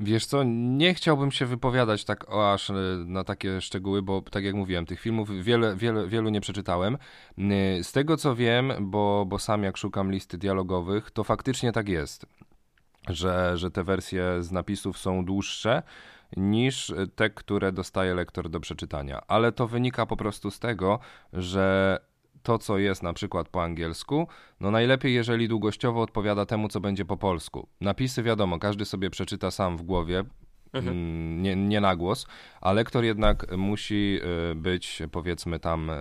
Wiesz 0.00 0.26
co, 0.26 0.42
nie 0.46 0.94
chciałbym 0.94 1.32
się 1.32 1.46
wypowiadać 1.46 2.04
tak 2.04 2.30
o 2.30 2.52
aż 2.52 2.70
e, 2.70 2.74
na 3.06 3.24
takie 3.24 3.60
szczegóły, 3.60 4.02
bo 4.02 4.22
tak 4.22 4.44
jak 4.44 4.54
mówiłem, 4.54 4.86
tych 4.86 5.00
filmów 5.00 5.44
wiele, 5.44 5.76
wiele, 5.76 6.08
wielu 6.08 6.30
nie 6.30 6.40
przeczytałem. 6.40 6.98
Z 7.82 7.92
tego 7.92 8.16
co 8.16 8.34
wiem, 8.34 8.72
bo, 8.80 9.24
bo 9.28 9.38
sam 9.38 9.62
jak 9.62 9.76
szukam 9.76 10.12
listy 10.12 10.38
dialogowych, 10.38 11.10
to 11.10 11.24
faktycznie 11.24 11.72
tak 11.72 11.88
jest, 11.88 12.26
że, 13.08 13.56
że 13.56 13.70
te 13.70 13.84
wersje 13.84 14.42
z 14.42 14.52
napisów 14.52 14.98
są 14.98 15.24
dłuższe 15.24 15.82
niż 16.36 16.92
te, 17.14 17.30
które 17.30 17.72
dostaje 17.72 18.14
lektor 18.14 18.48
do 18.48 18.60
przeczytania. 18.60 19.22
Ale 19.28 19.52
to 19.52 19.68
wynika 19.68 20.06
po 20.06 20.16
prostu 20.16 20.50
z 20.50 20.58
tego, 20.58 20.98
że 21.32 21.98
to, 22.44 22.58
co 22.58 22.78
jest 22.78 23.02
na 23.02 23.12
przykład 23.12 23.48
po 23.48 23.62
angielsku, 23.62 24.28
no 24.60 24.70
najlepiej, 24.70 25.14
jeżeli 25.14 25.48
długościowo 25.48 26.02
odpowiada 26.02 26.46
temu, 26.46 26.68
co 26.68 26.80
będzie 26.80 27.04
po 27.04 27.16
polsku. 27.16 27.68
Napisy, 27.80 28.22
wiadomo, 28.22 28.58
każdy 28.58 28.84
sobie 28.84 29.10
przeczyta 29.10 29.50
sam 29.50 29.76
w 29.76 29.82
głowie, 29.82 30.24
mhm. 30.72 30.96
Mm, 30.96 31.42
nie, 31.42 31.56
nie 31.56 31.80
na 31.80 31.96
głos, 31.96 32.26
a 32.60 32.72
lektor 32.72 33.04
jednak 33.04 33.56
musi 33.56 34.20
y, 34.50 34.54
być, 34.54 35.02
powiedzmy 35.12 35.60
tam, 35.60 35.90
y, 35.90 35.94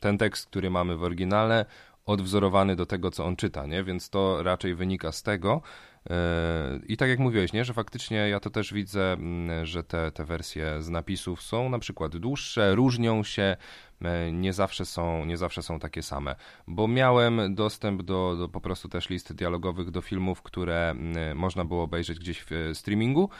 ten 0.00 0.18
tekst, 0.18 0.46
który 0.46 0.70
mamy 0.70 0.96
w 0.96 1.02
oryginale, 1.02 1.66
odwzorowany 2.06 2.76
do 2.76 2.86
tego, 2.86 3.10
co 3.10 3.24
on 3.24 3.36
czyta, 3.36 3.66
nie? 3.66 3.84
Więc 3.84 4.10
to 4.10 4.42
raczej 4.42 4.74
wynika 4.74 5.12
z 5.12 5.22
tego. 5.22 5.62
E, 6.10 6.80
I 6.86 6.96
tak 6.96 7.08
jak 7.08 7.18
mówiłeś, 7.18 7.52
nie, 7.52 7.64
że 7.64 7.74
faktycznie 7.74 8.16
ja 8.16 8.40
to 8.40 8.50
też 8.50 8.72
widzę, 8.72 9.12
mm, 9.12 9.66
że 9.66 9.84
te, 9.84 10.12
te 10.12 10.24
wersje 10.24 10.82
z 10.82 10.88
napisów 10.88 11.42
są 11.42 11.68
na 11.68 11.78
przykład 11.78 12.16
dłuższe, 12.16 12.74
różnią 12.74 13.24
się, 13.24 13.56
e, 14.02 14.32
nie 14.32 14.52
zawsze 14.52 14.84
są, 14.84 15.24
nie 15.24 15.36
zawsze 15.36 15.62
są 15.62 15.78
takie 15.78 16.02
same. 16.02 16.36
Bo 16.66 16.88
miałem 16.88 17.54
dostęp 17.54 18.02
do, 18.02 18.36
do 18.38 18.48
po 18.48 18.60
prostu 18.60 18.88
też 18.88 19.08
list 19.10 19.32
dialogowych 19.32 19.90
do 19.90 20.00
filmów, 20.00 20.42
które 20.42 20.90
mm, 20.90 21.38
można 21.38 21.64
było 21.64 21.82
obejrzeć 21.82 22.18
gdzieś 22.18 22.44
w 22.50 22.70
streamingu 22.74 23.30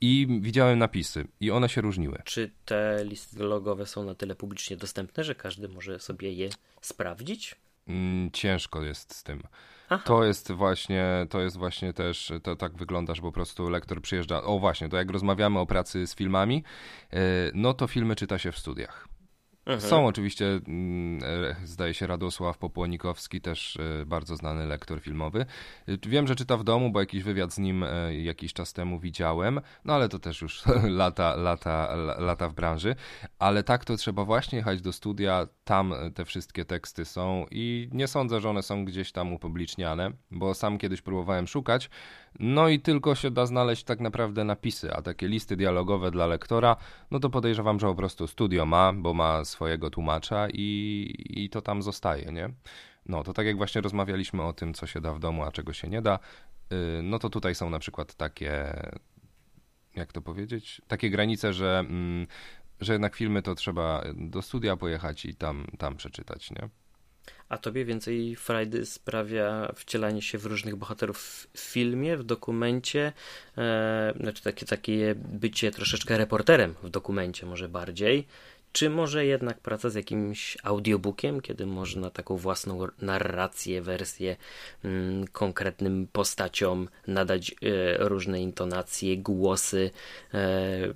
i 0.00 0.26
widziałem 0.40 0.78
napisy 0.78 1.26
i 1.40 1.50
one 1.50 1.68
się 1.68 1.80
różniły. 1.80 2.22
Czy 2.24 2.50
te 2.64 3.04
listy 3.04 3.36
dialogowe 3.36 3.86
są 3.86 4.04
na 4.04 4.14
tyle 4.14 4.34
publicznie 4.34 4.76
dostępne, 4.76 5.24
że 5.24 5.34
każdy 5.34 5.68
może 5.68 6.00
sobie 6.00 6.32
je 6.32 6.48
sprawdzić? 6.80 7.56
Mm, 7.88 8.30
ciężko 8.30 8.82
jest 8.82 9.14
z 9.14 9.22
tym. 9.22 9.42
To 9.98 10.24
jest 10.24 10.52
właśnie, 10.52 11.26
to 11.30 11.40
jest 11.40 11.56
właśnie 11.56 11.92
też, 11.92 12.32
to 12.42 12.56
tak 12.56 12.76
wygląda, 12.76 13.14
że 13.14 13.22
po 13.22 13.32
prostu 13.32 13.68
lektor 13.68 14.02
przyjeżdża. 14.02 14.42
O 14.42 14.58
właśnie, 14.58 14.88
to 14.88 14.96
jak 14.96 15.10
rozmawiamy 15.10 15.58
o 15.58 15.66
pracy 15.66 16.06
z 16.06 16.14
filmami, 16.14 16.64
e, 17.12 17.18
no 17.54 17.74
to 17.74 17.86
filmy 17.86 18.16
czyta 18.16 18.38
się 18.38 18.52
w 18.52 18.58
studiach. 18.58 19.08
Mhm. 19.74 19.90
Są 19.90 20.06
oczywiście, 20.06 20.46
mm, 20.46 21.20
e, 21.24 21.66
zdaje 21.66 21.94
się, 21.94 22.06
Radosław 22.06 22.58
Popłonikowski, 22.58 23.40
też 23.40 23.76
e, 23.76 24.06
bardzo 24.06 24.36
znany 24.36 24.66
lektor 24.66 25.00
filmowy. 25.00 25.46
E, 25.88 26.08
wiem, 26.08 26.26
że 26.26 26.36
czyta 26.36 26.56
w 26.56 26.64
domu, 26.64 26.90
bo 26.90 27.00
jakiś 27.00 27.22
wywiad 27.22 27.52
z 27.52 27.58
nim 27.58 27.84
jakiś 28.22 28.52
czas 28.52 28.72
temu 28.72 28.98
widziałem, 28.98 29.60
no 29.84 29.94
ale 29.94 30.08
to 30.08 30.18
też 30.18 30.42
już 30.42 30.62
lata, 31.02 31.36
lata, 31.36 31.94
lata 32.18 32.48
w 32.48 32.54
branży. 32.54 32.96
Ale 33.38 33.62
tak 33.62 33.84
to 33.84 33.96
trzeba 33.96 34.24
właśnie 34.24 34.58
jechać 34.58 34.80
do 34.80 34.92
studia, 34.92 35.46
tam 35.64 35.94
te 36.14 36.24
wszystkie 36.24 36.64
teksty 36.64 37.04
są 37.04 37.46
i 37.50 37.88
nie 37.92 38.08
sądzę, 38.08 38.40
że 38.40 38.50
one 38.50 38.62
są 38.62 38.84
gdzieś 38.84 39.12
tam 39.12 39.32
upubliczniane, 39.32 40.10
bo 40.30 40.54
sam 40.54 40.78
kiedyś 40.78 41.02
próbowałem 41.02 41.46
szukać, 41.46 41.90
no 42.38 42.68
i 42.68 42.80
tylko 42.80 43.14
się 43.14 43.30
da 43.30 43.46
znaleźć 43.46 43.84
tak 43.84 44.00
naprawdę 44.00 44.44
napisy, 44.44 44.92
a 44.94 45.02
takie 45.02 45.28
listy 45.28 45.56
dialogowe 45.56 46.10
dla 46.10 46.26
lektora, 46.26 46.76
no 47.10 47.20
to 47.20 47.30
podejrzewam, 47.30 47.80
że 47.80 47.86
po 47.86 47.94
prostu 47.94 48.26
studio 48.26 48.66
ma, 48.66 48.92
bo 48.92 49.14
ma 49.14 49.44
swoje 49.44 49.59
swojego 49.60 49.90
tłumacza 49.90 50.48
i, 50.52 51.14
i 51.28 51.50
to 51.50 51.62
tam 51.62 51.82
zostaje, 51.82 52.32
nie? 52.32 52.50
No, 53.06 53.22
to 53.24 53.32
tak 53.32 53.46
jak 53.46 53.56
właśnie 53.56 53.80
rozmawialiśmy 53.80 54.42
o 54.42 54.52
tym, 54.52 54.74
co 54.74 54.86
się 54.86 55.00
da 55.00 55.12
w 55.12 55.18
domu, 55.18 55.44
a 55.44 55.52
czego 55.52 55.72
się 55.72 55.88
nie 55.88 56.02
da, 56.02 56.18
y, 56.72 57.02
no 57.02 57.18
to 57.18 57.30
tutaj 57.30 57.54
są 57.54 57.70
na 57.70 57.78
przykład 57.78 58.14
takie, 58.14 58.52
jak 59.94 60.12
to 60.12 60.22
powiedzieć, 60.22 60.82
takie 60.88 61.10
granice, 61.10 61.52
że, 61.52 61.78
mm, 61.78 62.26
że 62.80 62.92
jednak 62.92 63.16
filmy 63.16 63.42
to 63.42 63.54
trzeba 63.54 64.02
do 64.14 64.42
studia 64.42 64.76
pojechać 64.76 65.24
i 65.24 65.34
tam, 65.34 65.66
tam 65.78 65.96
przeczytać, 65.96 66.50
nie? 66.50 66.68
A 67.48 67.58
tobie 67.58 67.84
więcej 67.84 68.36
frajdy 68.36 68.86
sprawia 68.86 69.72
wcielanie 69.74 70.22
się 70.22 70.38
w 70.38 70.46
różnych 70.46 70.76
bohaterów 70.76 71.18
w 71.54 71.60
filmie, 71.60 72.16
w 72.16 72.24
dokumencie, 72.24 73.12
e, 73.58 74.14
znaczy 74.20 74.42
takie, 74.42 74.66
takie 74.66 75.14
bycie 75.14 75.70
troszeczkę 75.70 76.18
reporterem 76.18 76.74
w 76.82 76.90
dokumencie 76.90 77.46
może 77.46 77.68
bardziej, 77.68 78.26
czy 78.72 78.90
może 78.90 79.26
jednak 79.26 79.60
praca 79.60 79.90
z 79.90 79.94
jakimś 79.94 80.58
audiobookiem, 80.62 81.40
kiedy 81.40 81.66
można 81.66 82.10
taką 82.10 82.36
własną 82.36 82.78
narrację, 83.02 83.82
wersję 83.82 84.36
mm, 84.84 85.26
konkretnym 85.26 86.08
postaciom 86.12 86.88
nadać 87.06 87.50
e, 87.50 87.54
różne 87.98 88.40
intonacje, 88.40 89.16
głosy? 89.16 89.90
E, 90.34 90.94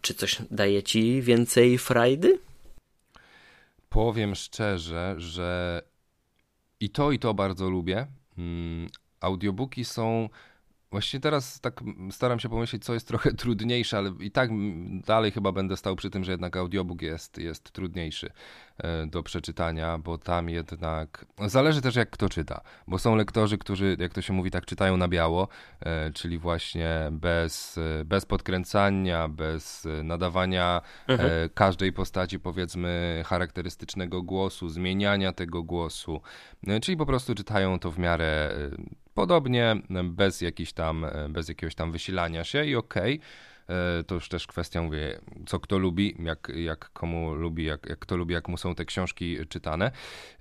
czy 0.00 0.14
coś 0.14 0.38
daje 0.50 0.82
ci 0.82 1.22
więcej 1.22 1.78
frajdy? 1.78 2.38
Powiem 3.88 4.34
szczerze, 4.34 5.14
że 5.18 5.82
i 6.80 6.90
to, 6.90 7.12
i 7.12 7.18
to 7.18 7.34
bardzo 7.34 7.70
lubię. 7.70 8.06
Mm, 8.38 8.88
audiobooki 9.20 9.84
są 9.84 10.28
Właśnie 10.96 11.20
teraz 11.20 11.60
tak 11.60 11.80
staram 12.10 12.40
się 12.40 12.48
pomyśleć, 12.48 12.84
co 12.84 12.94
jest 12.94 13.08
trochę 13.08 13.32
trudniejsze, 13.42 13.98
ale 13.98 14.12
i 14.20 14.30
tak 14.30 14.50
dalej 15.06 15.30
chyba 15.30 15.52
będę 15.52 15.76
stał 15.76 15.96
przy 15.96 16.10
tym, 16.10 16.24
że 16.24 16.32
jednak 16.32 16.56
audiobook 16.56 17.02
jest, 17.02 17.38
jest 17.38 17.70
trudniejszy 17.70 18.30
do 19.06 19.22
przeczytania, 19.22 19.98
bo 19.98 20.18
tam 20.18 20.48
jednak 20.48 21.26
zależy 21.46 21.80
też 21.80 21.96
jak 21.96 22.10
kto 22.10 22.28
czyta, 22.28 22.60
bo 22.86 22.98
są 22.98 23.16
lektorzy, 23.16 23.58
którzy, 23.58 23.96
jak 24.00 24.14
to 24.14 24.22
się 24.22 24.32
mówi, 24.32 24.50
tak 24.50 24.66
czytają 24.66 24.96
na 24.96 25.08
biało, 25.08 25.48
e, 25.80 26.12
czyli 26.12 26.38
właśnie 26.38 27.08
bez, 27.10 27.78
bez 28.04 28.26
podkręcania, 28.26 29.28
bez 29.28 29.88
nadawania 30.04 30.80
mhm. 31.08 31.30
E, 31.30 31.48
każdej 31.48 31.92
postaci, 31.92 32.40
powiedzmy, 32.40 33.22
charakterystycznego 33.26 34.22
głosu, 34.22 34.68
zmieniania 34.68 35.32
tego 35.32 35.62
głosu, 35.62 36.20
czyli 36.82 36.96
po 36.96 37.06
prostu 37.06 37.34
czytają 37.34 37.78
to 37.78 37.90
w 37.90 37.98
miarę 37.98 38.54
Podobnie, 39.14 39.76
bez, 40.04 40.40
jakiś 40.40 40.72
tam, 40.72 41.06
bez 41.28 41.48
jakiegoś 41.48 41.74
tam 41.74 41.92
wysilania 41.92 42.44
się 42.44 42.64
i 42.64 42.76
okej. 42.76 43.14
Okay. 43.14 43.28
To 44.06 44.14
już 44.14 44.28
też 44.28 44.46
kwestia, 44.46 44.82
mówię, 44.82 45.20
co 45.46 45.60
kto 45.60 45.78
lubi, 45.78 46.16
jak, 46.18 46.52
jak 46.54 46.90
komu 46.92 47.34
lubi, 47.34 47.64
jak, 47.64 47.86
jak 47.86 47.98
kto 47.98 48.16
lubi, 48.16 48.34
jak 48.34 48.48
mu 48.48 48.56
są 48.56 48.74
te 48.74 48.84
książki 48.84 49.36
czytane 49.48 49.90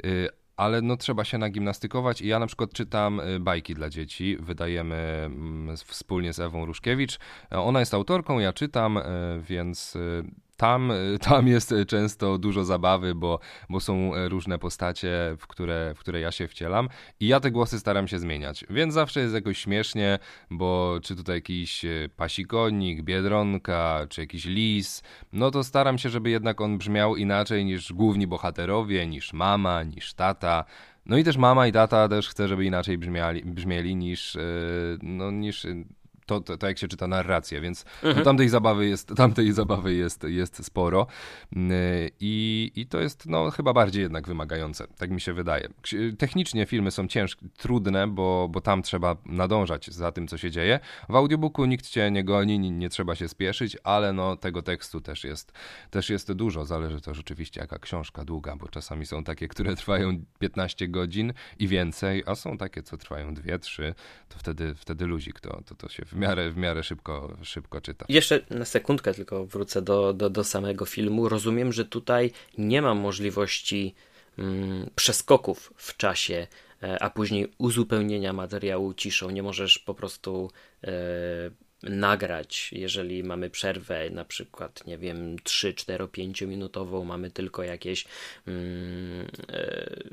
y, 0.05 0.29
ale 0.57 0.81
no 0.81 0.97
trzeba 0.97 1.23
się 1.23 1.37
nagimnastykować 1.37 2.21
i 2.21 2.27
ja 2.27 2.39
na 2.39 2.47
przykład 2.47 2.73
czytam 2.73 3.19
y, 3.19 3.39
bajki 3.39 3.73
dla 3.73 3.89
dzieci, 3.89 4.37
wydajemy 4.39 4.95
mm, 4.95 5.77
wspólnie 5.77 6.33
z 6.33 6.39
Ewą 6.39 6.65
Ruszkiewicz. 6.65 7.19
Ona 7.51 7.79
jest 7.79 7.93
autorką, 7.93 8.39
ja 8.39 8.53
czytam, 8.53 8.99
więc 9.41 9.97
tam, 10.57 10.91
tam 11.29 11.47
jest 11.47 11.73
często 11.87 12.37
dużo 12.37 12.65
zabawy, 12.65 13.15
bo, 13.15 13.39
bo 13.69 13.79
są 13.79 14.11
różne 14.27 14.59
postacie, 14.59 15.35
w 15.39 15.47
które, 15.47 15.93
w 15.95 15.99
które 15.99 16.19
ja 16.19 16.31
się 16.31 16.47
wcielam 16.47 16.89
i 17.19 17.27
ja 17.27 17.39
te 17.39 17.51
głosy 17.51 17.79
staram 17.79 18.07
się 18.07 18.19
zmieniać. 18.19 18.65
Więc 18.69 18.93
zawsze 18.93 19.19
jest 19.19 19.33
jakoś 19.33 19.57
śmiesznie, 19.57 20.19
bo 20.51 20.99
czy 21.03 21.15
tutaj 21.15 21.35
jakiś 21.35 21.85
e, 21.85 22.09
pasikonik, 22.15 23.01
biedronka, 23.01 24.07
czy 24.09 24.21
jakiś 24.21 24.45
lis, 24.45 25.03
no 25.33 25.51
to 25.51 25.63
staram 25.63 25.97
się, 25.97 26.09
żeby 26.09 26.29
jednak 26.29 26.61
on 26.61 26.77
brzmiał 26.77 27.15
inaczej 27.15 27.65
niż 27.65 27.93
główni 27.93 28.27
bohaterowie, 28.27 29.07
niż 29.07 29.33
mama, 29.33 29.83
niż 29.83 30.13
tata. 30.13 30.65
No 31.05 31.17
i 31.17 31.23
też 31.23 31.37
mama 31.37 31.67
i 31.67 31.71
tata 31.71 32.09
też 32.09 32.29
chcę, 32.29 32.47
żeby 32.47 32.65
inaczej 32.65 32.97
brzmiali, 32.97 33.41
brzmieli 33.45 33.95
niż, 33.95 34.35
e, 34.35 34.39
no, 35.01 35.31
niż 35.31 35.65
to, 36.25 36.41
to, 36.41 36.57
to, 36.57 36.67
jak 36.67 36.77
się 36.77 36.87
czyta 36.87 37.07
narrację, 37.07 37.61
więc 37.61 37.85
mhm. 38.03 38.25
tamtej 38.25 38.49
zabawy 38.49 38.87
jest, 38.87 39.13
tamtej 39.15 39.51
zabawy 39.51 39.93
jest, 39.93 40.23
jest 40.23 40.65
sporo 40.65 41.07
mm, 41.55 41.71
I, 42.19 42.71
i 42.75 42.85
to 42.87 42.99
jest 42.99 43.25
no, 43.25 43.51
chyba 43.51 43.73
bardziej 43.73 44.01
jednak 44.01 44.27
wymagające, 44.27 44.87
tak 44.97 45.11
mi 45.11 45.21
się 45.21 45.33
wydaje. 45.33 45.69
Technicznie 46.17 46.65
filmy 46.65 46.91
są 46.91 47.07
ciężkie, 47.07 47.47
trudne, 47.57 48.07
bo, 48.07 48.47
bo 48.51 48.61
tam 48.61 48.81
trzeba 48.81 49.15
nadążać 49.25 49.87
za 49.87 50.11
tym, 50.11 50.27
co 50.27 50.37
się 50.37 50.51
dzieje. 50.51 50.79
W 51.09 51.15
audiobooku 51.15 51.65
nikt 51.65 51.87
cię 51.87 52.11
nie 52.11 52.23
goni, 52.23 52.59
nie, 52.59 52.71
nie 52.71 52.89
trzeba 52.89 53.15
się 53.15 53.27
spieszyć, 53.27 53.77
ale 53.83 54.13
no, 54.13 54.37
tego 54.37 54.61
tekstu 54.61 55.01
też 55.01 55.23
jest, 55.23 55.51
też 55.89 56.09
jest 56.09 56.33
dużo, 56.33 56.65
zależy 56.65 57.01
to 57.01 57.13
rzeczywiście 57.13 57.61
jaka 57.61 57.79
książka 57.79 58.25
długa, 58.25 58.55
bo 58.55 58.67
czasami 58.67 59.05
są 59.05 59.23
takie, 59.23 59.47
które 59.47 59.75
trwają 59.75 60.23
15 60.39 60.87
godzin 60.87 61.33
i 61.59 61.67
więcej, 61.67 62.23
a 62.25 62.35
są 62.35 62.57
takie, 62.57 62.83
co 62.83 62.97
trwają 62.97 63.33
2-3, 63.33 63.93
to 64.29 64.39
wtedy, 64.39 64.75
wtedy 64.75 65.05
luzik, 65.05 65.39
to, 65.39 65.61
to, 65.65 65.75
to 65.75 65.89
się 65.89 66.05
w 66.15 66.17
miarę, 66.17 66.51
w 66.51 66.57
miarę 66.57 66.83
szybko, 66.83 67.37
szybko 67.43 67.81
czyta. 67.81 68.05
Jeszcze 68.09 68.39
na 68.49 68.65
sekundkę 68.65 69.13
tylko 69.13 69.45
wrócę 69.45 69.81
do, 69.81 70.13
do, 70.13 70.29
do 70.29 70.43
samego 70.43 70.85
filmu. 70.85 71.29
Rozumiem, 71.29 71.73
że 71.73 71.85
tutaj 71.85 72.31
nie 72.57 72.81
ma 72.81 72.93
możliwości 72.93 73.95
mm, 74.37 74.89
przeskoków 74.95 75.73
w 75.77 75.97
czasie, 75.97 76.47
e, 76.83 77.03
a 77.03 77.09
później 77.09 77.53
uzupełnienia 77.57 78.33
materiału 78.33 78.93
ciszą. 78.93 79.29
Nie 79.29 79.43
możesz 79.43 79.79
po 79.79 79.93
prostu 79.93 80.51
e, 80.83 80.91
nagrać, 81.83 82.69
jeżeli 82.71 83.23
mamy 83.23 83.49
przerwę, 83.49 84.09
na 84.09 84.25
przykład, 84.25 84.87
nie 84.87 84.97
wiem, 84.97 85.39
3, 85.43 85.73
4, 85.73 86.07
5 86.07 86.41
minutową, 86.41 87.03
mamy 87.03 87.31
tylko 87.31 87.63
jakieś 87.63 88.05
mm, 88.47 89.27
e, 89.49 90.03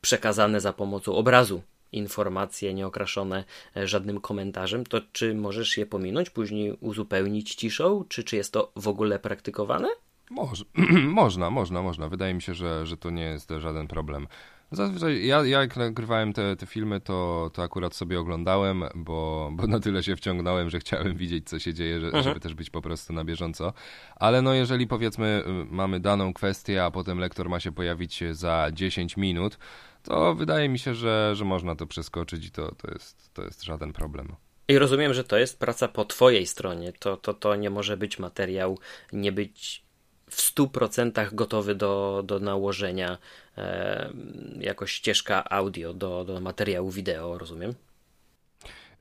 przekazane 0.00 0.60
za 0.60 0.72
pomocą 0.72 1.14
obrazu 1.14 1.62
informacje 1.92 2.74
nieokraszone 2.74 3.44
e, 3.76 3.88
żadnym 3.88 4.20
komentarzem, 4.20 4.86
to 4.86 5.00
czy 5.12 5.34
możesz 5.34 5.76
je 5.76 5.86
pominąć, 5.86 6.30
później 6.30 6.76
uzupełnić 6.80 7.54
ciszą, 7.54 8.04
czy, 8.08 8.24
czy 8.24 8.36
jest 8.36 8.52
to 8.52 8.72
w 8.76 8.88
ogóle 8.88 9.18
praktykowane? 9.18 9.88
Może, 10.30 10.64
można, 11.22 11.50
można, 11.50 11.82
można. 11.82 12.08
Wydaje 12.08 12.34
mi 12.34 12.42
się, 12.42 12.54
że, 12.54 12.86
że 12.86 12.96
to 12.96 13.10
nie 13.10 13.22
jest 13.22 13.50
żaden 13.58 13.88
problem. 13.88 14.26
Zazwyczaj 14.72 15.26
ja, 15.26 15.44
ja 15.44 15.60
jak 15.60 15.76
nagrywałem 15.76 16.32
te, 16.32 16.56
te 16.56 16.66
filmy, 16.66 17.00
to, 17.00 17.50
to 17.54 17.62
akurat 17.62 17.94
sobie 17.94 18.20
oglądałem, 18.20 18.84
bo, 18.94 19.50
bo 19.52 19.66
na 19.66 19.80
tyle 19.80 20.02
się 20.02 20.16
wciągnąłem, 20.16 20.70
że 20.70 20.78
chciałem 20.80 21.16
widzieć, 21.16 21.48
co 21.48 21.58
się 21.58 21.74
dzieje, 21.74 22.00
że, 22.00 22.06
mhm. 22.06 22.24
żeby 22.24 22.40
też 22.40 22.54
być 22.54 22.70
po 22.70 22.82
prostu 22.82 23.12
na 23.12 23.24
bieżąco. 23.24 23.72
Ale 24.16 24.42
no 24.42 24.54
jeżeli 24.54 24.86
powiedzmy 24.86 25.42
y, 25.46 25.74
mamy 25.74 26.00
daną 26.00 26.32
kwestię, 26.32 26.84
a 26.84 26.90
potem 26.90 27.18
lektor 27.18 27.48
ma 27.48 27.60
się 27.60 27.72
pojawić 27.72 28.24
za 28.32 28.68
10 28.72 29.16
minut, 29.16 29.58
to 30.02 30.34
wydaje 30.34 30.68
mi 30.68 30.78
się, 30.78 30.94
że, 30.94 31.32
że 31.36 31.44
można 31.44 31.76
to 31.76 31.86
przeskoczyć 31.86 32.46
i 32.46 32.50
to, 32.50 32.74
to, 32.74 32.90
jest, 32.90 33.34
to 33.34 33.42
jest 33.42 33.62
żaden 33.62 33.92
problem. 33.92 34.36
I 34.68 34.78
rozumiem, 34.78 35.14
że 35.14 35.24
to 35.24 35.38
jest 35.38 35.58
praca 35.58 35.88
po 35.88 36.04
twojej 36.04 36.46
stronie. 36.46 36.92
To, 36.92 37.16
to, 37.16 37.34
to 37.34 37.56
nie 37.56 37.70
może 37.70 37.96
być 37.96 38.18
materiał, 38.18 38.78
nie 39.12 39.32
być 39.32 39.82
w 40.30 40.54
100% 40.54 41.34
gotowy 41.34 41.74
do, 41.74 42.22
do 42.26 42.38
nałożenia 42.38 43.18
e, 43.58 44.12
jako 44.60 44.86
ścieżka 44.86 45.50
audio 45.50 45.94
do, 45.94 46.24
do 46.24 46.40
materiału 46.40 46.90
wideo, 46.90 47.38
rozumiem? 47.38 47.74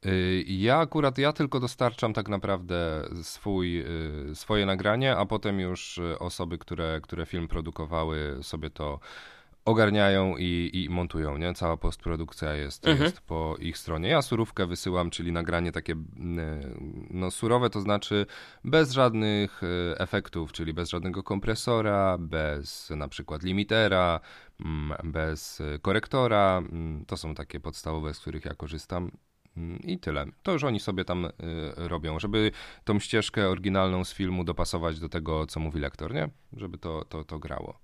Y, 0.05 0.43
ja 0.47 0.77
akurat, 0.77 1.17
ja 1.17 1.33
tylko 1.33 1.59
dostarczam 1.59 2.13
tak 2.13 2.29
naprawdę 2.29 3.09
swój, 3.23 3.85
y, 4.31 4.35
swoje 4.35 4.65
nagranie, 4.65 5.15
a 5.15 5.25
potem 5.25 5.59
już 5.59 5.99
osoby, 6.19 6.57
które, 6.57 6.99
które 7.03 7.25
film 7.25 7.47
produkowały 7.47 8.37
sobie 8.41 8.69
to 8.69 8.99
ogarniają 9.65 10.35
i, 10.37 10.71
i 10.73 10.89
montują, 10.89 11.37
nie? 11.37 11.53
Cała 11.53 11.77
postprodukcja 11.77 12.53
jest, 12.53 12.87
mhm. 12.87 13.03
jest 13.05 13.21
po 13.21 13.55
ich 13.59 13.77
stronie. 13.77 14.09
Ja 14.09 14.21
surówkę 14.21 14.65
wysyłam, 14.65 15.09
czyli 15.09 15.31
nagranie 15.31 15.71
takie 15.71 15.95
no 17.09 17.31
surowe, 17.31 17.69
to 17.69 17.81
znaczy 17.81 18.25
bez 18.63 18.91
żadnych 18.91 19.61
e, 19.63 19.99
efektów, 19.99 20.51
czyli 20.51 20.73
bez 20.73 20.89
żadnego 20.89 21.23
kompresora, 21.23 22.17
bez 22.17 22.89
na 22.89 23.07
przykład 23.07 23.43
limitera, 23.43 24.19
bez 25.03 25.61
korektora. 25.81 26.57
Mm, 26.57 27.05
to 27.05 27.17
są 27.17 27.35
takie 27.35 27.59
podstawowe, 27.59 28.13
z 28.13 28.19
których 28.19 28.45
ja 28.45 28.53
korzystam. 28.53 29.11
Mm, 29.57 29.79
I 29.79 29.99
tyle. 29.99 30.25
To 30.43 30.51
już 30.51 30.63
oni 30.63 30.79
sobie 30.79 31.05
tam 31.05 31.25
y, 31.25 31.31
robią, 31.75 32.19
żeby 32.19 32.51
tą 32.83 32.99
ścieżkę 32.99 33.49
oryginalną 33.49 34.03
z 34.03 34.13
filmu 34.13 34.43
dopasować 34.43 34.99
do 34.99 35.09
tego, 35.09 35.45
co 35.45 35.59
mówi 35.59 35.79
lektor, 35.79 36.13
nie? 36.13 36.29
Żeby 36.53 36.77
to, 36.77 37.05
to, 37.09 37.23
to 37.23 37.39
grało. 37.39 37.79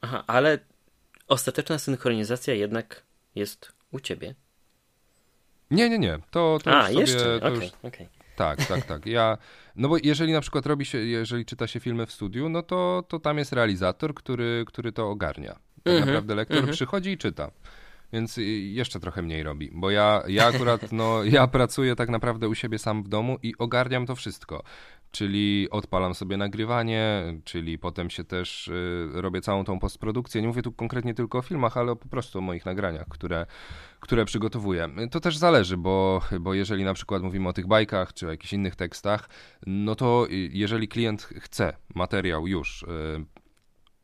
Aha, 0.00 0.24
ale 0.26 0.58
ostateczna 1.28 1.78
synchronizacja 1.78 2.54
jednak 2.54 3.02
jest 3.34 3.72
u 3.92 4.00
ciebie. 4.00 4.34
Nie, 5.70 5.90
nie, 5.90 5.98
nie. 5.98 6.18
To, 6.30 6.58
to 6.64 6.70
A, 6.78 6.86
sobie, 6.86 7.00
jeszcze? 7.00 7.36
Okej, 7.36 7.56
okay, 7.56 7.70
okay. 7.82 8.08
Tak, 8.36 8.66
tak, 8.66 8.84
tak. 8.84 9.06
Ja, 9.06 9.38
no 9.76 9.88
bo 9.88 9.96
jeżeli 10.02 10.32
na 10.32 10.40
przykład 10.40 10.66
robi 10.66 10.84
się, 10.84 10.98
jeżeli 10.98 11.44
czyta 11.44 11.66
się 11.66 11.80
filmy 11.80 12.06
w 12.06 12.12
studiu, 12.12 12.48
no 12.48 12.62
to, 12.62 13.04
to 13.08 13.18
tam 13.18 13.38
jest 13.38 13.52
realizator, 13.52 14.14
który, 14.14 14.64
który 14.66 14.92
to 14.92 15.10
ogarnia. 15.10 15.52
Tak 15.52 15.60
mm 15.86 16.02
-hmm, 16.02 16.06
naprawdę 16.06 16.34
lektor 16.34 16.56
mm 16.56 16.70
-hmm. 16.70 16.74
przychodzi 16.74 17.10
i 17.10 17.18
czyta. 17.18 17.50
Więc 18.12 18.36
jeszcze 18.60 19.00
trochę 19.00 19.22
mniej 19.22 19.42
robi, 19.42 19.70
bo 19.72 19.90
ja, 19.90 20.22
ja 20.28 20.46
akurat, 20.46 20.92
no, 20.92 21.24
ja 21.24 21.46
pracuję 21.46 21.96
tak 21.96 22.08
naprawdę 22.08 22.48
u 22.48 22.54
siebie 22.54 22.78
sam 22.78 23.02
w 23.02 23.08
domu 23.08 23.38
i 23.42 23.54
ogarniam 23.58 24.06
to 24.06 24.16
wszystko 24.16 24.62
czyli 25.16 25.70
odpalam 25.70 26.14
sobie 26.14 26.36
nagrywanie, 26.36 27.34
czyli 27.44 27.78
potem 27.78 28.10
się 28.10 28.24
też 28.24 28.68
y, 28.68 29.08
robię 29.14 29.40
całą 29.40 29.64
tą 29.64 29.78
postprodukcję. 29.78 30.40
Nie 30.42 30.48
mówię 30.48 30.62
tu 30.62 30.72
konkretnie 30.72 31.14
tylko 31.14 31.38
o 31.38 31.42
filmach, 31.42 31.76
ale 31.76 31.96
po 31.96 32.08
prostu 32.08 32.38
o 32.38 32.42
moich 32.42 32.66
nagraniach, 32.66 33.08
które, 33.08 33.46
które 34.00 34.24
przygotowuję. 34.24 34.88
To 35.10 35.20
też 35.20 35.36
zależy, 35.36 35.76
bo, 35.76 36.20
bo 36.40 36.54
jeżeli 36.54 36.84
na 36.84 36.94
przykład 36.94 37.22
mówimy 37.22 37.48
o 37.48 37.52
tych 37.52 37.66
bajkach 37.66 38.12
czy 38.12 38.26
o 38.26 38.30
jakichś 38.30 38.52
innych 38.52 38.76
tekstach, 38.76 39.28
no 39.66 39.94
to 39.94 40.26
jeżeli 40.50 40.88
klient 40.88 41.22
chce 41.22 41.76
materiał 41.94 42.46
już 42.46 42.82
y, 42.82 42.86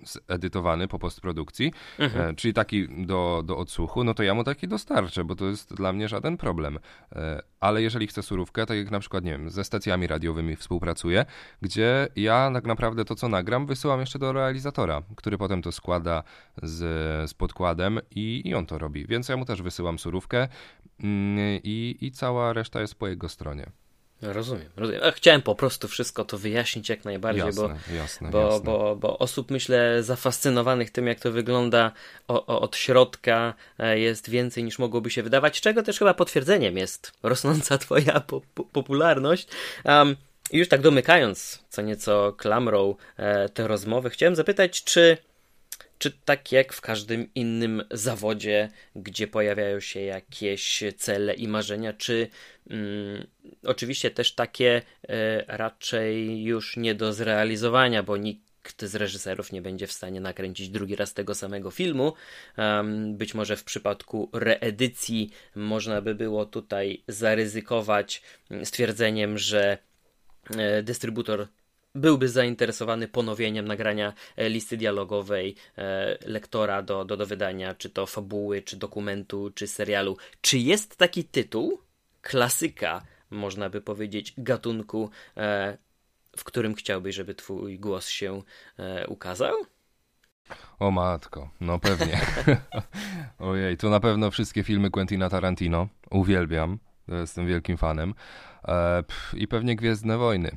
zedytowany 0.05 0.89
po 0.89 0.99
postprodukcji, 0.99 1.73
mhm. 1.99 2.31
E, 2.31 2.35
czyli 2.35 2.55
taki 2.55 3.07
do, 3.07 3.43
do 3.47 3.57
odsłuchu, 3.57 4.05
no 4.05 4.15
to 4.15 4.23
ja 4.23 4.35
mu 4.35 4.45
taki 4.45 4.69
dostarczę, 4.69 5.25
bo 5.25 5.35
to 5.35 5.45
jest 5.45 5.75
dla 5.75 5.93
mnie 5.93 6.09
żaden 6.09 6.37
problem. 6.37 6.79
E, 7.13 7.43
ale 7.61 7.83
jeżeli 7.83 8.07
chcę 8.07 8.23
surówkę, 8.23 8.67
tak 8.67 8.77
jak 8.79 8.91
na 8.91 9.01
przykład, 9.01 9.25
nie 9.25 9.31
wiem, 9.31 9.51
ze 9.51 9.65
stacjami 9.65 10.07
radiowymi 10.07 10.57
współpracuję, 10.57 11.25
gdzie 11.63 12.09
ja 12.17 12.51
tak 12.55 12.65
naprawdę 12.65 13.05
to, 13.05 13.15
co 13.15 13.29
nagram, 13.29 13.67
wysyłam 13.67 14.01
jeszcze 14.01 14.19
do 14.19 14.33
realizatora, 14.33 15.03
który 15.17 15.39
potem 15.39 15.63
to 15.63 15.73
składa 15.73 16.23
z, 16.63 16.81
z 17.31 17.35
podkładem 17.35 18.01
i, 18.11 18.43
i 18.45 18.55
on 18.55 18.67
to 18.67 18.79
robi. 18.79 19.07
Więc 19.07 19.29
ja 19.29 19.37
mu 19.37 19.45
też 19.45 19.63
wysyłam 19.63 19.99
surówkę 19.99 20.49
mm, 21.01 21.61
i, 21.65 21.97
i 22.01 22.13
cała 22.13 22.53
reszta 22.53 22.81
jest 22.81 22.95
po 22.95 23.09
jego 23.09 23.29
stronie. 23.29 23.82
Rozumiem, 24.23 24.69
rozumiem. 24.77 25.03
Chciałem 25.15 25.43
po 25.43 25.55
prostu 25.55 25.89
wszystko 25.89 26.25
to 26.25 26.39
wyjaśnić 26.39 26.89
jak 26.89 27.05
najbardziej, 27.05 27.47
jasne, 27.47 27.63
bo, 27.63 27.95
jasne, 27.95 28.31
bo, 28.31 28.41
jasne. 28.41 28.65
Bo, 28.65 28.97
bo 28.97 29.19
osób, 29.19 29.51
myślę, 29.51 30.03
zafascynowanych 30.03 30.91
tym, 30.91 31.07
jak 31.07 31.21
to 31.21 31.33
wygląda 31.33 31.93
o, 32.29 32.47
o, 32.47 32.61
od 32.61 32.77
środka 32.77 33.55
e, 33.79 33.99
jest 33.99 34.31
więcej 34.31 34.65
niż 34.65 34.79
mogłoby 34.79 35.11
się 35.11 35.23
wydawać, 35.23 35.61
czego 35.61 35.83
też 35.83 35.99
chyba 35.99 36.15
potwierdzeniem 36.15 36.77
jest 36.77 37.13
rosnąca 37.23 37.79
Twoja 37.83 38.21
po, 38.21 38.41
po, 38.55 38.65
popularność. 38.65 39.49
Um, 39.85 40.17
już 40.53 40.69
tak 40.69 40.81
domykając 40.81 41.65
co 41.69 41.83
nieco 41.83 42.33
klamrą 42.37 42.95
e, 43.17 43.49
te 43.49 43.69
rozmowy, 43.69 44.11
chciałem 44.11 44.37
zapytać, 44.37 44.85
czy 44.85 45.19
czy 46.03 46.11
tak 46.11 46.53
jak 46.53 46.73
w 46.73 46.81
każdym 46.81 47.35
innym 47.35 47.83
zawodzie, 47.91 48.69
gdzie 48.97 49.27
pojawiają 49.27 49.81
się 49.81 50.01
jakieś 50.01 50.85
cele 50.97 51.35
i 51.35 51.49
marzenia, 51.49 51.93
czy 51.93 52.29
mm, 52.71 53.27
oczywiście 53.65 54.11
też 54.11 54.35
takie 54.35 54.83
e, 55.09 55.45
raczej 55.57 56.43
już 56.45 56.77
nie 56.77 56.95
do 56.95 57.13
zrealizowania, 57.13 58.03
bo 58.03 58.17
nikt 58.17 58.85
z 58.85 58.95
reżyserów 58.95 59.53
nie 59.53 59.63
będzie 59.63 59.87
w 59.87 59.93
stanie 59.93 60.21
nakręcić 60.21 60.69
drugi 60.69 60.97
raz 60.97 61.15
tego 61.15 61.35
samego 61.35 61.71
filmu. 61.71 62.13
Um, 62.59 63.17
być 63.17 63.35
może 63.35 63.57
w 63.57 63.65
przypadku 63.65 64.31
reedycji 64.33 65.31
można 65.55 66.01
by 66.01 66.15
było 66.15 66.47
tutaj 66.47 67.03
zaryzykować 67.09 68.23
stwierdzeniem, 68.65 69.39
że 69.39 69.79
e, 70.57 70.83
dystrybutor 70.83 71.49
byłby 71.95 72.29
zainteresowany 72.29 73.09
ponowieniem 73.09 73.69
nagrania 73.69 74.13
e, 74.37 74.49
listy 74.49 74.77
dialogowej 74.77 75.55
e, 75.79 76.19
lektora 76.27 76.83
do, 76.83 77.05
do, 77.05 77.17
do 77.17 77.27
wydania, 77.27 77.75
czy 77.75 77.91
to 77.91 78.07
fabuły, 78.07 78.63
czy 78.63 78.77
dokumentu, 78.77 79.51
czy 79.55 79.67
serialu. 79.67 80.17
Czy 80.41 80.59
jest 80.59 80.97
taki 80.97 81.25
tytuł, 81.25 81.81
klasyka, 82.23 83.03
można 83.31 83.71
by 83.71 83.81
powiedzieć, 83.81 84.35
gatunku, 84.39 85.11
e, 85.37 85.79
w 86.37 86.45
którym 86.45 86.75
chciałbyś, 86.75 87.15
żeby 87.15 87.35
twój 87.35 87.79
głos 87.79 88.09
się 88.09 88.43
ukazał? 89.09 89.55
O 90.79 90.91
matko, 90.91 91.51
no 91.61 91.79
pewnie. 91.79 92.21
Ojej, 93.39 93.77
to 93.77 93.91
na 93.91 94.01
pewno 94.01 94.31
wszystkie 94.31 94.65
filmy 94.65 94.91
Quentina 94.91 95.29
Tarantino. 95.29 95.89
Uwielbiam, 96.11 96.79
jestem 97.09 97.47
wielkim 97.47 97.77
fanem. 97.77 98.15
E, 98.69 99.05
I 99.35 99.49
pewnie 99.49 99.77
Gwiezdne 99.77 100.19
Wojny. 100.19 100.51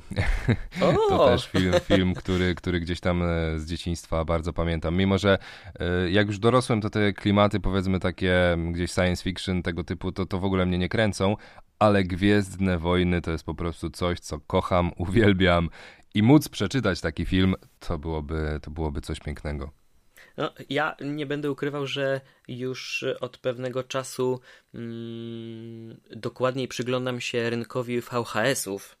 To 1.08 1.26
też 1.28 1.48
film, 1.48 1.74
film 1.82 2.14
który, 2.14 2.54
który 2.54 2.80
gdzieś 2.80 3.00
tam 3.00 3.22
e, 3.22 3.58
z 3.58 3.66
dzieciństwa 3.66 4.24
bardzo 4.24 4.52
pamiętam. 4.52 4.96
Mimo, 4.96 5.18
że 5.18 5.38
e, 5.80 6.10
jak 6.10 6.26
już 6.26 6.38
dorosłem, 6.38 6.80
to 6.80 6.90
te 6.90 7.12
klimaty, 7.12 7.60
powiedzmy 7.60 8.00
takie 8.00 8.56
gdzieś 8.72 8.92
science 8.92 9.22
fiction 9.22 9.62
tego 9.62 9.84
typu, 9.84 10.12
to, 10.12 10.26
to 10.26 10.38
w 10.38 10.44
ogóle 10.44 10.66
mnie 10.66 10.78
nie 10.78 10.88
kręcą, 10.88 11.36
ale 11.78 12.04
Gwiezdne 12.04 12.78
Wojny 12.78 13.22
to 13.22 13.30
jest 13.30 13.44
po 13.44 13.54
prostu 13.54 13.90
coś, 13.90 14.20
co 14.20 14.40
kocham, 14.40 14.90
uwielbiam 15.06 15.68
i 16.14 16.22
móc 16.22 16.48
przeczytać 16.48 17.00
taki 17.00 17.24
film, 17.24 17.54
to 17.80 17.98
byłoby, 17.98 18.60
to 18.62 18.70
byłoby 18.70 19.00
coś 19.00 19.20
pięknego. 19.20 19.70
No, 20.36 20.52
ja 20.70 20.96
nie 21.00 21.26
będę 21.26 21.50
ukrywał, 21.50 21.86
że 21.86 22.20
już 22.48 23.04
od 23.20 23.38
pewnego 23.38 23.82
czasu 23.82 24.40
mm, 24.74 26.00
dokładniej 26.10 26.68
przyglądam 26.68 27.20
się 27.20 27.50
rynkowi 27.50 28.00
VHS-ów 28.00 28.96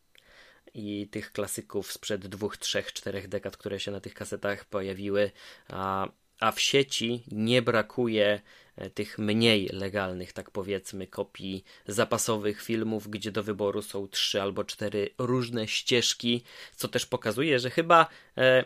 i 0.74 1.08
tych 1.10 1.32
klasyków 1.32 1.92
sprzed 1.92 2.26
dwóch, 2.26 2.56
trzech, 2.56 2.92
czterech 2.92 3.28
dekad, 3.28 3.56
które 3.56 3.80
się 3.80 3.90
na 3.90 4.00
tych 4.00 4.14
kasetach 4.14 4.64
pojawiły, 4.64 5.30
a, 5.68 6.08
a 6.40 6.52
w 6.52 6.60
sieci 6.60 7.22
nie 7.32 7.62
brakuje 7.62 8.40
e, 8.76 8.90
tych 8.90 9.18
mniej 9.18 9.68
legalnych, 9.72 10.32
tak 10.32 10.50
powiedzmy, 10.50 11.06
kopii 11.06 11.64
zapasowych 11.86 12.62
filmów, 12.62 13.08
gdzie 13.08 13.32
do 13.32 13.42
wyboru 13.42 13.82
są 13.82 14.08
trzy 14.08 14.42
albo 14.42 14.64
cztery 14.64 15.10
różne 15.18 15.68
ścieżki, 15.68 16.42
co 16.76 16.88
też 16.88 17.06
pokazuje, 17.06 17.58
że 17.58 17.70
chyba 17.70 18.06
e, 18.36 18.64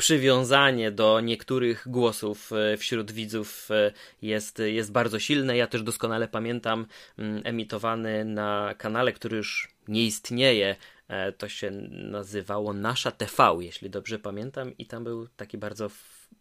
przywiązanie 0.00 0.90
do 0.90 1.20
niektórych 1.20 1.88
głosów 1.88 2.52
e, 2.52 2.76
wśród 2.76 3.12
widzów 3.12 3.70
e, 3.70 3.92
jest, 4.22 4.58
jest 4.58 4.92
bardzo 4.92 5.18
silne. 5.18 5.56
Ja 5.56 5.66
też 5.66 5.82
doskonale 5.82 6.28
pamiętam 6.28 6.86
mm, 7.18 7.42
emitowany 7.44 8.24
na 8.24 8.74
kanale, 8.78 9.12
który 9.12 9.36
już 9.36 9.68
nie 9.88 10.04
istnieje. 10.04 10.76
E, 11.08 11.32
to 11.32 11.48
się 11.48 11.70
nazywało 11.90 12.72
Nasza 12.72 13.10
TV, 13.10 13.56
jeśli 13.60 13.90
dobrze 13.90 14.18
pamiętam, 14.18 14.76
i 14.78 14.86
tam 14.86 15.04
był 15.04 15.28
taki 15.36 15.58
bardzo 15.58 15.90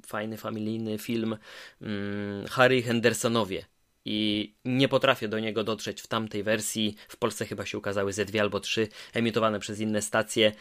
fajny, 0.06 0.38
familijny 0.38 0.98
film 0.98 1.38
mm, 1.82 2.48
Harry 2.48 2.82
Hendersonowie 2.82 3.66
i 4.06 4.54
nie 4.66 4.88
potrafię 4.88 5.28
do 5.28 5.40
niego 5.40 5.64
dotrzeć 5.64 6.02
w 6.02 6.08
tamtej 6.08 6.44
wersji. 6.44 6.96
W 7.08 7.18
Polsce 7.18 7.46
chyba 7.46 7.66
się 7.66 7.78
ukazały 7.78 8.14
ze 8.14 8.26
dwie 8.26 8.42
albo 8.42 8.60
trzy, 8.60 8.88
emitowane 9.14 9.60
przez 9.60 9.80
inne 9.80 10.02
stacje 10.02 10.52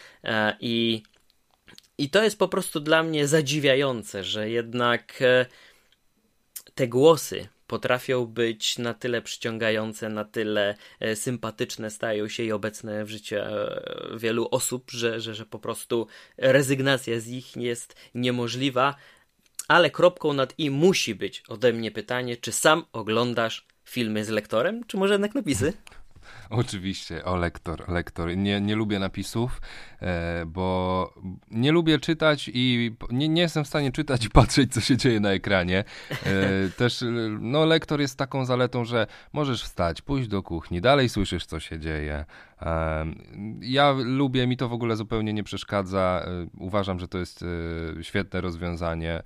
i 0.60 1.02
i 1.98 2.10
to 2.10 2.22
jest 2.22 2.38
po 2.38 2.48
prostu 2.48 2.80
dla 2.80 3.02
mnie 3.02 3.28
zadziwiające, 3.28 4.24
że 4.24 4.50
jednak 4.50 5.22
e, 5.22 5.46
te 6.74 6.88
głosy 6.88 7.48
potrafią 7.66 8.26
być 8.26 8.78
na 8.78 8.94
tyle 8.94 9.22
przyciągające, 9.22 10.08
na 10.08 10.24
tyle 10.24 10.74
e, 11.00 11.16
sympatyczne 11.16 11.90
stają 11.90 12.28
się 12.28 12.42
i 12.42 12.52
obecne 12.52 13.04
w 13.04 13.10
życiu 13.10 13.36
e, 13.36 13.82
wielu 14.16 14.48
osób, 14.50 14.90
że, 14.90 15.20
że, 15.20 15.34
że 15.34 15.46
po 15.46 15.58
prostu 15.58 16.06
rezygnacja 16.36 17.20
z 17.20 17.28
ich 17.28 17.56
jest 17.56 17.94
niemożliwa. 18.14 18.94
Ale 19.68 19.90
kropką 19.90 20.32
nad 20.32 20.54
i 20.58 20.70
musi 20.70 21.14
być 21.14 21.42
ode 21.48 21.72
mnie 21.72 21.90
pytanie, 21.90 22.36
czy 22.36 22.52
sam 22.52 22.84
oglądasz 22.92 23.66
filmy 23.84 24.24
z 24.24 24.28
lektorem, 24.28 24.84
czy 24.86 24.96
może 24.96 25.14
jednak 25.14 25.34
napisy? 25.34 25.72
Oczywiście, 26.50 27.24
o 27.24 27.36
lektor, 27.36 27.88
lektor. 27.88 28.36
Nie, 28.36 28.60
nie 28.60 28.76
lubię 28.76 28.98
napisów, 28.98 29.60
e, 30.02 30.46
bo 30.46 31.14
nie 31.50 31.72
lubię 31.72 31.98
czytać 31.98 32.50
i 32.54 32.96
nie, 33.10 33.28
nie 33.28 33.42
jestem 33.42 33.64
w 33.64 33.68
stanie 33.68 33.92
czytać 33.92 34.24
i 34.24 34.30
patrzeć, 34.30 34.74
co 34.74 34.80
się 34.80 34.96
dzieje 34.96 35.20
na 35.20 35.30
ekranie. 35.30 35.84
E, 36.10 36.68
też, 36.76 37.04
no, 37.40 37.64
lektor 37.64 38.00
jest 38.00 38.18
taką 38.18 38.44
zaletą, 38.44 38.84
że 38.84 39.06
możesz 39.32 39.62
wstać, 39.62 40.02
pójść 40.02 40.28
do 40.28 40.42
kuchni, 40.42 40.80
dalej 40.80 41.08
słyszysz, 41.08 41.46
co 41.46 41.60
się 41.60 41.78
dzieje. 41.78 42.24
E, 42.62 43.06
ja 43.60 43.94
lubię, 44.04 44.46
mi 44.46 44.56
to 44.56 44.68
w 44.68 44.72
ogóle 44.72 44.96
zupełnie 44.96 45.32
nie 45.32 45.44
przeszkadza. 45.44 46.24
E, 46.26 46.46
uważam, 46.58 46.98
że 46.98 47.08
to 47.08 47.18
jest 47.18 47.44
e, 47.98 48.04
świetne 48.04 48.40
rozwiązanie. 48.40 49.22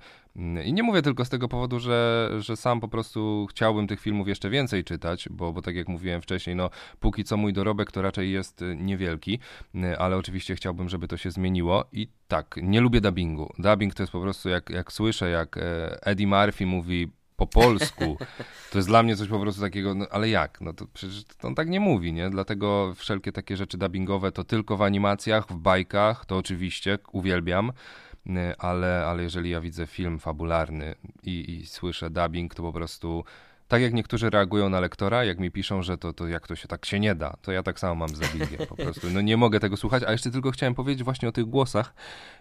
I 0.65 0.73
nie 0.73 0.83
mówię 0.83 1.01
tylko 1.01 1.25
z 1.25 1.29
tego 1.29 1.47
powodu, 1.47 1.79
że, 1.79 2.29
że 2.39 2.57
sam 2.57 2.79
po 2.79 2.87
prostu 2.87 3.47
chciałbym 3.49 3.87
tych 3.87 3.99
filmów 3.99 4.27
jeszcze 4.27 4.49
więcej 4.49 4.83
czytać, 4.83 5.29
bo, 5.29 5.53
bo 5.53 5.61
tak 5.61 5.75
jak 5.75 5.87
mówiłem 5.87 6.21
wcześniej, 6.21 6.55
no 6.55 6.69
póki 6.99 7.23
co 7.23 7.37
mój 7.37 7.53
dorobek 7.53 7.91
to 7.91 8.01
raczej 8.01 8.31
jest 8.31 8.61
y, 8.61 8.75
niewielki, 8.75 9.39
y, 9.75 9.97
ale 9.97 10.17
oczywiście 10.17 10.55
chciałbym, 10.55 10.89
żeby 10.89 11.07
to 11.07 11.17
się 11.17 11.31
zmieniło 11.31 11.85
i 11.91 12.07
tak, 12.27 12.55
nie 12.63 12.81
lubię 12.81 13.01
dubbingu. 13.01 13.53
Dubbing 13.59 13.93
to 13.93 14.03
jest 14.03 14.11
po 14.13 14.21
prostu 14.21 14.49
jak, 14.49 14.69
jak 14.69 14.91
słyszę, 14.91 15.29
jak 15.29 15.57
e, 15.57 16.05
Eddie 16.05 16.27
Murphy 16.27 16.65
mówi 16.65 17.07
po 17.35 17.47
polsku. 17.47 18.17
To 18.71 18.77
jest 18.77 18.87
dla 18.87 19.03
mnie 19.03 19.15
coś 19.15 19.27
po 19.27 19.39
prostu 19.39 19.61
takiego, 19.61 19.95
no 19.95 20.05
ale 20.11 20.29
jak? 20.29 20.61
No 20.61 20.73
to 20.73 20.85
przecież 20.93 21.23
on 21.43 21.55
tak 21.55 21.69
nie 21.69 21.79
mówi, 21.79 22.13
nie? 22.13 22.29
Dlatego 22.29 22.93
wszelkie 22.95 23.31
takie 23.31 23.57
rzeczy 23.57 23.77
dubbingowe 23.77 24.31
to 24.31 24.43
tylko 24.43 24.77
w 24.77 24.81
animacjach, 24.81 25.47
w 25.47 25.55
bajkach, 25.55 26.25
to 26.25 26.37
oczywiście 26.37 26.99
uwielbiam. 27.11 27.71
Y, 28.27 28.57
ale, 28.57 29.05
ale 29.05 29.23
jeżeli 29.23 29.49
ja 29.49 29.61
widzę 29.61 29.87
film 29.87 30.19
fabularny 30.19 30.95
i, 31.23 31.51
i 31.51 31.65
słyszę 31.65 32.09
dubbing, 32.09 32.55
to 32.55 32.63
po 32.63 32.73
prostu 32.73 33.23
tak 33.67 33.81
jak 33.81 33.93
niektórzy 33.93 34.29
reagują 34.29 34.69
na 34.69 34.79
lektora, 34.79 35.23
jak 35.23 35.39
mi 35.39 35.51
piszą, 35.51 35.81
że 35.81 35.97
to, 35.97 36.13
to 36.13 36.27
jak 36.27 36.47
to 36.47 36.55
się 36.55 36.67
tak 36.67 36.85
się 36.85 36.99
nie 36.99 37.15
da, 37.15 37.37
to 37.41 37.51
ja 37.51 37.63
tak 37.63 37.79
samo 37.79 37.95
mam 37.95 38.09
z 38.15 38.19
po 38.69 38.75
prostu. 38.75 39.09
No 39.09 39.21
nie 39.21 39.37
mogę 39.37 39.59
tego 39.59 39.77
słuchać, 39.77 40.03
a 40.03 40.11
jeszcze 40.11 40.31
tylko 40.31 40.51
chciałem 40.51 40.75
powiedzieć 40.75 41.03
właśnie 41.03 41.29
o 41.29 41.31
tych 41.31 41.45
głosach. 41.45 41.93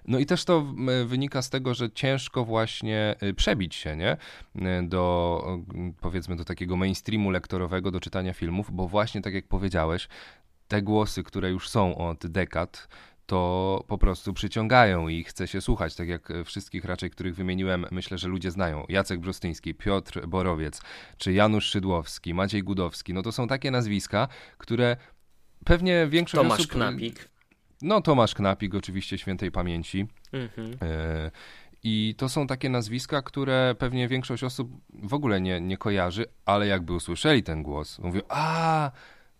No 0.09 0.19
i 0.19 0.27
też 0.27 0.45
to 0.45 0.67
wynika 1.07 1.43
z 1.43 1.51
tego, 1.51 1.75
że 1.75 1.91
ciężko 1.91 2.45
właśnie 2.45 3.15
y, 3.23 3.35
przebić 3.35 3.75
się, 3.75 3.97
nie? 3.97 4.17
Y, 4.57 4.89
do 4.89 5.43
powiedzmy 6.01 6.37
do 6.37 6.45
takiego 6.45 6.77
mainstreamu 6.77 7.31
lektorowego, 7.31 7.91
do 7.91 8.01
czytania 8.01 8.33
filmów, 8.33 8.71
bo 8.73 8.89
właśnie 8.89 9.23
tak 9.23 9.35
jak 9.35 9.49
powiedziałeś, 9.49 10.09
te 10.69 10.83
głosy, 10.83 11.23
które 11.23 11.51
już 11.51 11.69
są 11.69 11.97
od 11.97 12.27
dekad, 12.27 12.89
to 13.27 13.85
po 13.89 13.99
prostu 13.99 14.33
przyciągają 14.33 15.09
i 15.09 15.25
chce 15.25 15.49
się 15.49 15.61
słuchać, 15.61 15.95
tak 15.95 16.09
jak 16.09 16.29
wszystkich 16.45 16.85
raczej, 16.85 17.11
których 17.11 17.35
wymieniłem, 17.35 17.87
myślę, 17.91 18.19
że 18.19 18.29
ludzie 18.29 18.51
znają. 18.51 18.85
Jacek 18.89 19.21
Brzostyński, 19.21 19.75
Piotr 19.75 20.27
Borowiec, 20.27 20.83
czy 21.19 21.33
Janusz 21.33 21.65
Szydłowski, 21.67 22.35
Maciej 22.35 22.63
Gudowski, 22.63 23.15
no 23.15 23.23
to 23.23 23.33
są 23.33 23.49
takie 23.49 23.71
nazwiska, 23.71 24.29
które 24.59 24.97
pewnie 25.65 26.07
większość 26.07 26.43
Tomasz 26.43 26.61
osób... 26.61 26.73
Knapik. 26.73 27.29
No 27.83 28.01
Tomasz 28.01 28.35
Knapik, 28.35 28.75
oczywiście 28.75 29.19
świętej 29.19 29.51
pamięci. 29.51 30.07
Mhm. 30.33 30.77
E, 30.83 31.31
I 31.83 32.15
to 32.19 32.29
są 32.29 32.47
takie 32.47 32.69
nazwiska, 32.69 33.23
które 33.23 33.75
pewnie 33.79 34.09
większość 34.09 34.45
osób 34.45 34.71
w 34.93 35.15
ogóle 35.15 35.41
nie, 35.41 35.61
nie 35.61 35.77
kojarzy, 35.77 36.25
ale 36.45 36.67
jakby 36.67 36.93
usłyszeli 36.93 37.43
ten 37.43 37.63
głos, 37.63 37.99
mówią, 37.99 38.21
a 38.29 38.91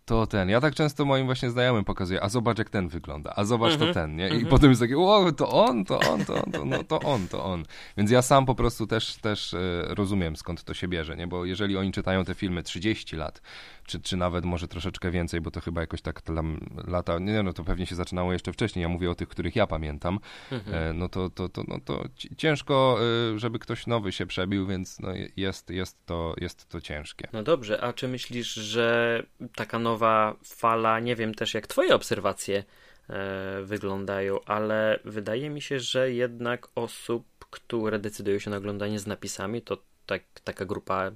to 0.05 0.27
ten. 0.27 0.49
Ja 0.49 0.61
tak 0.61 0.75
często 0.75 1.05
moim 1.05 1.25
właśnie 1.25 1.49
znajomym 1.49 1.85
pokazuję, 1.85 2.23
a 2.23 2.29
zobacz 2.29 2.57
jak 2.57 2.69
ten 2.69 2.87
wygląda, 2.87 3.33
a 3.35 3.43
zobacz 3.43 3.77
to 3.77 3.93
ten, 3.93 4.15
nie? 4.15 4.29
I 4.29 4.45
potem 4.45 4.69
jest 4.69 4.81
takie, 4.81 4.97
o, 4.97 5.31
to 5.31 5.49
on, 5.49 5.85
to 5.85 5.99
on, 5.99 6.25
to 6.25 6.33
on, 6.35 6.51
to, 6.51 6.65
no, 6.65 6.83
to 6.83 6.99
on, 6.99 7.27
to 7.27 7.45
on. 7.45 7.63
Więc 7.97 8.11
ja 8.11 8.21
sam 8.21 8.45
po 8.45 8.55
prostu 8.55 8.87
też, 8.87 9.15
też 9.15 9.53
e, 9.53 9.57
rozumiem 9.87 10.35
skąd 10.35 10.63
to 10.63 10.73
się 10.73 10.87
bierze, 10.87 11.15
nie? 11.15 11.27
Bo 11.27 11.45
jeżeli 11.45 11.77
oni 11.77 11.91
czytają 11.91 12.25
te 12.25 12.33
filmy 12.33 12.63
30 12.63 13.15
lat, 13.15 13.41
czy, 13.85 14.01
czy 14.01 14.17
nawet 14.17 14.45
może 14.45 14.67
troszeczkę 14.67 15.11
więcej, 15.11 15.41
bo 15.41 15.51
to 15.51 15.61
chyba 15.61 15.81
jakoś 15.81 16.01
tak 16.01 16.21
tam 16.21 16.59
lata, 16.87 17.19
nie 17.19 17.43
no 17.43 17.53
to 17.53 17.63
pewnie 17.63 17.85
się 17.85 17.95
zaczynało 17.95 18.33
jeszcze 18.33 18.53
wcześniej, 18.53 18.83
ja 18.83 18.89
mówię 18.89 19.11
o 19.11 19.15
tych, 19.15 19.29
których 19.29 19.55
ja 19.55 19.67
pamiętam, 19.67 20.19
e, 20.51 20.93
no 20.93 21.09
to, 21.09 21.29
to, 21.29 21.49
to, 21.49 21.63
no 21.67 21.79
to 21.85 22.03
ci- 22.15 22.35
ciężko, 22.35 22.99
e, 23.33 23.39
żeby 23.39 23.59
ktoś 23.59 23.87
nowy 23.87 24.11
się 24.11 24.25
przebił, 24.25 24.67
więc 24.67 24.99
no 24.99 25.09
jest, 25.37 25.69
jest, 25.69 26.05
to, 26.05 26.33
jest 26.37 26.69
to 26.69 26.81
ciężkie. 26.81 27.27
No 27.33 27.43
dobrze, 27.43 27.81
a 27.81 27.93
czy 27.93 28.07
myślisz, 28.07 28.53
że 28.53 29.23
taka 29.55 29.79
nowa 29.79 30.35
fala, 30.45 30.99
nie 30.99 31.15
wiem 31.15 31.33
też 31.33 31.53
jak 31.53 31.67
twoje 31.67 31.95
obserwacje 31.95 32.63
e, 33.09 33.61
wyglądają, 33.63 34.39
ale 34.45 34.99
wydaje 35.05 35.49
mi 35.49 35.61
się, 35.61 35.79
że 35.79 36.11
jednak 36.11 36.67
osób, 36.75 37.25
które 37.49 37.99
decydują 37.99 38.39
się 38.39 38.51
na 38.51 38.57
oglądanie 38.57 38.99
z 38.99 39.07
napisami, 39.07 39.61
to 39.61 39.77
tak, 40.05 40.23
taka 40.43 40.65
grupa 40.65 41.11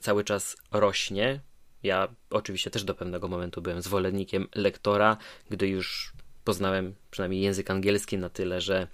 cały 0.00 0.24
czas 0.24 0.56
rośnie. 0.72 1.40
Ja 1.82 2.08
oczywiście 2.30 2.70
też 2.70 2.84
do 2.84 2.94
pewnego 2.94 3.28
momentu 3.28 3.62
byłem 3.62 3.82
zwolennikiem 3.82 4.48
lektora, 4.54 5.16
gdy 5.50 5.68
już 5.68 6.12
poznałem 6.44 6.94
przynajmniej 7.10 7.42
język 7.42 7.70
angielski 7.70 8.18
na 8.18 8.28
tyle, 8.28 8.60
że 8.60 8.86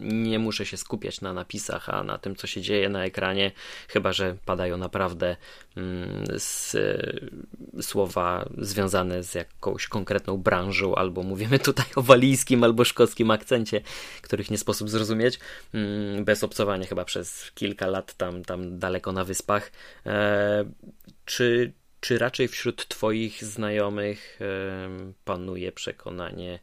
nie 0.00 0.38
muszę 0.38 0.66
się 0.66 0.76
skupiać 0.76 1.20
na 1.20 1.32
napisach, 1.32 1.88
a 1.88 2.02
na 2.02 2.18
tym, 2.18 2.36
co 2.36 2.46
się 2.46 2.60
dzieje 2.60 2.88
na 2.88 3.04
ekranie, 3.04 3.52
chyba 3.88 4.12
że 4.12 4.36
padają 4.44 4.76
naprawdę 4.76 5.36
z, 6.38 6.74
e, 6.74 7.82
słowa 7.82 8.48
związane 8.58 9.22
z 9.22 9.34
jakąś 9.34 9.86
konkretną 9.86 10.36
branżą, 10.36 10.94
albo 10.94 11.22
mówimy 11.22 11.58
tutaj 11.58 11.86
o 11.96 12.02
walijskim 12.02 12.64
albo 12.64 12.84
szkockim 12.84 13.30
akcencie, 13.30 13.80
których 14.22 14.50
nie 14.50 14.58
sposób 14.58 14.90
zrozumieć, 14.90 15.38
mm, 15.74 16.24
bez 16.24 16.44
obcowania 16.44 16.86
chyba 16.86 17.04
przez 17.04 17.50
kilka 17.54 17.86
lat 17.86 18.14
tam, 18.14 18.44
tam 18.44 18.78
daleko 18.78 19.12
na 19.12 19.24
wyspach. 19.24 19.72
E, 20.06 20.64
czy, 21.24 21.72
czy 22.00 22.18
raczej 22.18 22.48
wśród 22.48 22.88
Twoich 22.88 23.44
znajomych 23.44 24.40
panuje 25.24 25.72
przekonanie 25.72 26.58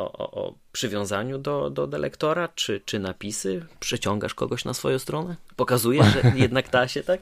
o, 0.00 0.12
o, 0.12 0.30
o 0.46 0.54
przywiązaniu 0.72 1.38
do, 1.38 1.70
do, 1.70 1.86
do 1.86 1.98
lektora, 1.98 2.48
czy, 2.48 2.80
czy 2.84 2.98
napisy? 2.98 3.66
Przeciągasz 3.80 4.34
kogoś 4.34 4.64
na 4.64 4.74
swoją 4.74 4.98
stronę? 4.98 5.36
Pokazujesz, 5.56 6.06
że 6.06 6.22
jednak 6.36 6.70
da 6.70 6.88
się 6.88 7.02
tak? 7.02 7.20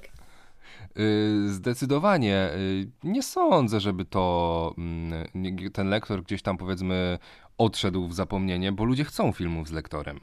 Y, 0.99 1.49
Zdecydowanie. 1.53 2.51
y, 2.57 2.89
Nie 3.05 3.23
sądzę, 3.23 3.81
żeby 3.81 4.05
to 4.05 4.75
mm, 4.79 5.29
ten 5.73 5.89
lektor 5.89 6.23
gdzieś 6.23 6.43
tam 6.43 6.59
powiedzmy 6.59 7.19
odszedł 7.59 8.09
w 8.09 8.15
zapomnienie, 8.15 8.73
bo 8.73 8.85
ludzie 8.85 9.05
chcą 9.05 9.33
filmów 9.33 9.69
z 9.69 9.73
lektorem. 9.73 10.21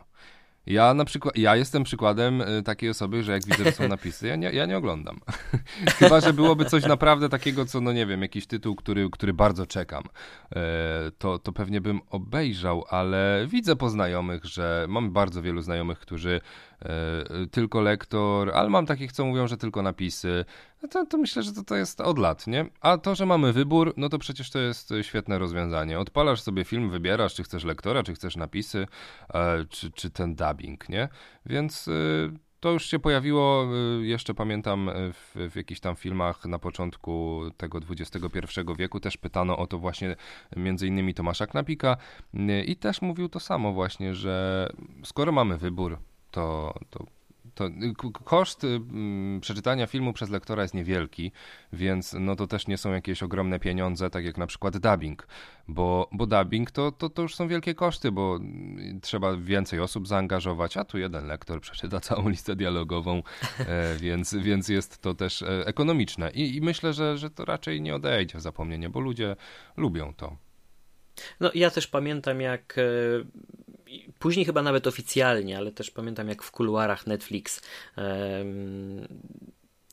Ja 0.68 0.94
na 0.94 1.06
przykład, 1.06 1.38
ja 1.38 1.56
jestem 1.56 1.84
przykładem 1.84 2.42
y, 2.42 2.64
takiej 2.64 2.90
osoby, 2.90 3.24
że 3.24 3.32
jak 3.32 3.46
widzę, 3.46 3.64
że 3.64 3.72
są 3.72 3.88
napisy, 3.98 4.28
ja 4.28 4.36
nie, 4.36 4.52
ja 4.52 4.66
nie 4.66 4.78
oglądam. 4.78 5.20
Chyba, 6.00 6.22
że 6.22 6.34
byłoby 6.34 6.66
coś 6.66 6.86
naprawdę 6.86 7.30
takiego, 7.30 7.66
co, 7.66 7.82
no 7.82 7.94
nie 7.94 8.06
wiem, 8.06 8.22
jakiś 8.22 8.48
tytuł, 8.48 8.76
który, 8.76 9.10
który 9.10 9.34
bardzo 9.34 9.66
czekam, 9.66 10.04
e, 10.56 10.62
to, 11.18 11.40
to 11.40 11.52
pewnie 11.52 11.82
bym 11.82 12.02
obejrzał, 12.10 12.86
ale 12.90 13.46
widzę 13.48 13.76
po 13.76 13.90
znajomych, 13.90 14.46
że 14.46 14.86
mam 14.90 15.12
bardzo 15.12 15.42
wielu 15.42 15.62
znajomych, 15.62 16.00
którzy 16.00 16.42
e, 16.82 16.90
tylko 17.52 17.82
lektor, 17.82 18.52
ale 18.54 18.70
mam 18.70 18.86
takich, 18.86 19.12
co 19.12 19.26
mówią, 19.26 19.48
że 19.48 19.58
tylko 19.58 19.82
napisy. 19.82 20.46
No 20.86 20.90
to, 20.90 21.06
to 21.06 21.18
myślę, 21.18 21.44
że 21.44 21.54
to, 21.54 21.64
to 21.64 21.76
jest 21.76 22.02
od 22.02 22.20
lat, 22.20 22.48
nie? 22.48 22.66
A 22.82 22.98
to, 22.98 23.16
że 23.16 23.26
mamy 23.26 23.54
wybór, 23.54 23.94
no 23.98 24.10
to 24.10 24.20
przecież 24.20 24.50
to 24.50 24.60
jest 24.60 24.92
e, 24.92 25.04
świetne 25.04 25.40
rozwiązanie. 25.40 26.00
Odpalasz 26.00 26.42
sobie 26.42 26.64
film, 26.64 26.90
wybierasz, 26.90 27.34
czy 27.34 27.44
chcesz 27.44 27.64
lektora, 27.64 28.04
czy 28.04 28.14
chcesz 28.14 28.36
napisy, 28.36 28.88
e, 29.34 29.66
czy, 29.70 29.92
czy 29.92 30.10
ten 30.10 30.36
dubbing, 30.36 30.90
nie? 30.90 31.10
Więc 31.46 31.88
e, 31.88 31.92
to 32.60 32.72
już 32.72 32.86
się 32.86 33.00
pojawiło, 33.00 33.68
y, 34.02 34.06
jeszcze 34.06 34.34
pamiętam, 34.34 34.90
y, 34.90 35.14
w, 35.14 35.36
w 35.52 35.56
jakichś 35.56 35.80
tam 35.80 35.96
filmach 35.96 36.46
na 36.46 36.60
początku 36.60 37.42
tego 37.58 37.80
XXI 37.90 38.20
wieku 38.78 39.00
też 39.00 39.18
pytano 39.18 39.58
o 39.58 39.68
to 39.68 39.80
właśnie 39.80 40.16
między 40.56 40.88
innymi 40.88 41.14
Tomasza 41.14 41.48
Knapika 41.48 41.98
i 42.66 42.76
też 42.76 43.02
mówił 43.02 43.30
to 43.30 43.40
samo 43.40 43.74
właśnie, 43.74 44.14
że 44.14 44.70
skoro 45.04 45.32
mamy 45.32 45.58
wybór, 45.58 45.98
to, 46.32 46.74
to 46.90 47.06
to 47.56 47.70
koszt 48.24 48.64
y, 48.64 48.68
mm, 48.68 49.42
przeczytania 49.42 49.88
filmu 49.88 50.14
przez 50.14 50.30
lektora 50.30 50.62
jest 50.62 50.74
niewielki, 50.74 51.32
więc 51.74 52.16
no 52.20 52.36
to 52.36 52.48
też 52.48 52.68
nie 52.68 52.78
są 52.78 52.94
jakieś 52.94 53.24
ogromne 53.24 53.60
pieniądze, 53.60 54.10
tak 54.10 54.26
jak 54.26 54.38
na 54.38 54.48
przykład 54.48 54.78
dubbing, 54.78 55.28
bo, 55.68 56.10
bo 56.12 56.26
dubbing 56.26 56.72
to, 56.72 56.92
to, 56.92 57.10
to 57.10 57.22
już 57.22 57.36
są 57.36 57.48
wielkie 57.48 57.76
koszty, 57.76 58.12
bo 58.12 58.36
mm, 58.36 59.02
trzeba 59.02 59.38
więcej 59.38 59.80
osób 59.80 60.08
zaangażować, 60.08 60.78
a 60.78 60.84
tu 60.84 60.98
jeden 60.98 61.28
lektor 61.28 61.62
przeczyta 61.62 62.00
całą 62.00 62.30
listę 62.30 62.56
dialogową, 62.56 63.24
e, 63.60 63.98
więc, 64.04 64.34
więc 64.34 64.70
jest 64.70 65.02
to 65.02 65.14
też 65.14 65.42
e, 65.42 65.66
ekonomiczne 65.66 66.32
I, 66.32 66.56
i 66.56 66.62
myślę, 66.62 66.94
że, 66.94 67.18
że 67.18 67.30
to 67.30 67.46
raczej 67.46 67.82
nie 67.82 67.96
odejdzie 67.96 68.38
w 68.38 68.42
zapomnienie, 68.42 68.90
bo 68.90 69.00
ludzie 69.00 69.36
lubią 69.78 70.14
to. 70.14 70.38
No 71.40 71.52
ja 71.56 71.70
też 71.70 71.88
pamiętam 71.88 72.42
jak 72.42 72.78
e, 72.78 72.82
później 74.20 74.46
chyba 74.46 74.62
nawet 74.62 74.88
oficjalnie, 74.88 75.58
ale 75.58 75.72
też 75.72 75.92
pamiętam 75.92 76.30
jak 76.30 76.44
w 76.44 76.52
kuluarach 76.52 77.08
Netflix 77.08 77.62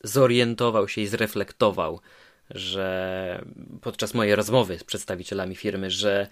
zorientował 0.05 0.89
się 0.89 1.01
i 1.01 1.07
zreflektował, 1.07 2.01
że 2.51 3.45
podczas 3.81 4.14
mojej 4.14 4.35
rozmowy 4.35 4.79
z 4.79 4.85
przedstawicielami 4.85 5.57
firmy, 5.57 5.91
że 5.91 6.29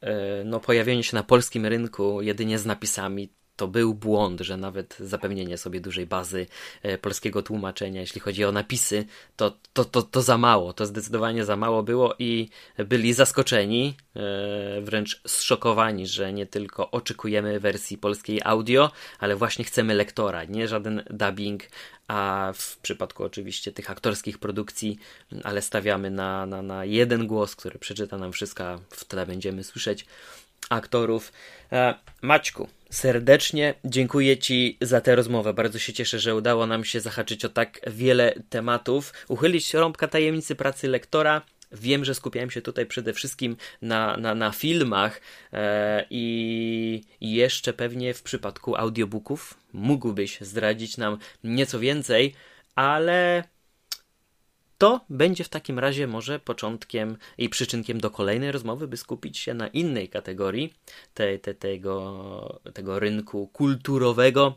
e, 0.00 0.44
no, 0.44 0.60
pojawienie 0.60 1.02
się 1.02 1.16
na 1.16 1.22
polskim 1.22 1.66
rynku 1.66 2.22
jedynie 2.22 2.58
z 2.58 2.66
napisami 2.66 3.28
to 3.56 3.68
był 3.68 3.94
błąd, 3.94 4.40
że 4.40 4.56
nawet 4.56 4.96
zapewnienie 5.00 5.58
sobie 5.58 5.80
dużej 5.80 6.06
bazy 6.06 6.46
e, 6.82 6.98
polskiego 6.98 7.42
tłumaczenia, 7.42 8.00
jeśli 8.00 8.20
chodzi 8.20 8.44
o 8.44 8.52
napisy, 8.52 9.04
to, 9.36 9.56
to, 9.72 9.84
to, 9.84 10.02
to 10.02 10.22
za 10.22 10.38
mało, 10.38 10.72
to 10.72 10.86
zdecydowanie 10.86 11.44
za 11.44 11.56
mało 11.56 11.82
było 11.82 12.14
i 12.18 12.48
byli 12.76 13.12
zaskoczeni, 13.12 13.96
e, 14.16 14.80
wręcz 14.80 15.20
zszokowani, 15.26 16.06
że 16.06 16.32
nie 16.32 16.46
tylko 16.46 16.90
oczekujemy 16.90 17.60
wersji 17.60 17.98
polskiej 17.98 18.40
audio, 18.44 18.90
ale 19.18 19.36
właśnie 19.36 19.64
chcemy 19.64 19.94
lektora, 19.94 20.44
nie 20.44 20.68
żaden 20.68 21.02
dubbing, 21.10 21.62
a 22.08 22.52
w 22.54 22.76
przypadku 22.78 23.24
oczywiście 23.24 23.72
tych 23.72 23.90
aktorskich 23.90 24.38
produkcji, 24.38 24.98
ale 25.44 25.62
stawiamy 25.62 26.10
na, 26.10 26.46
na, 26.46 26.62
na 26.62 26.84
jeden 26.84 27.26
głos, 27.26 27.56
który 27.56 27.78
przeczyta 27.78 28.18
nam 28.18 28.32
wszystko, 28.32 28.80
w 28.90 29.04
tle 29.04 29.26
będziemy 29.26 29.64
słyszeć 29.64 30.06
aktorów. 30.70 31.32
E, 31.72 31.94
Maćku, 32.22 32.68
serdecznie 32.92 33.74
dziękuję 33.84 34.38
Ci 34.38 34.78
za 34.80 35.00
tę 35.00 35.16
rozmowę. 35.16 35.54
Bardzo 35.54 35.78
się 35.78 35.92
cieszę, 35.92 36.18
że 36.18 36.34
udało 36.34 36.66
nam 36.66 36.84
się 36.84 37.00
zahaczyć 37.00 37.44
o 37.44 37.48
tak 37.48 37.80
wiele 37.86 38.34
tematów, 38.50 39.12
uchylić 39.28 39.74
rąbka 39.74 40.08
tajemnicy 40.08 40.54
pracy 40.54 40.88
lektora. 40.88 41.42
Wiem, 41.72 42.04
że 42.04 42.14
skupiałem 42.14 42.50
się 42.50 42.62
tutaj 42.62 42.86
przede 42.86 43.12
wszystkim 43.12 43.56
na, 43.82 44.16
na, 44.16 44.34
na 44.34 44.50
filmach 44.50 45.20
e, 45.52 46.06
i 46.10 47.02
jeszcze 47.20 47.72
pewnie 47.72 48.14
w 48.14 48.22
przypadku 48.22 48.76
audiobooków 48.76 49.54
mógłbyś 49.72 50.38
zdradzić 50.40 50.96
nam 50.96 51.18
nieco 51.44 51.80
więcej, 51.80 52.34
ale 52.74 53.44
to 54.82 55.00
będzie 55.10 55.44
w 55.44 55.48
takim 55.48 55.78
razie 55.78 56.06
może 56.06 56.38
początkiem 56.38 57.16
i 57.38 57.48
przyczynkiem 57.48 58.00
do 58.00 58.10
kolejnej 58.10 58.52
rozmowy, 58.52 58.88
by 58.88 58.96
skupić 58.96 59.38
się 59.38 59.54
na 59.54 59.68
innej 59.68 60.08
kategorii 60.08 60.74
te, 61.14 61.38
te, 61.38 61.54
tego, 61.54 62.60
tego 62.74 62.98
rynku 62.98 63.46
kulturowego. 63.46 64.54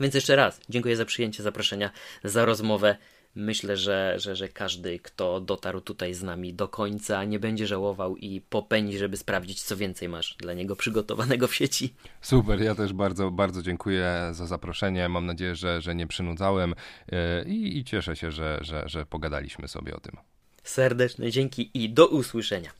Więc 0.00 0.14
jeszcze 0.14 0.36
raz 0.36 0.60
dziękuję 0.68 0.96
za 0.96 1.04
przyjęcie 1.04 1.42
zaproszenia, 1.42 1.90
za 2.24 2.44
rozmowę. 2.44 2.96
Myślę, 3.34 3.76
że, 3.76 4.14
że, 4.16 4.36
że 4.36 4.48
każdy, 4.48 4.98
kto 4.98 5.40
dotarł 5.40 5.80
tutaj 5.80 6.14
z 6.14 6.22
nami 6.22 6.54
do 6.54 6.68
końca, 6.68 7.24
nie 7.24 7.38
będzie 7.38 7.66
żałował 7.66 8.16
i 8.16 8.40
popędzi, 8.40 8.98
żeby 8.98 9.16
sprawdzić, 9.16 9.62
co 9.62 9.76
więcej 9.76 10.08
masz 10.08 10.36
dla 10.38 10.52
niego 10.52 10.76
przygotowanego 10.76 11.48
w 11.48 11.54
sieci. 11.54 11.94
Super, 12.20 12.62
ja 12.62 12.74
też 12.74 12.92
bardzo, 12.92 13.30
bardzo 13.30 13.62
dziękuję 13.62 14.30
za 14.32 14.46
zaproszenie. 14.46 15.08
Mam 15.08 15.26
nadzieję, 15.26 15.54
że, 15.54 15.80
że 15.80 15.94
nie 15.94 16.06
przynudzałem 16.06 16.74
e, 17.12 17.44
i, 17.44 17.78
i 17.78 17.84
cieszę 17.84 18.16
się, 18.16 18.30
że, 18.30 18.58
że, 18.62 18.82
że 18.86 19.06
pogadaliśmy 19.06 19.68
sobie 19.68 19.96
o 19.96 20.00
tym. 20.00 20.16
Serdeczne 20.62 21.30
dzięki 21.30 21.70
i 21.74 21.90
do 21.90 22.06
usłyszenia. 22.06 22.70